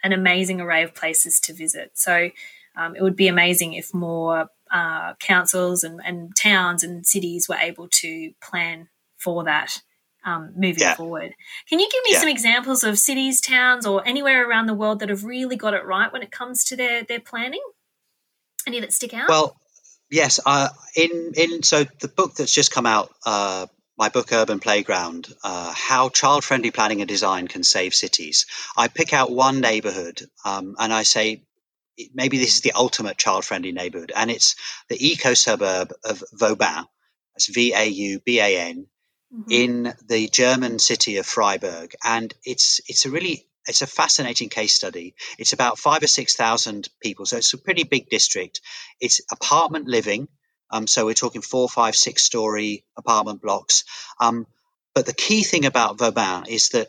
an 0.02 0.12
amazing 0.12 0.60
array 0.60 0.82
of 0.82 0.94
places 0.94 1.40
to 1.40 1.52
visit. 1.52 1.92
So 1.94 2.30
um, 2.76 2.94
it 2.94 3.02
would 3.02 3.16
be 3.16 3.28
amazing 3.28 3.72
if 3.74 3.92
more 3.92 4.48
uh, 4.70 5.14
councils 5.14 5.82
and, 5.82 6.00
and, 6.05 6.36
towns 6.36 6.84
and 6.84 7.05
cities 7.05 7.48
were 7.48 7.57
able 7.57 7.88
to 7.88 8.32
plan 8.40 8.88
for 9.16 9.42
that 9.44 9.82
um, 10.24 10.52
moving 10.56 10.80
yeah. 10.80 10.94
forward. 10.94 11.34
Can 11.68 11.78
you 11.78 11.88
give 11.90 12.02
me 12.04 12.12
yeah. 12.12 12.20
some 12.20 12.28
examples 12.28 12.84
of 12.84 12.98
cities, 12.98 13.40
towns, 13.40 13.86
or 13.86 14.06
anywhere 14.06 14.48
around 14.48 14.66
the 14.66 14.74
world 14.74 15.00
that 15.00 15.08
have 15.08 15.24
really 15.24 15.56
got 15.56 15.74
it 15.74 15.84
right 15.84 16.12
when 16.12 16.22
it 16.22 16.30
comes 16.30 16.64
to 16.64 16.76
their 16.76 17.04
their 17.04 17.20
planning? 17.20 17.62
Any 18.66 18.80
that 18.80 18.92
stick 18.92 19.14
out? 19.14 19.28
Well, 19.28 19.56
Yes, 20.10 20.40
uh, 20.44 20.68
in 20.96 21.32
in 21.36 21.62
so 21.62 21.84
the 21.84 22.08
book 22.08 22.34
that's 22.34 22.52
just 22.52 22.70
come 22.70 22.86
out, 22.86 23.12
uh, 23.26 23.66
my 23.98 24.08
book 24.08 24.32
Urban 24.32 24.58
Playground, 24.58 25.28
uh, 25.44 25.72
how 25.76 26.08
child-friendly 26.08 26.70
planning 26.70 27.02
and 27.02 27.08
design 27.08 27.46
can 27.46 27.62
save 27.62 27.94
cities. 27.94 28.46
I 28.76 28.88
pick 28.88 29.12
out 29.12 29.30
one 29.30 29.60
neighborhood 29.60 30.22
um, 30.44 30.76
and 30.78 30.92
I 30.92 31.02
say 31.02 31.42
maybe 32.14 32.38
this 32.38 32.54
is 32.54 32.60
the 32.62 32.72
ultimate 32.72 33.18
child-friendly 33.18 33.72
neighborhood, 33.72 34.12
and 34.16 34.30
it's 34.30 34.56
the 34.88 34.96
eco 35.06 35.34
suburb 35.34 35.92
of 36.04 36.22
Vauban. 36.32 36.86
That's 37.34 37.48
V 37.48 37.74
A 37.74 37.84
U 37.84 38.20
B 38.24 38.40
A 38.40 38.60
N 38.70 38.86
mm-hmm. 39.33 39.51
in 39.51 39.95
the 40.09 40.29
German 40.29 40.79
city 40.79 41.16
of 41.16 41.26
Freiburg, 41.26 41.95
and 42.05 42.33
it's 42.45 42.81
it's 42.89 43.07
a 43.07 43.11
really 43.11 43.47
it's 43.66 43.83
a 43.83 43.87
fascinating 43.87 44.49
case 44.49 44.74
study. 44.74 45.14
It's 45.39 45.53
about 45.53 45.79
five 45.79 46.03
or 46.03 46.07
six 46.07 46.35
thousand 46.35 46.89
people, 47.03 47.26
so 47.26 47.37
it's 47.37 47.53
a 47.55 47.59
pretty 47.59 47.85
big 47.85 48.09
district. 48.09 48.61
It's 49.01 49.20
apartment 49.31 49.87
living, 49.87 50.29
um, 50.70 50.87
so 50.87 51.07
we're 51.07 51.14
talking 51.14 51.43
four, 51.43 51.68
five, 51.68 51.97
six 51.97 52.22
story 52.22 52.85
apartment 52.97 53.41
blocks. 53.41 53.85
Um, 54.20 54.47
but 54.95 55.07
the 55.07 55.14
key 55.14 55.43
thing 55.43 55.64
about 55.64 55.99
Vauban 55.99 56.47
is 56.49 56.70
that 56.70 56.89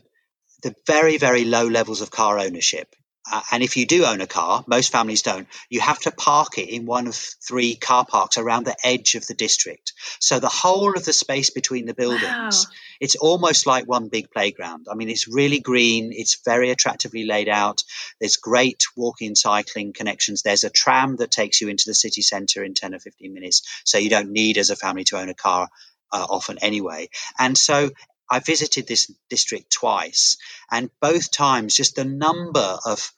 the 0.63 0.75
very, 0.85 1.17
very 1.17 1.45
low 1.45 1.67
levels 1.67 2.01
of 2.01 2.11
car 2.11 2.39
ownership. 2.39 2.95
Uh, 3.31 3.41
and 3.51 3.63
if 3.63 3.77
you 3.77 3.85
do 3.85 4.05
own 4.05 4.21
a 4.21 4.27
car, 4.27 4.63
most 4.67 4.91
families 4.91 5.21
don't, 5.21 5.47
you 5.69 5.79
have 5.79 5.99
to 5.99 6.11
park 6.11 6.57
it 6.57 6.69
in 6.69 6.85
one 6.85 7.07
of 7.07 7.15
three 7.15 7.75
car 7.75 8.05
parks 8.05 8.37
around 8.37 8.65
the 8.65 8.75
edge 8.83 9.15
of 9.15 9.27
the 9.27 9.33
district. 9.33 9.93
So 10.19 10.39
the 10.39 10.49
whole 10.49 10.95
of 10.95 11.05
the 11.05 11.13
space 11.13 11.49
between 11.49 11.85
the 11.85 11.93
buildings, 11.93 12.23
wow. 12.23 12.71
it's 12.99 13.15
almost 13.15 13.67
like 13.67 13.87
one 13.87 14.07
big 14.07 14.31
playground. 14.31 14.87
I 14.91 14.95
mean, 14.95 15.09
it's 15.09 15.27
really 15.27 15.59
green, 15.59 16.11
it's 16.11 16.41
very 16.43 16.71
attractively 16.71 17.25
laid 17.25 17.49
out. 17.49 17.83
There's 18.19 18.37
great 18.37 18.83
walking 18.95 19.27
and 19.27 19.37
cycling 19.37 19.93
connections. 19.93 20.41
There's 20.41 20.63
a 20.63 20.69
tram 20.69 21.17
that 21.17 21.31
takes 21.31 21.61
you 21.61 21.67
into 21.67 21.85
the 21.87 21.93
city 21.93 22.21
centre 22.21 22.63
in 22.63 22.73
10 22.73 22.95
or 22.95 22.99
15 22.99 23.33
minutes. 23.33 23.61
So 23.83 23.97
you 23.97 24.09
don't 24.09 24.31
need, 24.31 24.57
as 24.57 24.69
a 24.69 24.75
family, 24.75 25.03
to 25.05 25.19
own 25.19 25.29
a 25.29 25.35
car 25.35 25.69
uh, 26.11 26.25
often 26.29 26.57
anyway. 26.59 27.09
And 27.37 27.57
so 27.57 27.91
I 28.29 28.39
visited 28.39 28.87
this 28.87 29.11
district 29.29 29.71
twice, 29.71 30.37
and 30.71 30.89
both 31.01 31.31
times, 31.31 31.75
just 31.75 31.95
the 31.95 32.05
number 32.05 32.77
of 32.85 33.11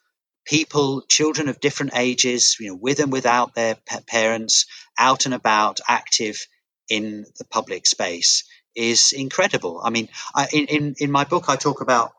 people, 0.45 1.01
children 1.07 1.49
of 1.49 1.59
different 1.59 1.93
ages, 1.95 2.57
you 2.59 2.70
know, 2.70 2.76
with 2.76 2.99
and 2.99 3.12
without 3.12 3.55
their 3.55 3.76
parents, 4.07 4.66
out 4.97 5.26
and 5.26 5.34
about, 5.34 5.80
active 5.88 6.45
in 6.89 7.26
the 7.38 7.45
public 7.45 7.86
space 7.86 8.43
is 8.76 9.14
incredible. 9.14 9.82
I 9.84 9.89
mean, 9.89 10.09
I, 10.34 10.47
in, 10.51 10.95
in, 10.97 11.12
my 11.12 11.26
book, 11.26 11.45
I 11.47 11.55
talk 11.55 11.82
about 11.82 12.14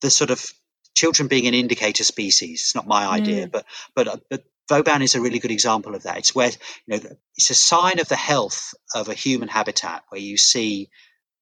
the 0.00 0.10
sort 0.10 0.30
of 0.30 0.44
children 0.94 1.28
being 1.28 1.46
an 1.46 1.54
indicator 1.54 2.04
species. 2.04 2.60
It's 2.62 2.74
not 2.74 2.86
my 2.86 3.06
idea, 3.06 3.46
mm. 3.46 3.52
but 3.52 3.64
but 3.94 4.08
uh, 4.08 4.16
but 4.28 4.44
Vauban 4.68 5.02
is 5.02 5.14
a 5.14 5.20
really 5.20 5.38
good 5.38 5.50
example 5.50 5.94
of 5.94 6.02
that. 6.04 6.18
It's 6.18 6.34
where 6.34 6.50
you 6.50 6.88
know 6.88 7.00
it's 7.36 7.50
a 7.50 7.54
sign 7.54 8.00
of 8.00 8.08
the 8.08 8.16
health 8.16 8.74
of 8.94 9.08
a 9.08 9.14
human 9.14 9.48
habitat 9.48 10.02
where 10.08 10.20
you 10.20 10.36
see 10.36 10.90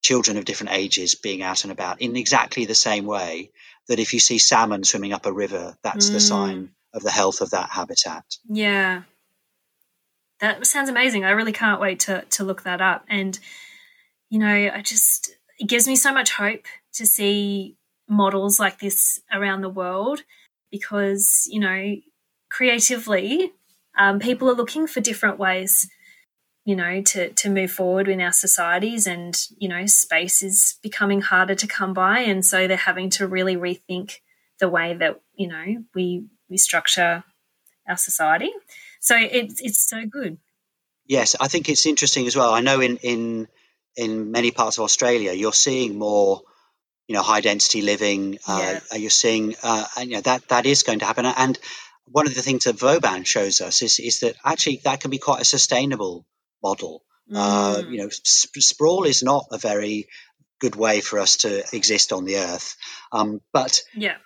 children 0.02 0.36
of 0.36 0.44
different 0.44 0.72
ages 0.72 1.14
being 1.14 1.42
out 1.42 1.64
and 1.64 1.72
about 1.72 2.00
in 2.00 2.16
exactly 2.16 2.64
the 2.64 2.74
same 2.74 3.06
way 3.06 3.50
that 3.88 3.98
if 3.98 4.12
you 4.12 4.20
see 4.20 4.38
salmon 4.38 4.84
swimming 4.84 5.12
up 5.12 5.26
a 5.26 5.32
river, 5.32 5.76
that's 5.82 6.10
mm. 6.10 6.12
the 6.12 6.20
sign 6.20 6.70
of 6.92 7.02
the 7.02 7.10
health 7.10 7.40
of 7.40 7.50
that 7.50 7.70
habitat. 7.70 8.24
Yeah. 8.48 9.02
That 10.40 10.66
sounds 10.66 10.88
amazing. 10.88 11.24
I 11.24 11.30
really 11.30 11.52
can't 11.52 11.80
wait 11.80 12.00
to 12.00 12.22
to 12.22 12.44
look 12.44 12.62
that 12.62 12.80
up. 12.80 13.04
And 13.08 13.38
you 14.28 14.38
know, 14.38 14.70
I 14.74 14.82
just 14.82 15.34
it 15.58 15.68
gives 15.68 15.88
me 15.88 15.96
so 15.96 16.12
much 16.12 16.32
hope 16.32 16.66
to 16.94 17.06
see 17.06 17.76
models 18.08 18.60
like 18.60 18.78
this 18.78 19.20
around 19.32 19.62
the 19.62 19.68
world 19.68 20.22
because, 20.70 21.48
you 21.50 21.60
know, 21.60 21.96
creatively, 22.50 23.52
um, 23.98 24.18
people 24.18 24.48
are 24.50 24.54
looking 24.54 24.86
for 24.86 25.00
different 25.00 25.38
ways 25.38 25.88
you 26.66 26.74
know, 26.74 27.00
to, 27.00 27.32
to 27.32 27.48
move 27.48 27.70
forward 27.70 28.08
in 28.08 28.20
our 28.20 28.32
societies. 28.32 29.06
And, 29.06 29.40
you 29.56 29.68
know, 29.68 29.86
space 29.86 30.42
is 30.42 30.80
becoming 30.82 31.20
harder 31.20 31.54
to 31.54 31.66
come 31.68 31.94
by. 31.94 32.18
And 32.18 32.44
so 32.44 32.66
they're 32.66 32.76
having 32.76 33.08
to 33.10 33.28
really 33.28 33.56
rethink 33.56 34.16
the 34.58 34.68
way 34.68 34.92
that, 34.94 35.20
you 35.36 35.46
know, 35.46 35.84
we, 35.94 36.26
we 36.50 36.56
structure 36.56 37.22
our 37.88 37.96
society. 37.96 38.50
So 39.00 39.16
it's, 39.16 39.60
it's 39.60 39.88
so 39.88 40.06
good. 40.06 40.38
Yes, 41.06 41.36
I 41.40 41.46
think 41.46 41.68
it's 41.68 41.86
interesting 41.86 42.26
as 42.26 42.34
well. 42.34 42.52
I 42.52 42.62
know 42.62 42.80
in, 42.80 42.96
in, 42.96 43.46
in 43.94 44.32
many 44.32 44.50
parts 44.50 44.76
of 44.78 44.82
Australia, 44.82 45.32
you're 45.32 45.52
seeing 45.52 45.96
more, 45.96 46.42
you 47.06 47.14
know, 47.14 47.22
high 47.22 47.42
density 47.42 47.82
living. 47.82 48.40
Uh, 48.48 48.80
You're 48.92 49.10
seeing, 49.10 49.54
uh, 49.62 49.84
and, 49.96 50.10
you 50.10 50.16
know, 50.16 50.22
that, 50.22 50.48
that 50.48 50.66
is 50.66 50.82
going 50.82 50.98
to 50.98 51.04
happen. 51.04 51.26
And 51.26 51.56
one 52.06 52.26
of 52.26 52.34
the 52.34 52.42
things 52.42 52.64
that 52.64 52.76
Vauban 52.76 53.22
shows 53.22 53.60
us 53.60 53.82
is, 53.82 54.00
is 54.00 54.18
that 54.20 54.34
actually 54.44 54.80
that 54.82 54.98
can 54.98 55.12
be 55.12 55.18
quite 55.18 55.40
a 55.40 55.44
sustainable 55.44 56.26
model. 56.66 57.02
Uh, 57.32 57.36
mm. 57.36 57.84
Uh, 57.84 57.88
you 57.90 57.98
know, 57.98 58.08
sp- 58.10 58.62
sprawl 58.70 59.04
is 59.04 59.22
not 59.22 59.46
a 59.52 59.58
very 59.58 60.08
good 60.60 60.76
way 60.76 61.00
for 61.00 61.18
us 61.18 61.38
to 61.38 61.64
exist 61.72 62.12
on 62.12 62.24
the 62.24 62.36
earth. 62.36 62.76
Um, 63.12 63.40
but 63.52 63.82
yeah. 63.94 64.16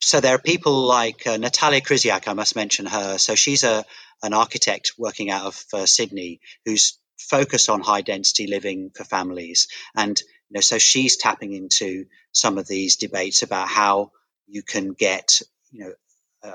So 0.00 0.20
there 0.20 0.34
are 0.34 0.52
people 0.52 0.86
like 0.86 1.26
uh, 1.26 1.36
Natalia 1.36 1.80
Krysiak, 1.80 2.28
I 2.28 2.34
must 2.34 2.56
mention 2.56 2.86
her. 2.86 3.18
So 3.18 3.34
she's 3.34 3.64
a 3.64 3.84
an 4.22 4.32
architect 4.32 4.92
working 4.98 5.30
out 5.30 5.46
of 5.46 5.64
uh, 5.74 5.86
Sydney 5.86 6.40
who's 6.64 6.98
focused 7.18 7.68
on 7.68 7.80
high 7.80 8.00
density 8.00 8.46
living 8.46 8.90
for 8.94 9.04
families, 9.04 9.68
and 9.94 10.18
you 10.48 10.54
know, 10.54 10.60
so 10.60 10.78
she's 10.78 11.16
tapping 11.16 11.52
into 11.52 12.06
some 12.32 12.58
of 12.58 12.66
these 12.66 12.96
debates 12.96 13.42
about 13.42 13.68
how 13.68 14.10
you 14.46 14.62
can 14.62 14.92
get 14.92 15.42
you 15.70 15.84
know 15.84 15.92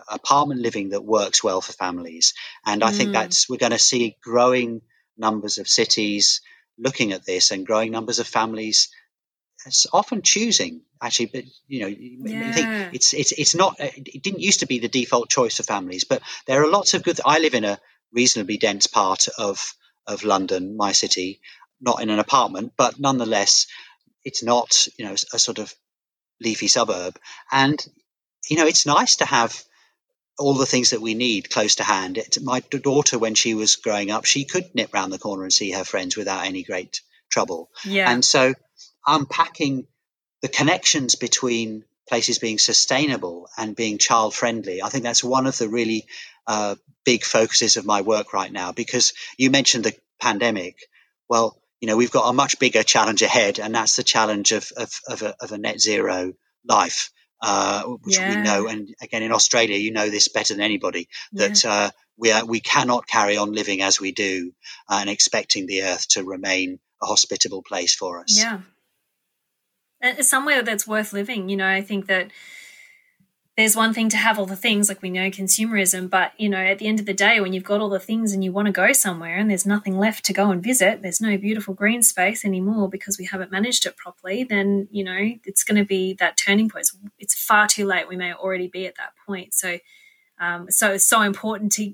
apartment 0.10 0.62
living 0.62 0.90
that 0.90 1.04
works 1.04 1.44
well 1.44 1.62
for 1.62 1.74
families. 1.74 2.34
And 2.66 2.84
I 2.84 2.92
mm. 2.92 2.96
think 2.96 3.12
that's 3.12 3.50
we're 3.50 3.58
going 3.58 3.72
to 3.72 3.80
see 3.80 4.18
growing 4.24 4.82
numbers 5.22 5.58
of 5.58 5.68
cities 5.68 6.42
looking 6.78 7.14
at 7.14 7.26
this 7.26 7.52
and 7.52 7.66
growing 7.66 7.92
numbers 7.92 8.20
of 8.20 8.28
families 8.28 8.90
it's 9.66 9.88
often 9.94 10.22
choosing 10.22 10.82
actually 11.02 11.28
but 11.28 11.44
you 11.68 11.82
know 11.82 11.88
yeah. 11.88 12.48
you 12.48 12.54
think 12.54 12.94
it's 12.94 13.14
it's 13.14 13.32
it's 13.32 13.56
not 13.56 13.80
uh, 13.80 13.90
it 13.96 14.24
didn't 14.24 14.40
used 14.40 14.62
to 14.62 14.66
be 14.66 14.80
the 14.80 14.88
default 14.88 15.30
choice 15.30 15.58
for 15.58 15.64
families 15.64 16.04
but 16.04 16.22
there 16.48 16.62
are 16.64 16.70
lots 16.70 16.94
of 16.94 17.04
good 17.04 17.20
i 17.26 17.40
live 17.40 17.54
in 17.54 17.66
a 17.66 17.80
reasonably 18.12 18.58
dense 18.58 18.88
part 18.88 19.28
of 19.38 19.74
of 20.08 20.24
london 20.24 20.76
my 20.76 20.92
city 20.92 21.40
not 21.80 22.02
in 22.02 22.10
an 22.10 22.20
apartment 22.20 22.74
but 22.78 23.00
nonetheless 23.00 23.68
it's 24.24 24.44
not 24.44 24.88
you 24.98 25.06
know 25.06 25.14
a 25.34 25.40
sort 25.40 25.60
of 25.60 25.74
leafy 26.40 26.68
suburb 26.68 27.18
and 27.52 27.86
you 28.50 28.58
know 28.58 28.66
it's 28.66 28.86
nice 28.86 29.18
to 29.18 29.26
have 29.26 29.64
all 30.40 30.54
the 30.56 30.66
things 30.66 30.92
that 30.92 31.02
we 31.02 31.14
need 31.14 31.50
close 31.50 31.76
to 31.76 31.84
hand. 31.84 32.18
It, 32.18 32.38
my 32.42 32.62
daughter, 32.62 33.20
when 33.20 33.36
she 33.36 33.54
was 33.54 33.76
growing 33.76 34.12
up, 34.12 34.26
she 34.26 34.46
could 34.46 34.74
nip 34.74 34.94
round 34.94 35.12
the 35.12 35.20
corner 35.20 35.44
and 35.44 35.54
see 35.54 35.72
her 35.72 35.84
friends 35.84 36.18
without 36.18 36.46
any 36.46 36.64
great 36.64 37.02
trouble. 37.30 37.70
Yeah. 37.86 38.12
And 38.12 38.24
so 38.24 38.54
unpacking 39.06 39.88
the 40.42 40.48
connections 40.48 41.16
between 41.16 41.84
places 42.08 42.40
being 42.40 42.58
sustainable 42.58 43.48
and 43.58 43.76
being 43.76 43.98
child 43.98 44.34
friendly, 44.34 44.82
I 44.82 44.90
think 44.90 45.04
that's 45.04 45.24
one 45.24 45.48
of 45.48 45.58
the 45.58 45.70
really 45.70 46.06
uh, 46.48 46.76
big 47.06 47.24
focuses 47.24 47.78
of 47.78 47.86
my 47.86 48.02
work 48.02 48.34
right 48.34 48.52
now. 48.52 48.72
Because 48.72 49.14
you 49.38 49.52
mentioned 49.52 49.86
the 49.86 49.96
pandemic. 50.20 50.78
Well, 51.30 51.58
you 51.80 51.88
know, 51.88 51.98
we've 51.98 52.12
got 52.12 52.30
a 52.30 52.34
much 52.34 52.60
bigger 52.60 52.84
challenge 52.84 53.22
ahead, 53.22 53.60
and 53.60 53.74
that's 53.74 53.96
the 53.96 54.04
challenge 54.04 54.52
of, 54.52 54.72
of, 54.78 54.92
of, 55.08 55.22
a, 55.24 55.36
of 55.40 55.52
a 55.52 55.58
net 55.58 55.80
zero 55.80 56.34
life 56.68 57.10
uh, 57.42 57.84
which 57.84 58.18
yeah. 58.18 58.36
we 58.36 58.42
know. 58.42 58.68
And 58.68 58.94
again, 59.02 59.24
in 59.24 59.32
Australia, 59.32 59.78
you 59.78 59.92
know 59.92 60.10
this 60.10 60.28
better 60.28 60.54
than 60.54 60.64
anybody 60.64 61.08
that 61.34 61.64
yeah. 61.64 61.72
uh, 61.72 61.90
we 62.18 62.32
are, 62.32 62.46
we 62.46 62.60
cannot 62.60 63.08
carry 63.08 63.38
on 63.38 63.52
living 63.52 63.82
as 63.82 64.00
we 64.00 64.12
do 64.12 64.54
and 64.90 65.10
expecting 65.10 65.66
the 65.66 65.84
earth 65.84 66.08
to 66.10 66.24
remain 66.24 66.80
a 67.02 67.06
hospitable 67.06 67.64
place 67.64 67.96
for 67.96 68.20
us. 68.20 68.38
Yeah, 68.38 68.62
it's 70.02 70.30
somewhere 70.30 70.62
that's 70.62 70.88
worth 70.88 71.14
living. 71.14 71.50
You 71.50 71.58
know, 71.58 71.68
I 71.68 71.82
think 71.82 72.08
that 72.08 72.32
there's 73.58 73.76
one 73.76 73.94
thing 73.94 74.08
to 74.10 74.18
have 74.18 74.40
all 74.40 74.46
the 74.46 74.56
things 74.56 74.88
like 74.88 75.02
we 75.02 75.10
know 75.10 75.30
consumerism 75.30 76.10
but 76.10 76.32
you 76.38 76.48
know 76.48 76.58
at 76.58 76.80
the 76.80 76.88
end 76.88 77.00
of 77.00 77.06
the 77.06 77.14
day 77.14 77.40
when 77.42 77.54
you've 77.54 77.64
got 77.64 77.82
all 77.82 77.90
the 77.90 78.00
things 78.00 78.34
and 78.34 78.44
you 78.44 78.52
want 78.52 78.66
to 78.66 78.72
go 78.72 78.94
somewhere 78.94 79.38
and 79.38 79.50
there's 79.50 79.66
nothing 79.66 79.98
left 79.98 80.24
to 80.24 80.34
go 80.34 80.52
and 80.52 80.64
visit 80.64 81.02
there's 81.02 81.20
no 81.20 81.38
beautiful 81.38 81.74
green 81.74 82.02
space 82.02 82.46
anymore 82.46 82.90
because 82.90 83.18
we 83.20 83.26
haven't 83.26 83.52
managed 83.52 83.86
it 83.86 83.98
properly 83.98 84.44
then 84.44 84.88
you 84.90 85.04
know 85.04 85.32
it's 85.46 85.64
going 85.64 85.78
to 85.78 85.86
be 85.86 86.14
that 86.14 86.38
turning 86.38 86.70
point. 86.70 86.90
It's, 87.20 87.36
far 87.42 87.68
too 87.68 87.86
late. 87.86 88.08
We 88.08 88.16
may 88.16 88.34
already 88.34 88.68
be 88.68 88.86
at 88.86 88.96
that 88.96 89.14
point. 89.26 89.54
So 89.54 89.80
um, 90.40 90.70
so 90.70 90.94
it's 90.94 91.06
so 91.06 91.22
important 91.22 91.72
to 91.74 91.94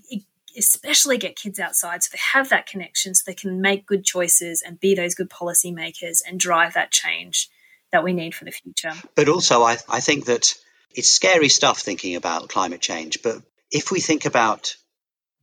especially 0.57 1.17
get 1.17 1.35
kids 1.35 1.59
outside 1.59 2.03
so 2.03 2.09
they 2.11 2.19
have 2.33 2.49
that 2.49 2.67
connection 2.67 3.15
so 3.15 3.23
they 3.25 3.33
can 3.33 3.61
make 3.61 3.85
good 3.85 4.03
choices 4.03 4.61
and 4.61 4.79
be 4.79 4.93
those 4.93 5.15
good 5.15 5.29
policy 5.29 5.71
makers 5.71 6.21
and 6.27 6.39
drive 6.39 6.73
that 6.73 6.91
change 6.91 7.49
that 7.91 8.03
we 8.03 8.13
need 8.13 8.35
for 8.35 8.45
the 8.45 8.51
future. 8.51 8.93
But 9.15 9.29
also 9.29 9.63
i, 9.63 9.77
I 9.89 9.99
think 9.99 10.25
that 10.25 10.55
it's 10.91 11.09
scary 11.09 11.49
stuff 11.49 11.79
thinking 11.79 12.15
about 12.15 12.49
climate 12.49 12.81
change, 12.81 13.21
but 13.21 13.41
if 13.71 13.91
we 13.91 13.99
think 13.99 14.25
about 14.25 14.75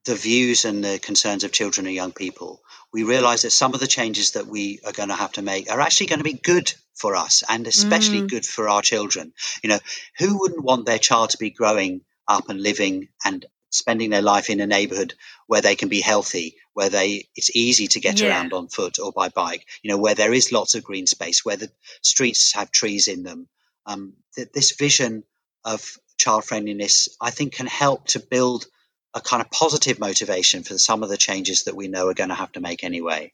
the 0.04 0.14
views 0.14 0.64
and 0.64 0.84
the 0.84 0.98
concerns 0.98 1.44
of 1.44 1.52
children 1.52 1.86
and 1.86 1.94
young 1.94 2.12
people, 2.12 2.60
we 2.92 3.02
realize 3.02 3.42
that 3.42 3.50
some 3.50 3.74
of 3.74 3.80
the 3.80 3.86
changes 3.86 4.32
that 4.32 4.46
we 4.46 4.80
are 4.84 4.92
going 4.92 5.08
to 5.08 5.14
have 5.14 5.32
to 5.32 5.42
make 5.42 5.70
are 5.70 5.80
actually 5.80 6.06
going 6.06 6.18
to 6.18 6.24
be 6.24 6.34
good 6.34 6.72
for 6.94 7.16
us 7.16 7.42
and 7.48 7.66
especially 7.66 8.20
mm. 8.20 8.28
good 8.28 8.46
for 8.46 8.68
our 8.68 8.82
children. 8.82 9.32
You 9.62 9.70
know, 9.70 9.78
who 10.18 10.38
wouldn't 10.38 10.62
want 10.62 10.86
their 10.86 10.98
child 10.98 11.30
to 11.30 11.38
be 11.38 11.50
growing 11.50 12.02
up 12.28 12.48
and 12.48 12.62
living 12.62 13.08
and 13.24 13.44
spending 13.70 14.10
their 14.10 14.22
life 14.22 14.50
in 14.50 14.60
a 14.60 14.66
neighborhood 14.66 15.14
where 15.46 15.60
they 15.60 15.74
can 15.74 15.88
be 15.88 16.00
healthy, 16.00 16.56
where 16.74 16.88
they 16.88 17.28
it's 17.34 17.54
easy 17.56 17.88
to 17.88 18.00
get 18.00 18.20
yeah. 18.20 18.28
around 18.28 18.52
on 18.52 18.68
foot 18.68 18.98
or 18.98 19.10
by 19.10 19.28
bike, 19.28 19.66
you 19.82 19.90
know, 19.90 19.98
where 19.98 20.14
there 20.14 20.32
is 20.32 20.52
lots 20.52 20.74
of 20.74 20.84
green 20.84 21.06
space, 21.06 21.44
where 21.44 21.56
the 21.56 21.70
streets 22.02 22.52
have 22.52 22.70
trees 22.70 23.08
in 23.08 23.22
them. 23.22 23.48
Um, 23.86 24.14
th- 24.36 24.52
this 24.52 24.72
vision 24.72 25.24
of 25.64 25.96
child 26.18 26.44
friendliness, 26.44 27.08
I 27.20 27.30
think 27.30 27.54
can 27.54 27.66
help 27.66 28.06
to 28.08 28.20
build 28.20 28.66
a 29.14 29.20
kind 29.20 29.42
of 29.42 29.50
positive 29.50 29.98
motivation 29.98 30.62
for 30.62 30.76
some 30.78 31.02
of 31.02 31.08
the 31.08 31.16
changes 31.16 31.64
that 31.64 31.76
we 31.76 31.88
know 31.88 32.08
are 32.08 32.14
going 32.14 32.30
to 32.30 32.34
have 32.34 32.52
to 32.52 32.60
make 32.60 32.82
anyway. 32.82 33.32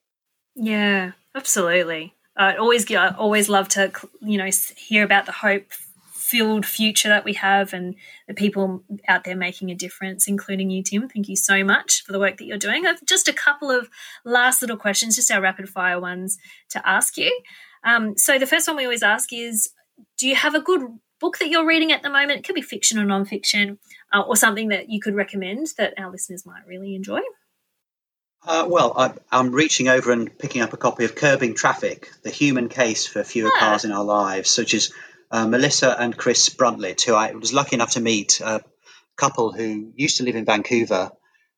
Yeah, 0.54 1.12
absolutely. 1.34 2.14
I 2.36 2.56
always, 2.56 2.90
I 2.94 3.14
always 3.14 3.48
love 3.48 3.68
to, 3.70 3.92
you 4.20 4.38
know, 4.38 4.48
hear 4.76 5.04
about 5.04 5.26
the 5.26 5.32
hope 5.32 5.72
filled 6.12 6.64
future 6.64 7.08
that 7.08 7.24
we 7.24 7.32
have 7.32 7.72
and 7.72 7.96
the 8.28 8.34
people 8.34 8.84
out 9.08 9.24
there 9.24 9.34
making 9.34 9.70
a 9.70 9.74
difference, 9.74 10.28
including 10.28 10.70
you, 10.70 10.82
Tim. 10.82 11.08
Thank 11.08 11.28
you 11.28 11.34
so 11.34 11.64
much 11.64 12.04
for 12.04 12.12
the 12.12 12.20
work 12.20 12.36
that 12.36 12.44
you're 12.44 12.56
doing. 12.56 12.86
I've 12.86 13.04
just 13.04 13.26
a 13.26 13.32
couple 13.32 13.70
of 13.70 13.88
last 14.24 14.60
little 14.60 14.76
questions, 14.76 15.16
just 15.16 15.32
our 15.32 15.40
rapid 15.40 15.68
fire 15.68 15.98
ones 15.98 16.38
to 16.70 16.88
ask 16.88 17.16
you. 17.16 17.36
Um, 17.82 18.16
so 18.16 18.38
the 18.38 18.46
first 18.46 18.68
one 18.68 18.76
we 18.76 18.84
always 18.84 19.02
ask 19.02 19.32
is, 19.32 19.70
do 20.18 20.28
you 20.28 20.36
have 20.36 20.54
a 20.54 20.60
good 20.60 20.82
book 21.20 21.38
that 21.38 21.48
you're 21.48 21.66
reading 21.66 21.92
at 21.92 22.02
the 22.02 22.10
moment? 22.10 22.40
It 22.40 22.44
could 22.44 22.54
be 22.54 22.62
fiction 22.62 22.98
or 22.98 23.04
nonfiction, 23.04 23.78
uh, 24.12 24.22
or 24.22 24.36
something 24.36 24.68
that 24.68 24.88
you 24.88 25.00
could 25.00 25.14
recommend 25.14 25.68
that 25.78 25.94
our 25.98 26.10
listeners 26.10 26.46
might 26.46 26.66
really 26.66 26.94
enjoy. 26.94 27.20
Uh, 28.42 28.66
well, 28.68 28.94
I, 28.96 29.38
am 29.38 29.52
reaching 29.52 29.88
over 29.88 30.12
and 30.12 30.36
picking 30.38 30.62
up 30.62 30.72
a 30.72 30.78
copy 30.78 31.04
of 31.04 31.14
Curbing 31.14 31.54
Traffic, 31.54 32.10
The 32.22 32.30
Human 32.30 32.70
Case 32.70 33.06
for 33.06 33.22
Fewer 33.22 33.50
ah. 33.54 33.58
Cars 33.58 33.84
in 33.84 33.92
Our 33.92 34.04
Lives, 34.04 34.56
which 34.56 34.72
is 34.72 34.94
uh, 35.30 35.46
Melissa 35.46 35.94
and 35.98 36.16
Chris 36.16 36.48
Bruntlett, 36.48 37.02
who 37.02 37.14
I 37.14 37.32
was 37.32 37.52
lucky 37.52 37.76
enough 37.76 37.92
to 37.92 38.00
meet, 38.00 38.40
a 38.40 38.62
couple 39.16 39.52
who 39.52 39.92
used 39.94 40.16
to 40.16 40.24
live 40.24 40.36
in 40.36 40.46
Vancouver 40.46 41.10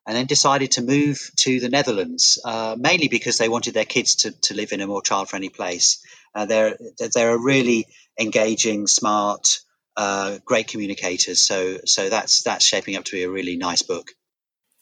and 0.06 0.16
then 0.16 0.26
decided 0.26 0.72
to 0.72 0.82
move 0.82 1.30
to 1.36 1.60
the 1.60 1.68
Netherlands, 1.68 2.40
uh, 2.44 2.74
mainly 2.76 3.06
because 3.06 3.38
they 3.38 3.48
wanted 3.48 3.74
their 3.74 3.84
kids 3.84 4.16
to, 4.16 4.32
to 4.32 4.54
live 4.54 4.72
in 4.72 4.80
a 4.80 4.86
more 4.86 5.02
child 5.02 5.28
friendly 5.28 5.48
place. 5.48 6.04
Uh, 6.34 6.46
they're, 6.46 6.76
they're 7.14 7.34
a 7.34 7.38
really 7.38 7.86
engaging, 8.18 8.86
smart, 8.86 9.60
uh, 9.96 10.38
great 10.44 10.68
communicators. 10.68 11.46
So, 11.46 11.78
so 11.84 12.08
that's, 12.08 12.42
that's 12.42 12.64
shaping 12.64 12.96
up 12.96 13.04
to 13.04 13.12
be 13.12 13.22
a 13.22 13.30
really 13.30 13.56
nice 13.56 13.82
book. 13.82 14.12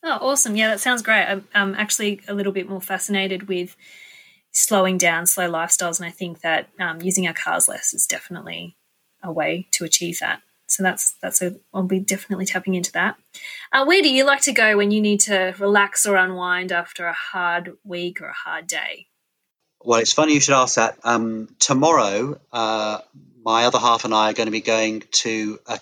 Oh, 0.03 0.19
awesome. 0.21 0.57
Yeah, 0.57 0.69
that 0.69 0.81
sounds 0.81 1.03
great. 1.03 1.25
I'm, 1.25 1.49
I'm 1.55 1.75
actually 1.75 2.21
a 2.27 2.35
little 2.35 2.53
bit 2.53 2.69
more 2.69 2.81
fascinated 2.81 3.49
with 3.49 3.77
slowing 4.53 4.99
down, 4.99 5.27
slow 5.27 5.51
lifestyles. 5.51 5.99
And 5.99 6.07
I 6.07 6.11
think 6.11 6.41
that 6.41 6.69
um, 6.79 7.03
using 7.03 7.27
our 7.27 7.35
cars 7.35 7.69
less 7.69 7.93
is 7.93 8.07
definitely 8.07 8.77
a 9.23 9.33
way 9.33 9.69
to 9.73 9.85
achieve 9.85 10.19
that. 10.21 10.43
So 10.69 10.85
that's 10.85 11.17
that's 11.21 11.43
a 11.43 11.57
I'll 11.75 11.83
be 11.83 11.99
definitely 11.99 12.47
tapping 12.47 12.75
into 12.77 12.93
that. 12.93 13.17
Uh, 13.73 13.85
where 13.85 14.03
do 14.03 14.09
you 14.09 14.25
like 14.25 14.41
to 14.43 14.53
go 14.53 14.77
when 14.77 14.93
you 14.93 15.01
need 15.01 15.19
to 15.21 15.53
relax 15.59 16.07
or 16.07 16.15
unwind 16.17 16.71
after 16.71 17.07
a 17.07 17.13
hard 17.13 17.73
week 17.83 18.23
or 18.23 18.29
a 18.29 18.33
hard 18.33 18.69
day? 18.69 19.09
Well, 19.83 20.01
it's 20.01 20.13
funny 20.13 20.35
you 20.35 20.41
should 20.41 20.55
ask 20.55 20.77
that. 20.77 20.99
Um, 21.05 21.49
tomorrow, 21.59 22.39
uh, 22.53 23.01
my 23.43 23.65
other 23.65 23.79
half 23.79 24.05
and 24.05 24.15
I 24.15 24.31
are 24.31 24.35
going 24.35 24.47
to 24.47 24.53
be 24.53 24.61
going 24.61 25.03
to 25.13 25.59
a 25.67 25.81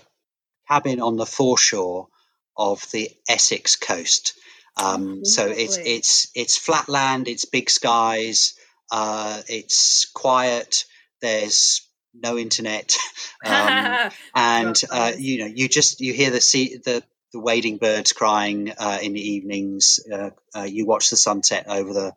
cabin 0.69 1.01
on 1.01 1.17
the 1.17 1.27
foreshore 1.27 2.09
of 2.57 2.89
the 2.93 3.11
Essex 3.29 3.77
coast. 3.77 4.35
Um, 4.77 5.25
so 5.25 5.49
it's 5.49 5.77
it's 5.77 6.29
it's 6.37 6.57
flat 6.57 6.89
land, 6.89 7.27
it's 7.27 7.45
big 7.45 7.69
skies, 7.69 8.55
uh, 8.93 9.43
it's 9.49 10.07
quiet. 10.15 10.85
There's 11.21 11.83
no 12.15 12.39
internet, 12.39 12.97
um, 13.45 14.11
and 14.37 14.81
uh, 14.91 15.13
you 15.19 15.41
know 15.41 15.47
you 15.47 15.69
just 15.69 16.01
you 16.01 16.13
hear 16.13 16.31
the 16.31 16.41
sea 16.41 16.77
the 16.85 17.03
the 17.33 17.41
wading 17.41 17.79
birds 17.79 18.13
crying 18.13 18.73
uh, 18.79 18.99
in 19.03 19.15
the 19.15 19.21
evenings. 19.21 19.99
Uh, 20.11 20.31
uh, 20.55 20.63
you 20.63 20.87
watch 20.87 21.11
the 21.11 21.17
sunset 21.17 21.67
over 21.69 21.93
the 21.93 22.13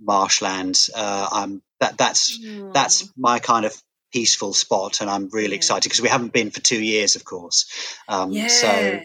marshlands. 0.00 0.90
Uh, 0.94 1.48
that 1.80 1.96
that's 1.98 2.38
mm. 2.38 2.72
that's 2.72 3.10
my 3.16 3.38
kind 3.38 3.64
of 3.64 3.74
peaceful 4.12 4.52
spot, 4.52 5.00
and 5.00 5.10
I'm 5.10 5.28
really 5.30 5.50
yeah. 5.50 5.56
excited 5.56 5.88
because 5.88 6.02
we 6.02 6.08
haven't 6.08 6.32
been 6.32 6.50
for 6.50 6.60
two 6.60 6.82
years, 6.82 7.16
of 7.16 7.24
course. 7.24 7.66
Um, 8.08 8.32
yeah. 8.32 8.48
So 8.48 9.00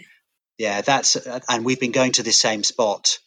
yeah, 0.57 0.81
that's 0.81 1.15
and 1.49 1.65
we've 1.65 1.79
been 1.79 1.91
going 1.91 2.13
to 2.13 2.23
this 2.23 2.37
same 2.37 2.63
spot 2.63 3.19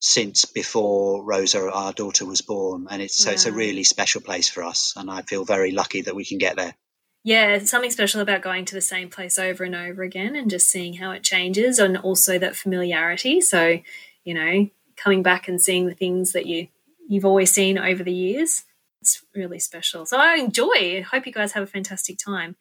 since 0.00 0.46
before 0.46 1.24
Rosa, 1.24 1.70
our 1.70 1.92
daughter, 1.92 2.24
was 2.24 2.42
born, 2.42 2.86
and 2.90 3.02
it's 3.02 3.16
so 3.16 3.30
it's 3.30 3.46
a 3.46 3.52
really 3.52 3.84
special 3.84 4.20
place 4.20 4.48
for 4.48 4.62
us, 4.62 4.94
and 4.96 5.10
I 5.10 5.22
feel 5.22 5.44
very 5.44 5.72
lucky 5.72 6.02
that 6.02 6.14
we 6.14 6.24
can 6.24 6.38
get 6.38 6.56
there. 6.56 6.74
Yeah, 7.22 7.58
something 7.58 7.90
special 7.90 8.22
about 8.22 8.40
going 8.40 8.64
to 8.64 8.74
the 8.74 8.80
same 8.80 9.10
place 9.10 9.38
over 9.38 9.62
and 9.62 9.74
over 9.74 10.02
again 10.02 10.34
and 10.34 10.48
just 10.48 10.70
seeing 10.70 10.94
how 10.94 11.10
it 11.10 11.22
changes, 11.22 11.78
and 11.78 11.96
also 11.98 12.38
that 12.38 12.56
familiarity. 12.56 13.42
So, 13.42 13.80
you 14.24 14.34
know, 14.34 14.70
coming 14.96 15.22
back 15.22 15.48
and 15.48 15.60
seeing 15.60 15.86
the 15.86 15.94
things 15.94 16.32
that 16.32 16.46
you 16.46 16.68
you've 17.10 17.24
always 17.24 17.52
seen 17.52 17.76
over 17.76 18.04
the 18.04 18.12
years. 18.12 18.62
It's 19.02 19.22
really 19.34 19.58
special. 19.58 20.06
So 20.06 20.16
I 20.16 20.36
enjoy. 20.36 20.98
I 20.98 21.00
hope 21.00 21.26
you 21.26 21.32
guys 21.32 21.52
have 21.52 21.64
a 21.64 21.66
fantastic 21.66 22.18
time. 22.18 22.54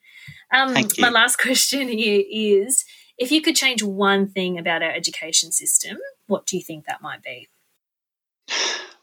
Um, 0.51 0.73
my 0.97 1.09
last 1.09 1.35
question 1.41 1.87
here 1.87 2.23
is 2.29 2.83
if 3.17 3.31
you 3.31 3.41
could 3.41 3.55
change 3.55 3.83
one 3.83 4.27
thing 4.27 4.57
about 4.57 4.81
our 4.81 4.91
education 4.91 5.51
system, 5.51 5.97
what 6.25 6.47
do 6.47 6.57
you 6.57 6.63
think 6.63 6.85
that 6.85 7.01
might 7.01 7.21
be? 7.21 7.47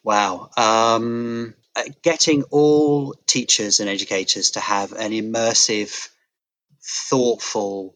Wow. 0.03 0.51
Um, 0.57 1.55
uh, 1.77 1.83
getting 2.03 2.43
all 2.45 3.15
teachers 3.27 3.79
and 3.79 3.89
educators 3.89 4.53
to 4.53 4.61
have 4.61 4.93
an 4.93 5.13
immersive, 5.13 6.09
thoughtful 6.83 7.95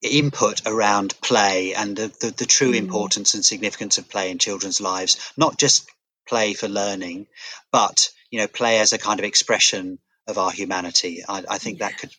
input 0.00 0.62
around 0.66 1.20
play 1.20 1.74
and 1.74 1.96
the, 1.96 2.12
the, 2.20 2.30
the 2.30 2.46
true 2.46 2.72
mm. 2.72 2.78
importance 2.78 3.34
and 3.34 3.44
significance 3.44 3.98
of 3.98 4.08
play 4.08 4.30
in 4.30 4.38
children's 4.38 4.80
lives, 4.80 5.32
not 5.36 5.58
just 5.58 5.90
play 6.28 6.54
for 6.54 6.68
learning, 6.68 7.26
but 7.70 8.10
you 8.30 8.38
know, 8.38 8.46
play 8.46 8.78
as 8.78 8.92
a 8.92 8.98
kind 8.98 9.20
of 9.20 9.24
expression 9.24 9.98
of 10.26 10.38
our 10.38 10.50
humanity. 10.50 11.22
I, 11.28 11.44
I 11.48 11.58
think 11.58 11.78
yeah. 11.78 11.88
that 11.88 11.98
could 11.98 12.10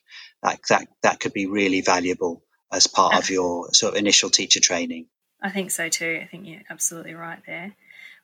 that, 0.44 0.60
that 0.70 0.88
that 1.04 1.20
could 1.20 1.34
be 1.34 1.48
really 1.48 1.82
valuable 1.82 2.44
as 2.72 2.88
part 2.88 3.16
of 3.16 3.30
your 3.30 3.74
sort 3.74 3.94
of 3.94 4.00
initial 4.00 4.30
teacher 4.30 4.60
training. 4.60 5.08
I 5.42 5.50
think 5.50 5.72
so 5.72 5.90
too. 5.90 6.20
I 6.24 6.28
think 6.28 6.48
you're 6.48 6.62
absolutely 6.70 7.14
right 7.14 7.42
there. 7.46 7.76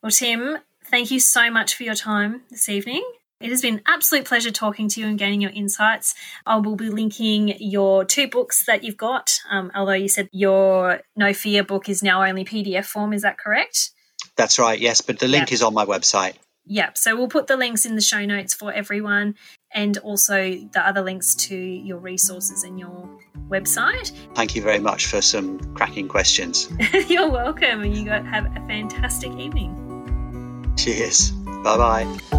Well, 0.01 0.11
Tim, 0.11 0.57
thank 0.85 1.11
you 1.11 1.19
so 1.19 1.51
much 1.51 1.75
for 1.75 1.83
your 1.83 1.95
time 1.95 2.43
this 2.49 2.69
evening. 2.69 3.03
It 3.41 3.51
has 3.51 3.61
been 3.61 3.75
an 3.75 3.83
absolute 3.85 4.25
pleasure 4.25 4.51
talking 4.51 4.89
to 4.89 4.99
you 4.99 5.07
and 5.07 5.17
gaining 5.17 5.39
your 5.39 5.51
insights. 5.51 6.13
I 6.45 6.57
will 6.57 6.75
be 6.75 6.89
linking 6.89 7.55
your 7.59 8.03
two 8.03 8.27
books 8.27 8.65
that 8.65 8.83
you've 8.83 8.97
got, 8.97 9.31
um, 9.49 9.71
although 9.73 9.93
you 9.93 10.09
said 10.09 10.27
your 10.33 11.01
No 11.15 11.33
Fear 11.33 11.63
book 11.63 11.87
is 11.87 12.03
now 12.03 12.23
only 12.23 12.43
PDF 12.43 12.85
form. 12.85 13.13
Is 13.13 13.21
that 13.21 13.37
correct? 13.37 13.91
That's 14.39 14.57
right, 14.57 14.79
yes, 14.79 15.01
but 15.01 15.19
the 15.19 15.27
link 15.27 15.51
is 15.51 15.61
on 15.61 15.73
my 15.73 15.85
website. 15.85 16.35
Yep. 16.65 16.97
So 16.97 17.17
we'll 17.17 17.27
put 17.27 17.47
the 17.47 17.57
links 17.57 17.85
in 17.85 17.95
the 17.95 18.01
show 18.01 18.23
notes 18.25 18.53
for 18.53 18.71
everyone 18.71 19.35
and 19.73 19.97
also 19.97 20.51
the 20.71 20.79
other 20.81 21.01
links 21.01 21.35
to 21.35 21.55
your 21.57 21.97
resources 21.97 22.63
and 22.63 22.79
your 22.79 23.09
website. 23.49 24.13
Thank 24.35 24.55
you 24.55 24.61
very 24.61 24.79
much 24.79 25.07
for 25.07 25.21
some 25.21 25.59
cracking 25.73 26.07
questions. 26.07 26.69
You're 27.09 27.29
welcome. 27.29 27.81
And 27.81 27.97
you 27.97 28.05
got 28.05 28.25
have 28.25 28.45
a 28.45 28.65
fantastic 28.65 29.33
evening. 29.33 30.73
Cheers. 30.77 31.31
Bye 31.31 31.77
bye. 31.77 32.38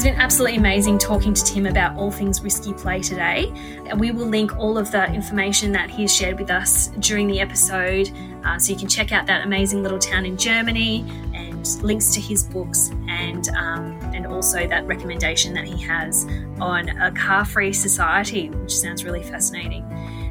It's 0.00 0.06
been 0.06 0.18
absolutely 0.18 0.56
amazing 0.56 0.96
talking 0.96 1.34
to 1.34 1.44
Tim 1.44 1.66
about 1.66 1.94
all 1.94 2.10
things 2.10 2.40
risky 2.40 2.72
play 2.72 3.02
today. 3.02 3.52
And 3.84 4.00
we 4.00 4.12
will 4.12 4.24
link 4.24 4.56
all 4.56 4.78
of 4.78 4.90
the 4.90 5.04
information 5.12 5.72
that 5.72 5.90
he's 5.90 6.16
shared 6.16 6.40
with 6.40 6.50
us 6.50 6.86
during 7.00 7.26
the 7.26 7.38
episode 7.38 8.10
uh, 8.42 8.58
so 8.58 8.72
you 8.72 8.78
can 8.78 8.88
check 8.88 9.12
out 9.12 9.26
that 9.26 9.44
amazing 9.44 9.82
little 9.82 9.98
town 9.98 10.24
in 10.24 10.38
Germany 10.38 11.04
and 11.34 11.66
links 11.82 12.14
to 12.14 12.20
his 12.22 12.44
books 12.44 12.90
and 13.08 13.50
um, 13.50 14.00
and 14.14 14.26
also 14.26 14.66
that 14.66 14.86
recommendation 14.86 15.52
that 15.52 15.66
he 15.66 15.78
has 15.82 16.24
on 16.58 16.88
a 16.88 17.12
car-free 17.12 17.74
society, 17.74 18.48
which 18.48 18.74
sounds 18.74 19.04
really 19.04 19.22
fascinating. 19.22 19.84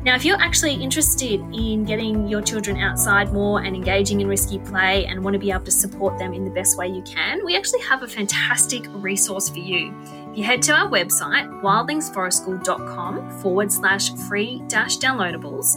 Now, 0.03 0.15
if 0.15 0.23
you're 0.23 0.39
actually 0.39 0.75
interested 0.75 1.41
in 1.53 1.83
getting 1.83 2.25
your 2.27 2.41
children 2.41 2.77
outside 2.77 3.33
more 3.33 3.61
and 3.61 3.75
engaging 3.75 4.21
in 4.21 4.27
risky 4.27 4.57
play 4.59 5.05
and 5.05 5.21
want 5.21 5.33
to 5.33 5.39
be 5.39 5.51
able 5.51 5.65
to 5.65 5.71
support 5.71 6.17
them 6.17 6.33
in 6.33 6.45
the 6.45 6.51
best 6.51 6.77
way 6.77 6.87
you 6.87 7.01
can, 7.01 7.43
we 7.45 7.57
actually 7.57 7.81
have 7.81 8.01
a 8.01 8.07
fantastic 8.07 8.85
resource 8.91 9.49
for 9.49 9.59
you. 9.59 9.93
If 10.31 10.37
you 10.37 10.43
head 10.45 10.61
to 10.63 10.73
our 10.73 10.87
website, 10.87 11.49
wildlingsforestschool.com 11.61 13.41
forward 13.41 13.71
slash 13.73 14.15
free 14.29 14.63
dash 14.67 14.97
downloadables, 14.99 15.75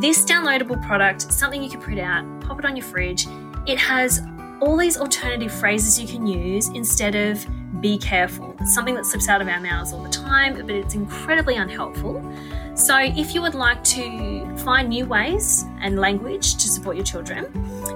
this 0.00 0.24
downloadable 0.24 0.82
product, 0.86 1.30
something 1.30 1.62
you 1.62 1.68
can 1.68 1.82
print 1.82 2.00
out, 2.00 2.24
pop 2.40 2.58
it 2.58 2.64
on 2.64 2.76
your 2.76 2.86
fridge, 2.86 3.26
it 3.66 3.78
has 3.78 4.22
all 4.62 4.78
these 4.78 4.96
alternative 4.96 5.52
phrases 5.52 6.00
you 6.00 6.08
can 6.08 6.26
use 6.26 6.68
instead 6.68 7.14
of 7.14 7.46
be 7.82 7.98
careful. 7.98 8.56
It's 8.60 8.74
something 8.74 8.94
that 8.94 9.04
slips 9.04 9.28
out 9.28 9.42
of 9.42 9.48
our 9.48 9.60
mouths 9.60 9.92
all 9.92 10.02
the 10.02 10.08
time, 10.08 10.54
but 10.54 10.70
it's 10.70 10.94
incredibly 10.94 11.56
unhelpful. 11.56 12.22
So, 12.74 12.98
if 12.98 13.34
you 13.34 13.40
would 13.42 13.54
like 13.54 13.84
to 13.84 14.56
find 14.58 14.88
new 14.88 15.06
ways 15.06 15.64
and 15.80 15.98
language 15.98 16.54
to 16.54 16.68
support 16.68 16.96
your 16.96 17.04
children, 17.04 17.46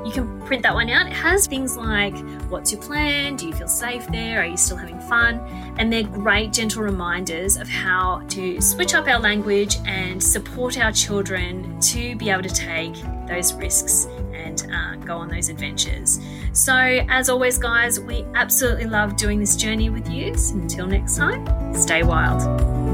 you 0.04 0.12
can 0.12 0.40
print 0.42 0.62
that 0.62 0.72
one 0.72 0.88
out. 0.88 1.08
It 1.08 1.12
has 1.12 1.48
things 1.48 1.76
like 1.76 2.16
what's 2.48 2.70
your 2.72 2.80
plan? 2.80 3.34
Do 3.34 3.48
you 3.48 3.52
feel 3.52 3.66
safe 3.66 4.06
there? 4.06 4.40
Are 4.42 4.46
you 4.46 4.56
still 4.56 4.76
having 4.76 5.00
fun? 5.00 5.40
And 5.78 5.92
they're 5.92 6.04
great, 6.04 6.52
gentle 6.52 6.82
reminders 6.82 7.56
of 7.56 7.68
how 7.68 8.22
to 8.28 8.60
switch 8.60 8.94
up 8.94 9.08
our 9.08 9.18
language 9.18 9.78
and 9.84 10.22
support 10.22 10.78
our 10.78 10.92
children 10.92 11.80
to 11.80 12.14
be 12.14 12.30
able 12.30 12.44
to 12.44 12.48
take 12.48 12.94
those 13.26 13.52
risks 13.54 14.06
and 14.32 14.64
uh, 14.72 14.94
go 15.04 15.16
on 15.16 15.28
those 15.28 15.48
adventures. 15.48 16.20
So, 16.52 16.74
as 16.74 17.28
always, 17.28 17.58
guys, 17.58 17.98
we 17.98 18.24
absolutely 18.34 18.86
love 18.86 19.16
doing 19.16 19.40
this 19.40 19.56
journey 19.56 19.90
with 19.90 20.08
you. 20.08 20.36
So 20.36 20.54
until 20.54 20.86
next 20.86 21.16
time, 21.16 21.74
stay 21.74 22.04
wild. 22.04 22.87